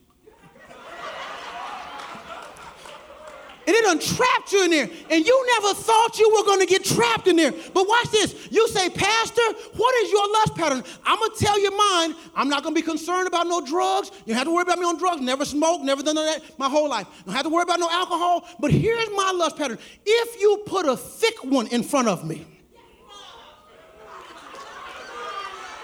And 3.66 3.76
it 3.76 3.82
done 3.82 3.98
trapped 4.00 4.52
you 4.52 4.64
in 4.64 4.70
there. 4.70 4.90
And 5.10 5.24
you 5.24 5.46
never 5.60 5.74
thought 5.74 6.18
you 6.18 6.32
were 6.34 6.44
going 6.44 6.60
to 6.60 6.66
get 6.66 6.84
trapped 6.84 7.28
in 7.28 7.36
there. 7.36 7.52
But 7.52 7.86
watch 7.86 8.10
this. 8.10 8.48
You 8.50 8.68
say, 8.68 8.88
Pastor, 8.90 9.42
what 9.76 9.94
is 10.02 10.10
your 10.10 10.32
lust 10.32 10.54
pattern? 10.54 10.84
I'm 11.04 11.18
going 11.18 11.30
to 11.30 11.44
tell 11.44 11.60
you 11.60 11.70
mine. 11.76 12.14
I'm 12.34 12.48
not 12.48 12.62
going 12.62 12.74
to 12.74 12.80
be 12.80 12.84
concerned 12.84 13.28
about 13.28 13.46
no 13.46 13.64
drugs. 13.64 14.10
You 14.26 14.34
don't 14.34 14.38
have 14.38 14.46
to 14.46 14.54
worry 14.54 14.62
about 14.62 14.78
me 14.78 14.84
on 14.84 14.98
drugs. 14.98 15.20
Never 15.20 15.44
smoked, 15.44 15.84
never 15.84 16.02
done 16.02 16.16
that 16.16 16.40
my 16.58 16.68
whole 16.68 16.88
life. 16.88 17.06
Don't 17.24 17.34
have 17.34 17.44
to 17.44 17.50
worry 17.50 17.62
about 17.62 17.78
no 17.78 17.88
alcohol. 17.90 18.46
But 18.58 18.72
here's 18.72 19.08
my 19.10 19.30
lust 19.32 19.56
pattern. 19.56 19.78
If 20.04 20.40
you 20.40 20.62
put 20.66 20.86
a 20.86 20.96
thick 20.96 21.44
one 21.44 21.68
in 21.68 21.82
front 21.82 22.08
of 22.08 22.24
me, 22.24 22.46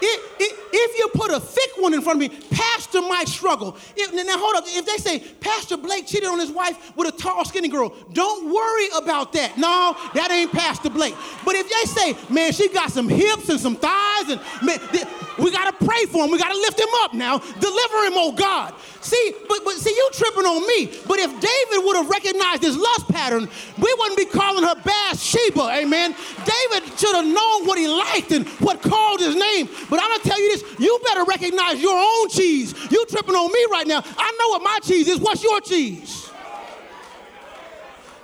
it, 0.01 0.31
it, 0.39 0.68
if 0.71 0.97
you 0.97 1.07
put 1.13 1.31
a 1.31 1.39
thick 1.39 1.71
one 1.77 1.93
in 1.93 2.01
front 2.01 2.21
of 2.21 2.31
me, 2.31 2.37
Pastor 2.51 3.01
might 3.01 3.27
struggle. 3.27 3.77
If, 3.95 4.13
now, 4.13 4.37
hold 4.37 4.55
up. 4.55 4.63
If 4.67 4.85
they 4.85 4.97
say, 4.97 5.19
Pastor 5.19 5.77
Blake 5.77 6.07
cheated 6.07 6.29
on 6.29 6.39
his 6.39 6.51
wife 6.51 6.95
with 6.95 7.13
a 7.13 7.17
tall, 7.17 7.45
skinny 7.45 7.67
girl, 7.67 7.93
don't 8.13 8.53
worry 8.53 8.87
about 8.95 9.33
that. 9.33 9.57
No, 9.57 9.95
that 10.13 10.31
ain't 10.31 10.51
Pastor 10.51 10.89
Blake. 10.89 11.15
But 11.45 11.55
if 11.55 11.69
they 11.69 12.01
say, 12.01 12.33
man, 12.33 12.51
she 12.51 12.69
got 12.69 12.91
some 12.91 13.09
hips 13.09 13.49
and 13.49 13.59
some 13.59 13.75
thighs, 13.75 14.29
and 14.29 14.41
man, 14.63 14.79
we 15.37 15.51
got 15.51 15.69
to 15.69 15.85
pray 15.85 16.05
for 16.05 16.25
him. 16.25 16.31
We 16.31 16.37
got 16.37 16.51
to 16.51 16.59
lift 16.59 16.79
him 16.79 16.89
up 17.01 17.13
now. 17.13 17.37
Deliver 17.37 18.05
him, 18.05 18.13
oh 18.15 18.33
God. 18.35 18.73
See, 19.01 19.33
but, 19.47 19.63
but 19.63 19.75
see, 19.75 19.91
you 19.91 20.09
tripping 20.13 20.45
on 20.45 20.67
me. 20.67 20.91
But 21.07 21.19
if 21.19 21.31
David 21.31 21.85
would 21.85 21.95
have 21.95 22.09
recognized 22.09 22.63
his 22.63 22.75
lust 22.77 23.07
pattern, 23.07 23.47
we 23.77 23.95
wouldn't 23.97 24.17
be 24.17 24.25
calling 24.25 24.63
her 24.63 24.75
Bathsheba, 24.75 25.69
amen. 25.71 26.15
David 26.37 26.99
should 26.99 27.15
have 27.15 27.25
known 27.25 27.65
what 27.65 27.77
he 27.77 27.87
liked 27.87 28.31
and 28.31 28.47
what 28.59 28.81
called 28.81 29.21
his 29.21 29.35
name. 29.35 29.69
But 29.89 30.01
I'm 30.01 30.09
gonna 30.09 30.23
tell 30.23 30.39
you 30.39 30.49
this, 30.51 30.58
you 30.79 30.99
better 31.03 31.23
recognize 31.25 31.81
your 31.81 31.97
own 31.97 32.29
cheese. 32.29 32.73
You 32.91 33.05
tripping 33.05 33.35
on 33.35 33.51
me 33.51 33.65
right 33.71 33.87
now. 33.87 34.03
I 34.17 34.37
know 34.39 34.49
what 34.49 34.63
my 34.63 34.79
cheese 34.81 35.07
is. 35.07 35.19
What's 35.19 35.43
your 35.43 35.61
cheese? 35.61 36.29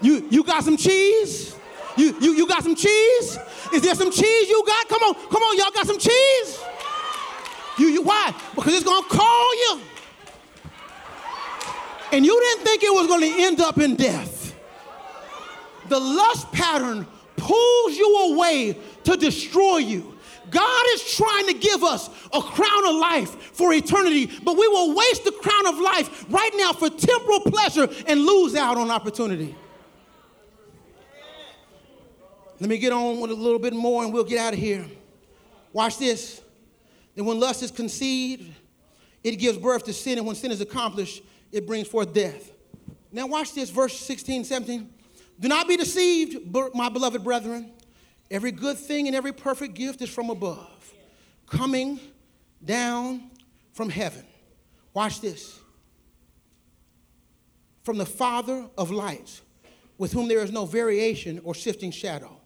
You 0.01 0.27
you 0.29 0.43
got 0.43 0.63
some 0.63 0.77
cheese? 0.77 1.55
You 1.97 2.15
you 2.19 2.33
you 2.33 2.47
got 2.47 2.63
some 2.63 2.75
cheese? 2.75 3.37
Is 3.73 3.81
there 3.81 3.95
some 3.95 4.11
cheese 4.11 4.49
you 4.49 4.63
got? 4.65 4.87
Come 4.87 5.01
on, 5.03 5.15
come 5.29 5.41
on, 5.43 5.57
y'all 5.57 5.71
got 5.71 5.87
some 5.87 5.97
cheese? 5.97 6.59
You, 7.77 7.87
you 7.87 8.01
why? 8.03 8.33
Because 8.55 8.73
it's 8.73 8.83
gonna 8.83 9.07
call 9.07 9.55
you. 9.55 9.81
And 12.13 12.25
you 12.25 12.39
didn't 12.39 12.65
think 12.65 12.83
it 12.83 12.93
was 12.93 13.07
gonna 13.07 13.25
end 13.27 13.59
up 13.59 13.77
in 13.77 13.95
death. 13.95 14.55
The 15.89 15.99
lust 15.99 16.51
pattern 16.51 17.05
pulls 17.35 17.97
you 17.97 18.33
away 18.33 18.77
to 19.03 19.17
destroy 19.17 19.77
you. 19.77 20.14
God 20.49 20.85
is 20.93 21.15
trying 21.15 21.47
to 21.47 21.53
give 21.53 21.83
us 21.83 22.09
a 22.33 22.41
crown 22.41 22.87
of 22.87 22.95
life 22.95 23.29
for 23.53 23.73
eternity, 23.73 24.31
but 24.43 24.57
we 24.57 24.67
will 24.67 24.95
waste 24.95 25.23
the 25.25 25.31
crown 25.31 25.67
of 25.67 25.79
life 25.79 26.25
right 26.29 26.51
now 26.55 26.73
for 26.73 26.89
temporal 26.89 27.41
pleasure 27.41 27.87
and 28.07 28.21
lose 28.21 28.55
out 28.55 28.77
on 28.77 28.91
opportunity. 28.91 29.55
Let 32.59 32.69
me 32.69 32.77
get 32.77 32.93
on 32.93 33.19
with 33.19 33.31
a 33.31 33.35
little 33.35 33.59
bit 33.59 33.73
more 33.73 34.03
and 34.03 34.13
we'll 34.13 34.23
get 34.23 34.39
out 34.39 34.53
of 34.53 34.59
here. 34.59 34.85
Watch 35.73 35.97
this. 35.97 36.41
Then, 37.15 37.25
when 37.25 37.39
lust 37.39 37.63
is 37.63 37.71
conceived, 37.71 38.51
it 39.23 39.37
gives 39.37 39.57
birth 39.57 39.85
to 39.85 39.93
sin, 39.93 40.17
and 40.17 40.27
when 40.27 40.35
sin 40.35 40.51
is 40.51 40.61
accomplished, 40.61 41.23
it 41.51 41.65
brings 41.65 41.87
forth 41.87 42.13
death. 42.13 42.51
Now, 43.11 43.27
watch 43.27 43.53
this, 43.53 43.69
verse 43.69 43.97
16, 43.97 44.43
17. 44.43 44.89
Do 45.39 45.47
not 45.47 45.67
be 45.67 45.77
deceived, 45.77 46.53
my 46.73 46.89
beloved 46.89 47.23
brethren. 47.23 47.71
Every 48.31 48.51
good 48.51 48.77
thing 48.77 49.07
and 49.07 49.15
every 49.15 49.33
perfect 49.33 49.75
gift 49.75 50.01
is 50.01 50.09
from 50.09 50.29
above, 50.29 50.93
coming 51.47 51.99
down 52.63 53.29
from 53.73 53.89
heaven. 53.89 54.25
Watch 54.93 55.21
this. 55.21 55.59
From 57.83 57.97
the 57.97 58.05
Father 58.05 58.65
of 58.77 58.89
lights, 58.89 59.41
with 59.97 60.11
whom 60.11 60.27
there 60.27 60.39
is 60.39 60.51
no 60.51 60.65
variation 60.65 61.39
or 61.43 61.53
shifting 61.53 61.91
shadow. 61.91 62.39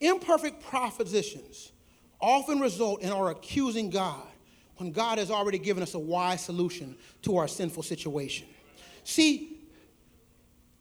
Imperfect 0.00 0.62
propositions 0.62 1.72
often 2.20 2.58
result 2.58 3.02
in 3.02 3.10
our 3.10 3.30
accusing 3.30 3.90
God 3.90 4.26
when 4.76 4.92
God 4.92 5.18
has 5.18 5.30
already 5.30 5.58
given 5.58 5.82
us 5.82 5.94
a 5.94 5.98
wise 5.98 6.42
solution 6.42 6.96
to 7.22 7.36
our 7.36 7.46
sinful 7.46 7.82
situation. 7.82 8.48
See, 9.04 9.49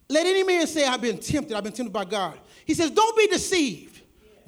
let 0.10 0.26
any 0.26 0.43
man 0.43 0.66
say, 0.68 0.86
I've 0.86 1.01
been 1.01 1.20
tempted, 1.20 1.55
I've 1.55 1.64
been 1.64 1.74
tempted 1.74 1.93
by 1.93 2.05
God. 2.05 2.39
He 2.66 2.74
says, 2.74 2.91
Don't 2.91 3.16
be 3.16 3.28
deceived. 3.28 3.89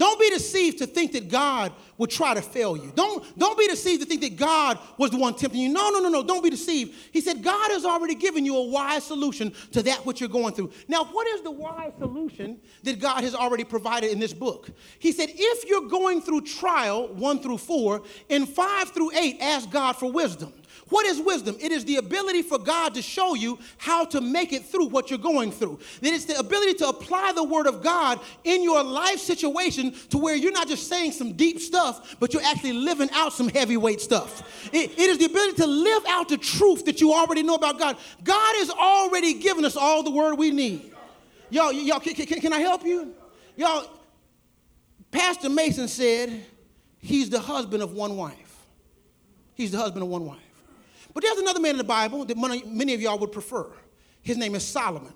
Don't 0.02 0.20
be 0.20 0.32
deceived 0.32 0.80
to 0.80 0.88
think 0.88 1.12
that 1.12 1.30
God 1.30 1.74
would 2.00 2.10
try 2.10 2.34
to 2.34 2.42
fail 2.42 2.76
you. 2.76 2.92
Don't, 2.96 3.38
don't 3.38 3.56
be 3.56 3.68
deceived 3.68 4.02
to 4.02 4.08
think 4.08 4.22
that 4.22 4.36
God 4.36 4.80
was 4.98 5.12
the 5.12 5.18
one 5.18 5.36
tempting 5.36 5.62
you. 5.62 5.70
No, 5.70 5.92
no, 5.92 6.00
no, 6.00 6.10
no. 6.10 6.24
Don't 6.24 6.44
be 6.44 6.50
deceived. 6.50 6.96
He 7.12 7.22
said, 7.22 7.44
God 7.44 7.70
has 7.70 7.86
already 7.86 8.16
given 8.16 8.44
you 8.44 8.58
a 8.58 8.66
wise 8.66 9.04
solution 9.04 9.54
to 9.74 9.84
that 9.84 10.04
which 10.04 10.20
you're 10.20 10.28
going 10.28 10.56
through. 10.56 10.72
Now, 10.88 11.04
what 11.04 11.28
is 11.28 11.44
the 11.44 11.52
wise 11.52 11.92
solution 12.00 12.60
that 12.82 13.00
God 13.00 13.24
has 13.24 13.36
already 13.36 13.64
provided 13.64 14.10
in 14.10 14.18
this 14.18 14.34
book? 14.34 14.72
He 14.98 15.12
said, 15.12 15.30
if 15.32 15.70
you're 15.70 15.88
going 15.88 16.24
through 16.24 16.42
trial, 16.42 17.14
one 17.14 17.40
through 17.40 17.60
four, 17.60 18.02
and 18.28 18.50
five 18.50 18.90
through 18.90 19.12
eight, 19.16 19.38
ask 19.40 19.70
God 19.70 19.94
for 19.98 20.12
wisdom. 20.12 20.52
What 20.92 21.06
is 21.06 21.22
wisdom? 21.22 21.56
It 21.62 21.72
is 21.72 21.86
the 21.86 21.96
ability 21.96 22.42
for 22.42 22.60
God 22.60 22.96
to 22.96 23.02
show 23.02 23.34
you 23.34 23.58
how 23.78 24.04
to 24.06 24.20
make 24.20 24.52
it 24.52 24.66
through 24.66 24.88
what 24.88 25.10
you're 25.10 25.18
going 25.18 25.50
through. 25.50 25.80
It 26.02 26.14
is 26.14 26.26
the 26.26 26.38
ability 26.38 26.74
to 26.80 26.90
apply 26.90 27.32
the 27.34 27.46
word 27.46 27.66
of 27.66 27.82
God 27.82 28.20
in 28.44 28.62
your 28.62 28.84
life 28.84 29.20
situation 29.20 29.94
to 30.10 30.18
where 30.18 30.36
you're 30.36 30.52
not 30.52 30.68
just 30.68 30.90
saying 30.90 31.14
some 31.14 31.32
deep 31.32 31.62
stuff, 31.62 32.18
but 32.20 32.34
you're 32.34 32.44
actually 32.44 32.74
living 32.74 33.10
out 33.14 33.32
some 33.32 33.48
heavyweight 33.48 34.02
stuff. 34.02 34.70
it, 34.74 34.92
it 34.92 35.10
is 35.10 35.18
the 35.18 35.26
ability 35.26 35.54
to 35.62 35.66
live 35.66 36.04
out 36.10 36.28
the 36.28 36.38
truth 36.38 36.84
that 36.84 37.00
you 37.00 37.14
already 37.14 37.42
know 37.42 37.56
about 37.56 37.80
God. 37.80 37.96
God 38.22 38.56
has 38.58 38.70
already 38.70 39.36
given 39.36 39.64
us 39.64 39.78
all 39.78 40.04
the 40.04 40.12
word 40.12 40.36
we 40.36 40.52
need. 40.52 40.92
Y'all, 41.50 41.72
y'all, 41.72 42.02
can, 42.02 42.16
can, 42.16 42.42
can 42.42 42.52
I 42.52 42.60
help 42.60 42.86
you? 42.86 43.16
Y'all, 43.56 43.90
Pastor 45.10 45.50
Mason 45.50 45.88
said 45.88 46.46
he's 47.00 47.30
the 47.30 47.40
husband 47.40 47.82
of 47.82 47.94
one 47.94 48.18
wife. 48.18 48.58
He's 49.54 49.72
the 49.72 49.78
husband 49.78 50.04
of 50.04 50.10
one 50.10 50.26
wife. 50.26 50.51
But 51.14 51.24
there's 51.24 51.40
another 51.40 51.60
man 51.60 51.72
in 51.72 51.78
the 51.78 51.84
Bible 51.84 52.26
that 52.26 52.38
many 52.38 52.94
of 52.94 53.02
y'all 53.02 53.20
would 53.20 53.32
prefer. 53.32 53.68
His 54.22 54.38
name 54.38 54.56
is 54.56 54.66
Solomon. 54.66 55.14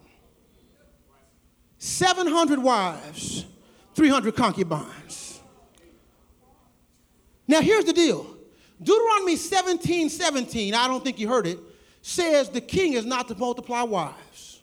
700 1.77 2.59
wives, 2.59 3.45
300 3.93 4.35
concubines. 4.35 5.41
Now, 7.47 7.61
here's 7.61 7.85
the 7.85 7.93
deal 7.93 8.25
Deuteronomy 8.81 9.35
17 9.35 10.09
17, 10.09 10.73
I 10.73 10.87
don't 10.87 11.03
think 11.03 11.19
you 11.19 11.27
heard 11.27 11.47
it, 11.47 11.59
says 12.01 12.49
the 12.49 12.61
king 12.61 12.93
is 12.93 13.05
not 13.05 13.27
to 13.27 13.35
multiply 13.35 13.83
wives. 13.83 14.61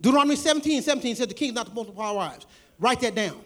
Deuteronomy 0.00 0.36
17 0.36 0.82
17 0.82 1.16
said 1.16 1.30
the 1.30 1.34
king 1.34 1.48
is 1.48 1.54
not 1.54 1.66
to 1.66 1.72
multiply 1.72 2.10
wives. 2.10 2.46
Write 2.78 3.00
that 3.00 3.14
down. 3.14 3.40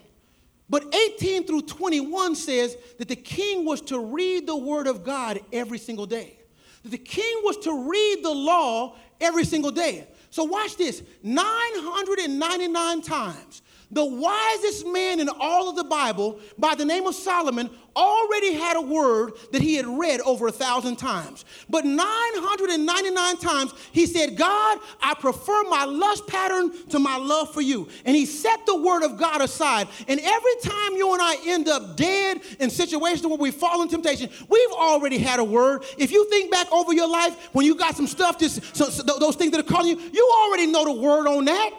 But 0.71 0.95
18 0.95 1.47
through 1.47 1.63
21 1.63 2.35
says 2.35 2.77
that 2.99 3.09
the 3.09 3.17
king 3.17 3.65
was 3.65 3.81
to 3.83 3.99
read 3.99 4.47
the 4.47 4.57
word 4.57 4.87
of 4.87 5.05
God 5.05 5.41
every 5.53 5.79
single 5.79 6.05
day 6.05 6.38
the 6.85 6.99
king 6.99 7.41
was 7.43 7.59
to 7.59 7.89
read 7.91 8.22
the 8.22 8.31
law 8.31 8.97
every 9.20 9.45
single 9.45 9.70
day. 9.70 10.07
So 10.31 10.45
watch 10.45 10.76
this 10.76 11.03
999 11.22 13.03
times 13.03 13.62
the 13.91 14.05
wisest 14.05 14.86
man 14.86 15.20
in 15.20 15.28
all 15.28 15.70
of 15.70 15.76
the 15.76 15.84
Bible, 15.84 16.41
by 16.59 16.74
the 16.74 16.84
name 16.84 17.07
of 17.07 17.14
Solomon, 17.14 17.70
already 17.97 18.53
had 18.53 18.76
a 18.76 18.80
word 18.80 19.32
that 19.51 19.61
he 19.61 19.74
had 19.74 19.86
read 19.86 20.20
over 20.20 20.47
a 20.47 20.53
thousand 20.53 20.97
times. 20.97 21.45
But 21.68 21.84
999 21.84 23.36
times 23.39 23.74
he 23.93 24.07
said, 24.07 24.36
God, 24.36 24.78
I 25.03 25.14
prefer 25.14 25.64
my 25.64 25.84
lust 25.84 26.26
pattern 26.26 26.70
to 26.89 26.99
my 26.99 27.16
love 27.16 27.53
for 27.53 27.61
you. 27.61 27.89
And 28.05 28.14
he 28.14 28.24
set 28.24 28.64
the 28.66 28.76
word 28.76 29.03
of 29.03 29.18
God 29.18 29.41
aside. 29.41 29.89
And 30.07 30.20
every 30.20 30.55
time 30.62 30.95
you 30.95 31.12
and 31.12 31.22
I 31.22 31.36
end 31.47 31.68
up 31.68 31.97
dead 31.97 32.41
in 32.61 32.70
situations 32.70 33.26
where 33.26 33.36
we 33.36 33.51
fall 33.51 33.82
in 33.82 33.89
temptation, 33.89 34.30
we've 34.49 34.72
already 34.72 35.18
had 35.18 35.41
a 35.41 35.45
word. 35.45 35.84
If 35.97 36.12
you 36.12 36.28
think 36.30 36.53
back 36.53 36.70
over 36.70 36.93
your 36.93 37.09
life 37.09 37.49
when 37.53 37.66
you 37.66 37.74
got 37.74 37.97
some 37.97 38.07
stuff, 38.07 38.39
just 38.39 38.76
so, 38.76 38.91
so 38.91 39.03
those 39.03 39.34
things 39.34 39.51
that 39.53 39.61
are 39.61 39.68
calling 39.68 39.99
you, 39.99 40.11
you 40.12 40.32
already 40.45 40.66
know 40.66 40.84
the 40.84 40.93
word 40.93 41.26
on 41.26 41.47
that. 41.47 41.70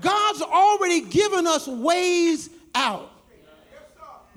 God's 0.00 0.42
already 0.42 1.02
given 1.02 1.46
us 1.46 1.66
ways 1.66 2.50
out. 2.74 3.10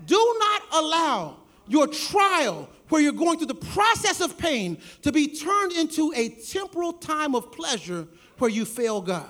Do 0.05 0.36
not 0.39 0.62
allow 0.74 1.38
your 1.68 1.88
trial, 1.88 2.70
where 2.89 3.01
you're 3.01 3.12
going 3.12 3.38
through 3.38 3.47
the 3.47 3.55
process 3.55 4.22
of 4.22 4.38
pain, 4.38 4.78
to 5.01 5.12
be 5.12 5.36
turned 5.36 5.74
into 5.74 6.14
a 6.16 6.30
temporal 6.30 6.93
time 6.93 7.36
of 7.36 7.51
pleasure 7.51 8.08
where 8.38 8.49
you 8.49 8.64
fail 8.64 9.01
God. 9.01 9.30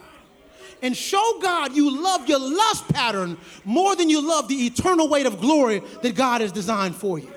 And 0.83 0.95
show 0.95 1.39
God 1.41 1.75
you 1.75 2.03
love 2.03 2.29
your 2.29 2.39
lust 2.39 2.87
pattern 2.89 3.37
more 3.65 3.95
than 3.95 4.09
you 4.09 4.21
love 4.21 4.47
the 4.47 4.67
eternal 4.67 5.09
weight 5.09 5.25
of 5.25 5.41
glory 5.41 5.81
that 6.03 6.15
God 6.15 6.41
has 6.41 6.51
designed 6.51 6.95
for 6.95 7.17
you. 7.17 7.31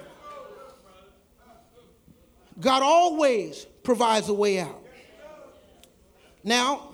God 2.61 2.83
always 2.83 3.65
provides 3.83 4.29
a 4.29 4.35
way 4.35 4.59
out. 4.59 4.85
Now, 6.45 6.90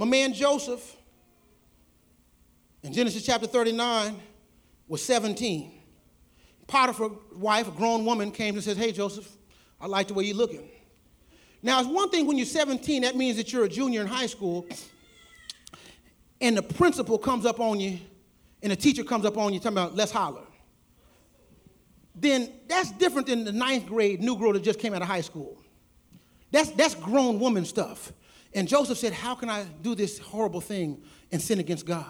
my 0.00 0.06
man 0.06 0.32
Joseph, 0.32 0.96
in 2.82 2.90
Genesis 2.90 3.22
chapter 3.22 3.46
39, 3.46 4.18
was 4.88 5.04
17. 5.04 5.70
Potiphar's 6.66 7.18
wife, 7.34 7.68
a 7.68 7.70
grown 7.70 8.06
woman, 8.06 8.30
came 8.30 8.54
and 8.54 8.64
says, 8.64 8.78
Hey, 8.78 8.92
Joseph, 8.92 9.30
I 9.78 9.86
like 9.86 10.08
the 10.08 10.14
way 10.14 10.24
you're 10.24 10.38
looking. 10.38 10.66
Now, 11.62 11.80
it's 11.80 11.88
one 11.88 12.08
thing 12.08 12.26
when 12.26 12.38
you're 12.38 12.46
17, 12.46 13.02
that 13.02 13.14
means 13.14 13.36
that 13.36 13.52
you're 13.52 13.64
a 13.64 13.68
junior 13.68 14.00
in 14.00 14.06
high 14.06 14.24
school, 14.24 14.66
and 16.40 16.56
the 16.56 16.62
principal 16.62 17.18
comes 17.18 17.44
up 17.44 17.60
on 17.60 17.78
you, 17.78 17.98
and 18.62 18.72
the 18.72 18.76
teacher 18.76 19.04
comes 19.04 19.26
up 19.26 19.36
on 19.36 19.52
you 19.52 19.60
talking 19.60 19.76
about, 19.76 19.96
let's 19.96 20.12
holler. 20.12 20.46
Then 22.14 22.50
that's 22.68 22.90
different 22.92 23.26
than 23.26 23.44
the 23.44 23.52
ninth 23.52 23.84
grade 23.84 24.22
new 24.22 24.38
girl 24.38 24.54
that 24.54 24.62
just 24.62 24.78
came 24.78 24.94
out 24.94 25.02
of 25.02 25.08
high 25.08 25.20
school. 25.20 25.62
That's, 26.52 26.70
that's 26.70 26.94
grown 26.94 27.38
woman 27.38 27.66
stuff. 27.66 28.14
And 28.54 28.66
Joseph 28.66 28.98
said, 28.98 29.12
How 29.12 29.34
can 29.34 29.48
I 29.48 29.64
do 29.82 29.94
this 29.94 30.18
horrible 30.18 30.60
thing 30.60 31.02
and 31.30 31.40
sin 31.40 31.58
against 31.58 31.86
God? 31.86 32.06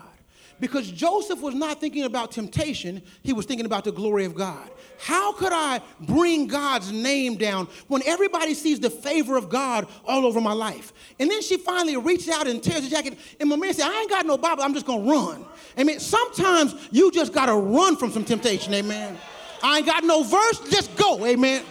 Because 0.61 0.91
Joseph 0.91 1.41
was 1.41 1.55
not 1.55 1.81
thinking 1.81 2.05
about 2.05 2.33
temptation, 2.33 3.03
he 3.23 3.33
was 3.33 3.47
thinking 3.47 3.65
about 3.65 3.85
the 3.85 3.93
glory 3.93 4.27
of 4.27 4.35
God. 4.35 4.71
How 4.99 5.33
could 5.33 5.53
I 5.55 5.81
bring 6.01 6.47
God's 6.47 6.93
name 6.93 7.37
down 7.37 7.67
when 7.89 8.03
everybody 8.05 8.53
sees 8.53 8.79
the 8.79 8.91
favor 8.91 9.39
of 9.39 9.49
God 9.49 9.89
all 10.05 10.27
over 10.27 10.39
my 10.39 10.53
life? 10.53 10.93
And 11.19 11.31
then 11.31 11.41
she 11.41 11.57
finally 11.57 11.97
reached 11.97 12.29
out 12.29 12.47
and 12.47 12.63
tears 12.63 12.83
the 12.83 12.91
jacket. 12.91 13.19
And 13.41 13.49
my 13.49 13.57
man 13.57 13.73
said, 13.73 13.87
I 13.87 14.01
ain't 14.01 14.11
got 14.11 14.27
no 14.27 14.37
Bible, 14.37 14.63
I'm 14.63 14.75
just 14.75 14.85
gonna 14.85 15.11
run. 15.11 15.47
Amen. 15.79 15.99
Sometimes 15.99 16.75
you 16.91 17.11
just 17.11 17.33
gotta 17.33 17.55
run 17.55 17.97
from 17.97 18.11
some 18.11 18.25
temptation, 18.25 18.75
amen. 18.75 19.17
I 19.63 19.79
ain't 19.79 19.87
got 19.87 20.05
no 20.05 20.23
verse, 20.23 20.61
just 20.71 20.95
go, 20.97 21.25
amen. 21.25 21.65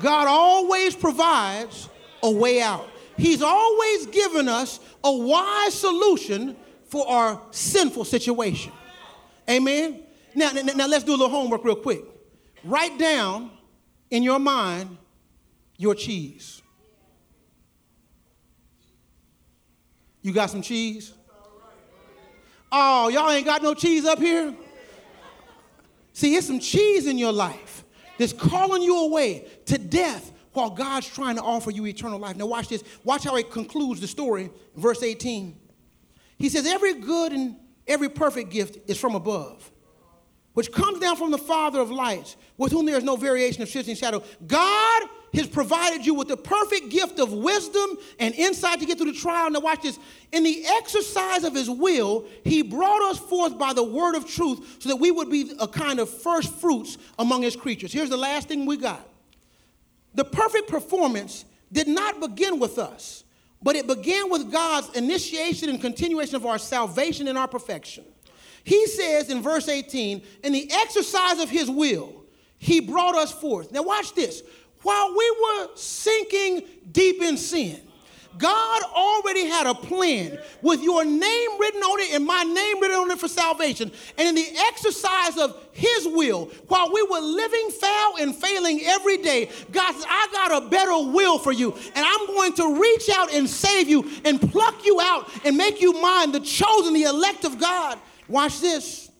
God 0.00 0.28
always 0.28 0.94
provides 0.94 1.88
a 2.22 2.30
way 2.30 2.60
out. 2.60 2.88
He's 3.16 3.42
always 3.42 4.06
given 4.06 4.48
us 4.48 4.80
a 5.04 5.12
wise 5.12 5.74
solution 5.74 6.56
for 6.86 7.06
our 7.08 7.40
sinful 7.50 8.04
situation. 8.04 8.72
Amen. 9.48 10.02
Now, 10.34 10.50
now, 10.52 10.62
now 10.62 10.86
let's 10.86 11.04
do 11.04 11.12
a 11.12 11.16
little 11.16 11.28
homework 11.28 11.64
real 11.64 11.76
quick. 11.76 12.02
Write 12.64 12.98
down 12.98 13.50
in 14.10 14.22
your 14.22 14.38
mind 14.38 14.96
your 15.76 15.94
cheese. 15.94 16.62
You 20.22 20.32
got 20.32 20.50
some 20.50 20.62
cheese? 20.62 21.14
Oh, 22.70 23.08
y'all 23.08 23.30
ain't 23.30 23.46
got 23.46 23.62
no 23.62 23.74
cheese 23.74 24.04
up 24.04 24.18
here? 24.18 24.54
See, 26.12 26.36
it's 26.36 26.46
some 26.46 26.60
cheese 26.60 27.06
in 27.06 27.18
your 27.18 27.32
life 27.32 27.84
that's 28.18 28.32
calling 28.32 28.82
you 28.82 29.04
away 29.06 29.46
to 29.66 29.78
death 29.78 30.30
while 30.52 30.70
God's 30.70 31.08
trying 31.08 31.36
to 31.36 31.42
offer 31.42 31.70
you 31.70 31.86
eternal 31.86 32.18
life. 32.18 32.36
Now, 32.36 32.46
watch 32.46 32.68
this. 32.68 32.82
Watch 33.04 33.24
how 33.24 33.36
it 33.36 33.50
concludes 33.50 34.00
the 34.00 34.08
story, 34.08 34.50
verse 34.76 35.02
18. 35.02 35.56
He 36.38 36.48
says, 36.48 36.66
Every 36.66 36.94
good 36.94 37.32
and 37.32 37.56
every 37.86 38.08
perfect 38.08 38.50
gift 38.50 38.78
is 38.88 38.98
from 38.98 39.14
above, 39.14 39.70
which 40.54 40.72
comes 40.72 40.98
down 40.98 41.16
from 41.16 41.30
the 41.30 41.38
Father 41.38 41.80
of 41.80 41.90
lights, 41.90 42.36
with 42.56 42.72
whom 42.72 42.86
there 42.86 42.96
is 42.96 43.04
no 43.04 43.16
variation 43.16 43.62
of 43.62 43.68
shifting 43.68 43.94
shadow. 43.94 44.22
God 44.46 45.02
has 45.34 45.46
provided 45.46 46.04
you 46.04 46.14
with 46.14 46.26
the 46.26 46.36
perfect 46.36 46.88
gift 46.88 47.20
of 47.20 47.32
wisdom 47.32 47.98
and 48.18 48.34
insight 48.34 48.80
to 48.80 48.86
get 48.86 48.98
through 48.98 49.12
the 49.12 49.18
trial. 49.18 49.48
Now, 49.50 49.60
watch 49.60 49.82
this. 49.82 49.98
In 50.32 50.42
the 50.42 50.64
exercise 50.66 51.44
of 51.44 51.54
his 51.54 51.70
will, 51.70 52.26
he 52.42 52.62
brought 52.62 53.02
us 53.10 53.18
forth 53.18 53.56
by 53.56 53.72
the 53.72 53.84
word 53.84 54.16
of 54.16 54.26
truth 54.28 54.78
so 54.80 54.88
that 54.88 54.96
we 54.96 55.12
would 55.12 55.30
be 55.30 55.52
a 55.60 55.68
kind 55.68 56.00
of 56.00 56.10
first 56.10 56.52
fruits 56.54 56.98
among 57.18 57.42
his 57.42 57.54
creatures. 57.54 57.92
Here's 57.92 58.10
the 58.10 58.16
last 58.16 58.48
thing 58.48 58.66
we 58.66 58.76
got 58.76 59.09
the 60.14 60.24
perfect 60.24 60.68
performance 60.68 61.44
did 61.72 61.88
not 61.88 62.20
begin 62.20 62.58
with 62.58 62.78
us, 62.78 63.24
but 63.62 63.76
it 63.76 63.86
began 63.86 64.30
with 64.30 64.50
God's 64.50 64.96
initiation 64.96 65.68
and 65.68 65.80
continuation 65.80 66.36
of 66.36 66.46
our 66.46 66.58
salvation 66.58 67.28
and 67.28 67.38
our 67.38 67.48
perfection. 67.48 68.04
He 68.64 68.86
says 68.86 69.30
in 69.30 69.42
verse 69.42 69.68
18, 69.68 70.22
in 70.44 70.52
the 70.52 70.70
exercise 70.72 71.40
of 71.40 71.48
his 71.48 71.70
will, 71.70 72.24
he 72.58 72.80
brought 72.80 73.14
us 73.14 73.32
forth. 73.32 73.72
Now, 73.72 73.82
watch 73.82 74.14
this. 74.14 74.42
While 74.82 75.14
we 75.16 75.36
were 75.42 75.68
sinking 75.76 76.62
deep 76.90 77.22
in 77.22 77.36
sin, 77.36 77.80
God 78.38 78.82
already 78.84 79.46
had 79.46 79.66
a 79.66 79.74
plan 79.74 80.38
with 80.62 80.82
your 80.82 81.04
name 81.04 81.58
written 81.58 81.82
on 81.82 82.00
it 82.00 82.14
and 82.14 82.24
my 82.24 82.42
name 82.42 82.80
written 82.80 82.96
on 82.96 83.10
it 83.10 83.18
for 83.18 83.28
salvation. 83.28 83.90
And 84.16 84.28
in 84.28 84.34
the 84.34 84.58
exercise 84.68 85.36
of 85.36 85.56
His 85.72 86.06
will, 86.06 86.46
while 86.68 86.92
we 86.92 87.02
were 87.02 87.20
living 87.20 87.70
foul 87.70 88.16
and 88.20 88.34
failing 88.34 88.80
every 88.84 89.18
day, 89.18 89.50
God 89.70 89.94
said, 89.94 90.06
I 90.08 90.28
got 90.32 90.62
a 90.62 90.68
better 90.68 91.12
will 91.12 91.38
for 91.38 91.52
you. 91.52 91.72
And 91.72 92.06
I'm 92.06 92.26
going 92.26 92.54
to 92.54 92.80
reach 92.80 93.10
out 93.10 93.32
and 93.32 93.48
save 93.48 93.88
you 93.88 94.08
and 94.24 94.40
pluck 94.40 94.84
you 94.86 95.00
out 95.00 95.28
and 95.44 95.56
make 95.56 95.80
you 95.80 96.00
mine, 96.00 96.32
the 96.32 96.40
chosen, 96.40 96.94
the 96.94 97.04
elect 97.04 97.44
of 97.44 97.58
God. 97.58 97.98
Watch 98.28 98.60
this. 98.60 99.10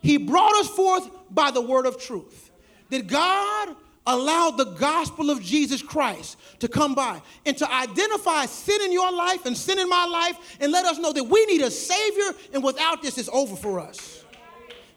He 0.00 0.16
brought 0.16 0.54
us 0.56 0.68
forth 0.68 1.08
by 1.30 1.50
the 1.50 1.62
word 1.62 1.86
of 1.86 1.98
truth. 1.98 2.50
Did 2.90 3.08
God 3.08 3.74
allowed 4.06 4.56
the 4.56 4.64
gospel 4.64 5.30
of 5.30 5.40
Jesus 5.40 5.82
Christ 5.82 6.38
to 6.58 6.68
come 6.68 6.94
by 6.94 7.22
and 7.46 7.56
to 7.58 7.72
identify 7.72 8.46
sin 8.46 8.80
in 8.82 8.92
your 8.92 9.12
life 9.12 9.46
and 9.46 9.56
sin 9.56 9.78
in 9.78 9.88
my 9.88 10.04
life 10.06 10.56
and 10.60 10.72
let 10.72 10.84
us 10.84 10.98
know 10.98 11.12
that 11.12 11.24
we 11.24 11.46
need 11.46 11.60
a 11.60 11.70
Savior, 11.70 12.32
and 12.52 12.64
without 12.64 13.02
this, 13.02 13.18
it's 13.18 13.28
over 13.32 13.54
for 13.56 13.80
us. 13.80 14.24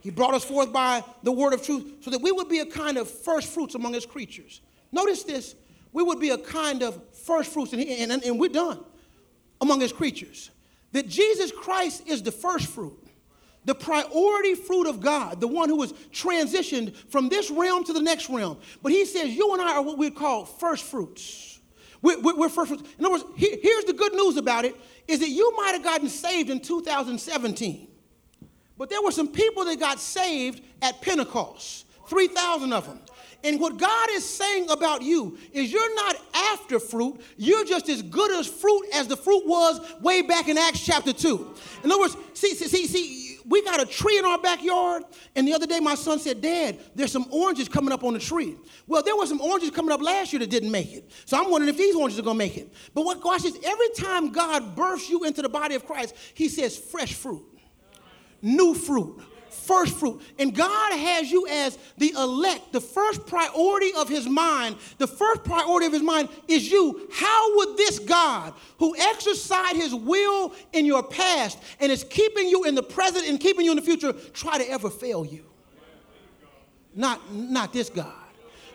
He 0.01 0.11
brought 0.11 0.33
us 0.33 0.43
forth 0.43 0.71
by 0.71 1.03
the 1.23 1.31
word 1.31 1.53
of 1.53 1.63
truth 1.63 1.97
so 2.01 2.11
that 2.11 2.21
we 2.21 2.31
would 2.31 2.49
be 2.49 2.59
a 2.59 2.65
kind 2.65 2.97
of 2.97 3.09
first 3.09 3.53
fruits 3.53 3.75
among 3.75 3.93
his 3.93 4.05
creatures. 4.05 4.61
Notice 4.91 5.23
this 5.23 5.55
we 5.93 6.03
would 6.03 6.19
be 6.19 6.31
a 6.31 6.37
kind 6.37 6.83
of 6.83 6.99
first 7.13 7.53
fruits, 7.53 7.73
and, 7.73 7.81
and, 7.81 8.23
and 8.23 8.39
we're 8.39 8.49
done 8.49 8.79
among 9.61 9.79
his 9.79 9.93
creatures. 9.93 10.51
That 10.91 11.07
Jesus 11.07 11.51
Christ 11.51 12.03
is 12.07 12.21
the 12.21 12.31
first 12.31 12.67
fruit 12.67 13.04
the 13.65 13.75
priority 13.75 14.55
fruit 14.55 14.87
of 14.87 15.01
God, 15.01 15.41
the 15.41 15.47
one 15.47 15.69
who 15.69 15.75
was 15.75 15.93
transitioned 16.13 16.95
from 17.09 17.29
this 17.29 17.51
realm 17.51 17.83
to 17.83 17.93
the 17.93 18.01
next 18.01 18.29
realm. 18.29 18.57
But 18.81 18.91
he 18.91 19.05
says, 19.05 19.29
You 19.29 19.53
and 19.53 19.61
I 19.61 19.75
are 19.75 19.81
what 19.81 19.97
we 19.97 20.11
call 20.11 20.45
first 20.45 20.85
fruits. 20.85 21.59
We're, 22.01 22.21
we're, 22.21 22.49
first 22.49 22.69
fruits. 22.69 22.83
In 22.99 23.05
other 23.05 23.13
words, 23.13 23.25
he, 23.35 23.57
here's 23.61 23.85
the 23.85 23.93
good 23.93 24.13
news 24.13 24.37
about 24.37 24.63
it 24.63 24.75
is 25.07 25.19
that 25.19 25.29
you 25.29 25.55
might 25.57 25.71
have 25.71 25.83
gotten 25.83 26.07
saved 26.07 26.51
in 26.51 26.59
2017. 26.59 27.87
But 28.77 28.89
there 28.89 29.01
were 29.01 29.11
some 29.11 29.29
people 29.29 29.65
that 29.65 29.79
got 29.79 29.99
saved 29.99 30.61
at 30.81 31.01
Pentecost, 31.01 31.85
3,000 32.07 32.73
of 32.73 32.85
them. 32.85 32.99
And 33.43 33.59
what 33.59 33.77
God 33.77 34.09
is 34.11 34.27
saying 34.27 34.69
about 34.69 35.03
you 35.03 35.37
is 35.51 35.71
you're 35.71 35.95
not 35.95 36.15
after 36.33 36.79
fruit, 36.79 37.21
you're 37.37 37.63
just 37.63 37.89
as 37.89 38.01
good 38.01 38.31
as 38.31 38.47
fruit 38.47 38.85
as 38.93 39.07
the 39.07 39.15
fruit 39.15 39.45
was 39.45 39.79
way 40.01 40.23
back 40.23 40.47
in 40.47 40.57
Acts 40.57 40.83
chapter 40.83 41.13
2. 41.13 41.53
In 41.83 41.91
other 41.91 42.01
words, 42.01 42.17
see, 42.33 42.55
see, 42.55 42.67
see, 42.67 42.87
see 42.87 43.24
we 43.47 43.63
got 43.63 43.81
a 43.81 43.85
tree 43.85 44.17
in 44.17 44.25
our 44.25 44.39
backyard, 44.39 45.03
and 45.35 45.47
the 45.47 45.53
other 45.53 45.67
day 45.67 45.79
my 45.79 45.95
son 45.95 46.19
said, 46.19 46.41
Dad, 46.41 46.79
there's 46.95 47.11
some 47.11 47.27
oranges 47.31 47.69
coming 47.69 47.91
up 47.91 48.03
on 48.03 48.13
the 48.13 48.19
tree. 48.19 48.55
Well, 48.87 49.03
there 49.03 49.15
were 49.15 49.27
some 49.27 49.41
oranges 49.41 49.71
coming 49.71 49.91
up 49.91 50.01
last 50.01 50.33
year 50.33 50.39
that 50.39 50.49
didn't 50.49 50.71
make 50.71 50.93
it. 50.93 51.11
So 51.25 51.37
I'm 51.37 51.51
wondering 51.51 51.69
if 51.69 51.77
these 51.77 51.95
oranges 51.95 52.19
are 52.19 52.23
gonna 52.23 52.37
make 52.37 52.57
it. 52.57 52.73
But 52.93 53.05
what 53.05 53.21
God 53.21 53.39
says, 53.41 53.57
every 53.63 53.89
time 53.97 54.31
God 54.31 54.75
births 54.75 55.09
you 55.09 55.23
into 55.23 55.41
the 55.41 55.49
body 55.49 55.75
of 55.75 55.85
Christ, 55.85 56.15
He 56.33 56.49
says 56.49 56.77
fresh 56.77 57.13
fruit, 57.13 57.45
new 58.41 58.73
fruit, 58.73 59.21
first 59.55 59.97
fruit. 59.97 60.21
And 60.37 60.53
God 60.53 60.93
has 60.93 61.31
you 61.31 61.47
as 61.47 61.77
the 61.97 62.11
elect. 62.11 62.73
The 62.73 62.81
first 62.81 63.25
priority 63.25 63.91
of 63.97 64.09
his 64.09 64.27
mind, 64.27 64.75
the 64.97 65.07
first 65.07 65.43
priority 65.43 65.85
of 65.85 65.93
his 65.93 66.03
mind 66.03 66.29
is 66.47 66.69
you. 66.69 67.09
How 67.11 67.57
would 67.57 67.77
this 67.77 67.99
God, 67.99 68.53
who 68.77 68.95
exercised 68.97 69.77
his 69.77 69.93
will 69.93 70.53
in 70.73 70.85
your 70.85 71.03
past 71.03 71.57
and 71.79 71.91
is 71.91 72.03
keeping 72.03 72.49
you 72.49 72.65
in 72.65 72.75
the 72.75 72.83
present 72.83 73.27
and 73.27 73.39
keeping 73.39 73.65
you 73.65 73.71
in 73.71 73.77
the 73.77 73.83
future, 73.83 74.13
try 74.33 74.57
to 74.57 74.69
ever 74.69 74.89
fail 74.89 75.25
you? 75.25 75.45
Not, 76.93 77.33
not 77.33 77.73
this 77.73 77.89
God. 77.89 78.13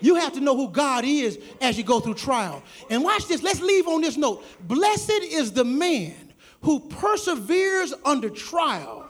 You 0.00 0.14
have 0.16 0.32
to 0.32 0.40
know 0.40 0.56
who 0.56 0.68
God 0.68 1.04
is 1.04 1.38
as 1.60 1.76
you 1.76 1.84
go 1.84 2.00
through 2.00 2.14
trial. 2.14 2.62
And 2.88 3.04
watch 3.04 3.26
this. 3.26 3.42
Let's 3.42 3.60
leave 3.60 3.86
on 3.86 4.00
this 4.00 4.16
note. 4.16 4.44
Blessed 4.66 5.10
is 5.10 5.52
the 5.52 5.64
man 5.64 6.32
who 6.62 6.80
perseveres 6.80 7.94
under 8.04 8.30
trial 8.30 9.09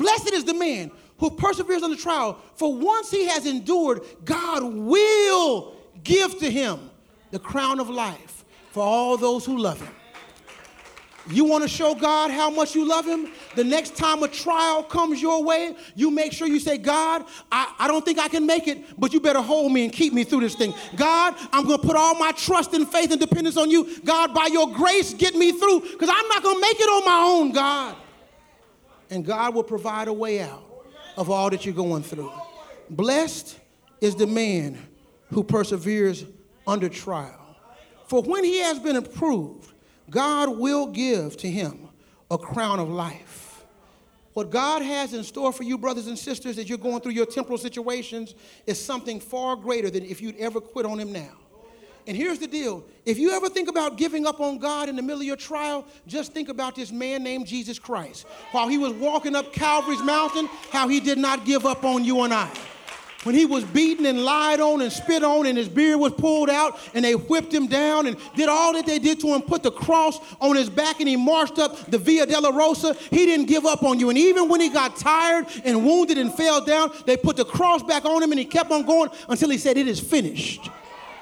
Blessed 0.00 0.32
is 0.32 0.44
the 0.44 0.54
man 0.54 0.90
who 1.18 1.30
perseveres 1.30 1.82
under 1.82 1.94
trial, 1.94 2.38
for 2.54 2.74
once 2.74 3.10
he 3.10 3.26
has 3.26 3.44
endured, 3.44 4.00
God 4.24 4.62
will 4.64 5.76
give 6.02 6.38
to 6.38 6.50
him 6.50 6.90
the 7.30 7.38
crown 7.38 7.78
of 7.78 7.90
life 7.90 8.42
for 8.72 8.82
all 8.82 9.18
those 9.18 9.44
who 9.44 9.58
love 9.58 9.78
him. 9.78 9.94
You 11.28 11.44
want 11.44 11.64
to 11.64 11.68
show 11.68 11.94
God 11.94 12.30
how 12.30 12.48
much 12.48 12.74
you 12.74 12.88
love 12.88 13.04
Him? 13.04 13.28
The 13.54 13.62
next 13.62 13.94
time 13.94 14.22
a 14.22 14.28
trial 14.28 14.82
comes 14.82 15.20
your 15.20 15.44
way, 15.44 15.76
you 15.94 16.10
make 16.10 16.32
sure 16.32 16.48
you 16.48 16.58
say, 16.58 16.78
God, 16.78 17.24
I, 17.52 17.72
I 17.78 17.88
don't 17.88 18.04
think 18.04 18.18
I 18.18 18.26
can 18.26 18.46
make 18.46 18.66
it, 18.66 18.98
but 18.98 19.12
you 19.12 19.20
better 19.20 19.42
hold 19.42 19.70
me 19.70 19.84
and 19.84 19.92
keep 19.92 20.14
me 20.14 20.24
through 20.24 20.40
this 20.40 20.54
thing. 20.54 20.72
God, 20.96 21.34
I'm 21.52 21.66
going 21.66 21.78
to 21.78 21.86
put 21.86 21.94
all 21.94 22.14
my 22.14 22.32
trust 22.32 22.72
and 22.72 22.88
faith 22.88 23.10
and 23.12 23.20
dependence 23.20 23.58
on 23.58 23.70
you. 23.70 24.00
God, 24.00 24.32
by 24.32 24.46
your 24.46 24.72
grace, 24.72 25.12
get 25.12 25.34
me 25.34 25.52
through 25.52 25.80
because 25.80 26.08
I'm 26.08 26.28
not 26.28 26.42
going 26.42 26.56
to 26.56 26.60
make 26.62 26.80
it 26.80 26.88
on 26.88 27.04
my 27.04 27.30
own, 27.30 27.52
God 27.52 27.96
and 29.10 29.24
God 29.24 29.54
will 29.54 29.64
provide 29.64 30.08
a 30.08 30.12
way 30.12 30.40
out 30.40 30.64
of 31.16 31.28
all 31.30 31.50
that 31.50 31.66
you're 31.66 31.74
going 31.74 32.02
through. 32.02 32.32
Blessed 32.88 33.58
is 34.00 34.14
the 34.14 34.26
man 34.26 34.78
who 35.32 35.44
perseveres 35.44 36.24
under 36.66 36.88
trial. 36.88 37.56
For 38.06 38.22
when 38.22 38.44
he 38.44 38.58
has 38.58 38.78
been 38.78 38.96
approved, 38.96 39.72
God 40.08 40.58
will 40.58 40.86
give 40.86 41.36
to 41.38 41.50
him 41.50 41.88
a 42.30 42.38
crown 42.38 42.80
of 42.80 42.88
life. 42.88 43.64
What 44.32 44.50
God 44.50 44.82
has 44.82 45.12
in 45.12 45.24
store 45.24 45.52
for 45.52 45.64
you, 45.64 45.76
brothers 45.76 46.06
and 46.06 46.18
sisters, 46.18 46.56
as 46.58 46.68
you're 46.68 46.78
going 46.78 47.00
through 47.00 47.12
your 47.12 47.26
temporal 47.26 47.58
situations, 47.58 48.34
is 48.66 48.82
something 48.82 49.20
far 49.20 49.56
greater 49.56 49.90
than 49.90 50.04
if 50.04 50.20
you'd 50.20 50.36
ever 50.36 50.60
quit 50.60 50.86
on 50.86 50.98
him 50.98 51.12
now. 51.12 51.32
And 52.06 52.16
here's 52.16 52.38
the 52.38 52.46
deal 52.46 52.84
if 53.04 53.18
you 53.18 53.32
ever 53.32 53.48
think 53.48 53.68
about 53.68 53.96
giving 53.96 54.26
up 54.26 54.40
on 54.40 54.58
God 54.58 54.88
in 54.88 54.96
the 54.96 55.02
middle 55.02 55.20
of 55.20 55.26
your 55.26 55.36
trial, 55.36 55.84
just 56.06 56.32
think 56.32 56.48
about 56.48 56.74
this 56.74 56.92
man 56.92 57.22
named 57.22 57.46
Jesus 57.46 57.78
Christ. 57.78 58.26
While 58.52 58.68
he 58.68 58.78
was 58.78 58.92
walking 58.92 59.34
up 59.36 59.52
Calvary's 59.52 60.02
mountain, 60.02 60.48
how 60.70 60.88
he 60.88 61.00
did 61.00 61.18
not 61.18 61.44
give 61.44 61.66
up 61.66 61.84
on 61.84 62.04
you 62.04 62.22
and 62.22 62.32
I. 62.32 62.50
when 63.24 63.34
he 63.34 63.44
was 63.44 63.64
beaten 63.64 64.06
and 64.06 64.24
lied 64.24 64.60
on 64.60 64.80
and 64.80 64.90
spit 64.90 65.22
on 65.22 65.46
and 65.46 65.58
his 65.58 65.68
beard 65.68 66.00
was 66.00 66.12
pulled 66.12 66.48
out 66.48 66.78
and 66.94 67.04
they 67.04 67.14
whipped 67.14 67.52
him 67.52 67.66
down 67.66 68.06
and 68.06 68.16
did 68.34 68.48
all 68.48 68.72
that 68.72 68.86
they 68.86 68.98
did 68.98 69.20
to 69.20 69.28
him, 69.28 69.42
put 69.42 69.62
the 69.62 69.70
cross 69.70 70.18
on 70.40 70.56
his 70.56 70.70
back 70.70 71.00
and 71.00 71.08
he 71.08 71.16
marched 71.16 71.58
up 71.58 71.90
the 71.90 71.98
Via 71.98 72.26
Dolorosa, 72.26 72.96
he 73.10 73.26
didn't 73.26 73.46
give 73.46 73.66
up 73.66 73.82
on 73.82 74.00
you. 74.00 74.08
And 74.08 74.18
even 74.18 74.48
when 74.48 74.60
he 74.60 74.70
got 74.70 74.96
tired 74.96 75.46
and 75.64 75.84
wounded 75.84 76.18
and 76.18 76.32
fell 76.32 76.64
down, 76.64 76.90
they 77.06 77.16
put 77.16 77.36
the 77.36 77.44
cross 77.44 77.82
back 77.82 78.04
on 78.04 78.22
him 78.22 78.30
and 78.32 78.38
he 78.38 78.44
kept 78.44 78.70
on 78.70 78.84
going 78.84 79.10
until 79.28 79.50
he 79.50 79.58
said, 79.58 79.76
It 79.76 79.86
is 79.86 80.00
finished. 80.00 80.70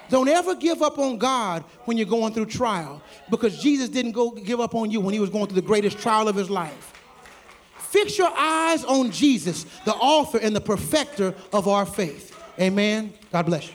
Don't 0.09 0.29
ever 0.29 0.55
give 0.55 0.83
up 0.83 0.99
on 0.99 1.19
God 1.19 1.65
when 1.85 1.97
you're 1.97 2.07
going 2.07 2.33
through 2.33 2.47
trial 2.47 3.03
because 3.31 3.61
Jesus 3.61 3.89
didn't 3.89 4.13
go 4.13 4.31
give 4.31 4.61
up 4.61 4.75
on 4.75 4.91
you 4.91 5.01
when 5.01 5.13
he 5.13 5.21
was 5.21 5.31
going 5.31 5.47
through 5.47 5.61
the 5.61 5.67
greatest 5.67 5.99
trial 5.99 6.29
of 6.29 6.37
his 6.37 6.49
life. 6.49 6.93
Fix 7.79 8.19
your 8.19 8.33
eyes 8.37 8.85
on 8.85 9.11
Jesus, 9.11 9.65
the 9.85 9.95
author 9.95 10.39
and 10.39 10.55
the 10.55 10.61
perfecter 10.61 11.35
of 11.53 11.69
our 11.69 11.87
faith. 11.87 12.37
Amen. 12.61 13.13
God 13.33 13.47
bless 13.47 13.69
you. 13.69 13.75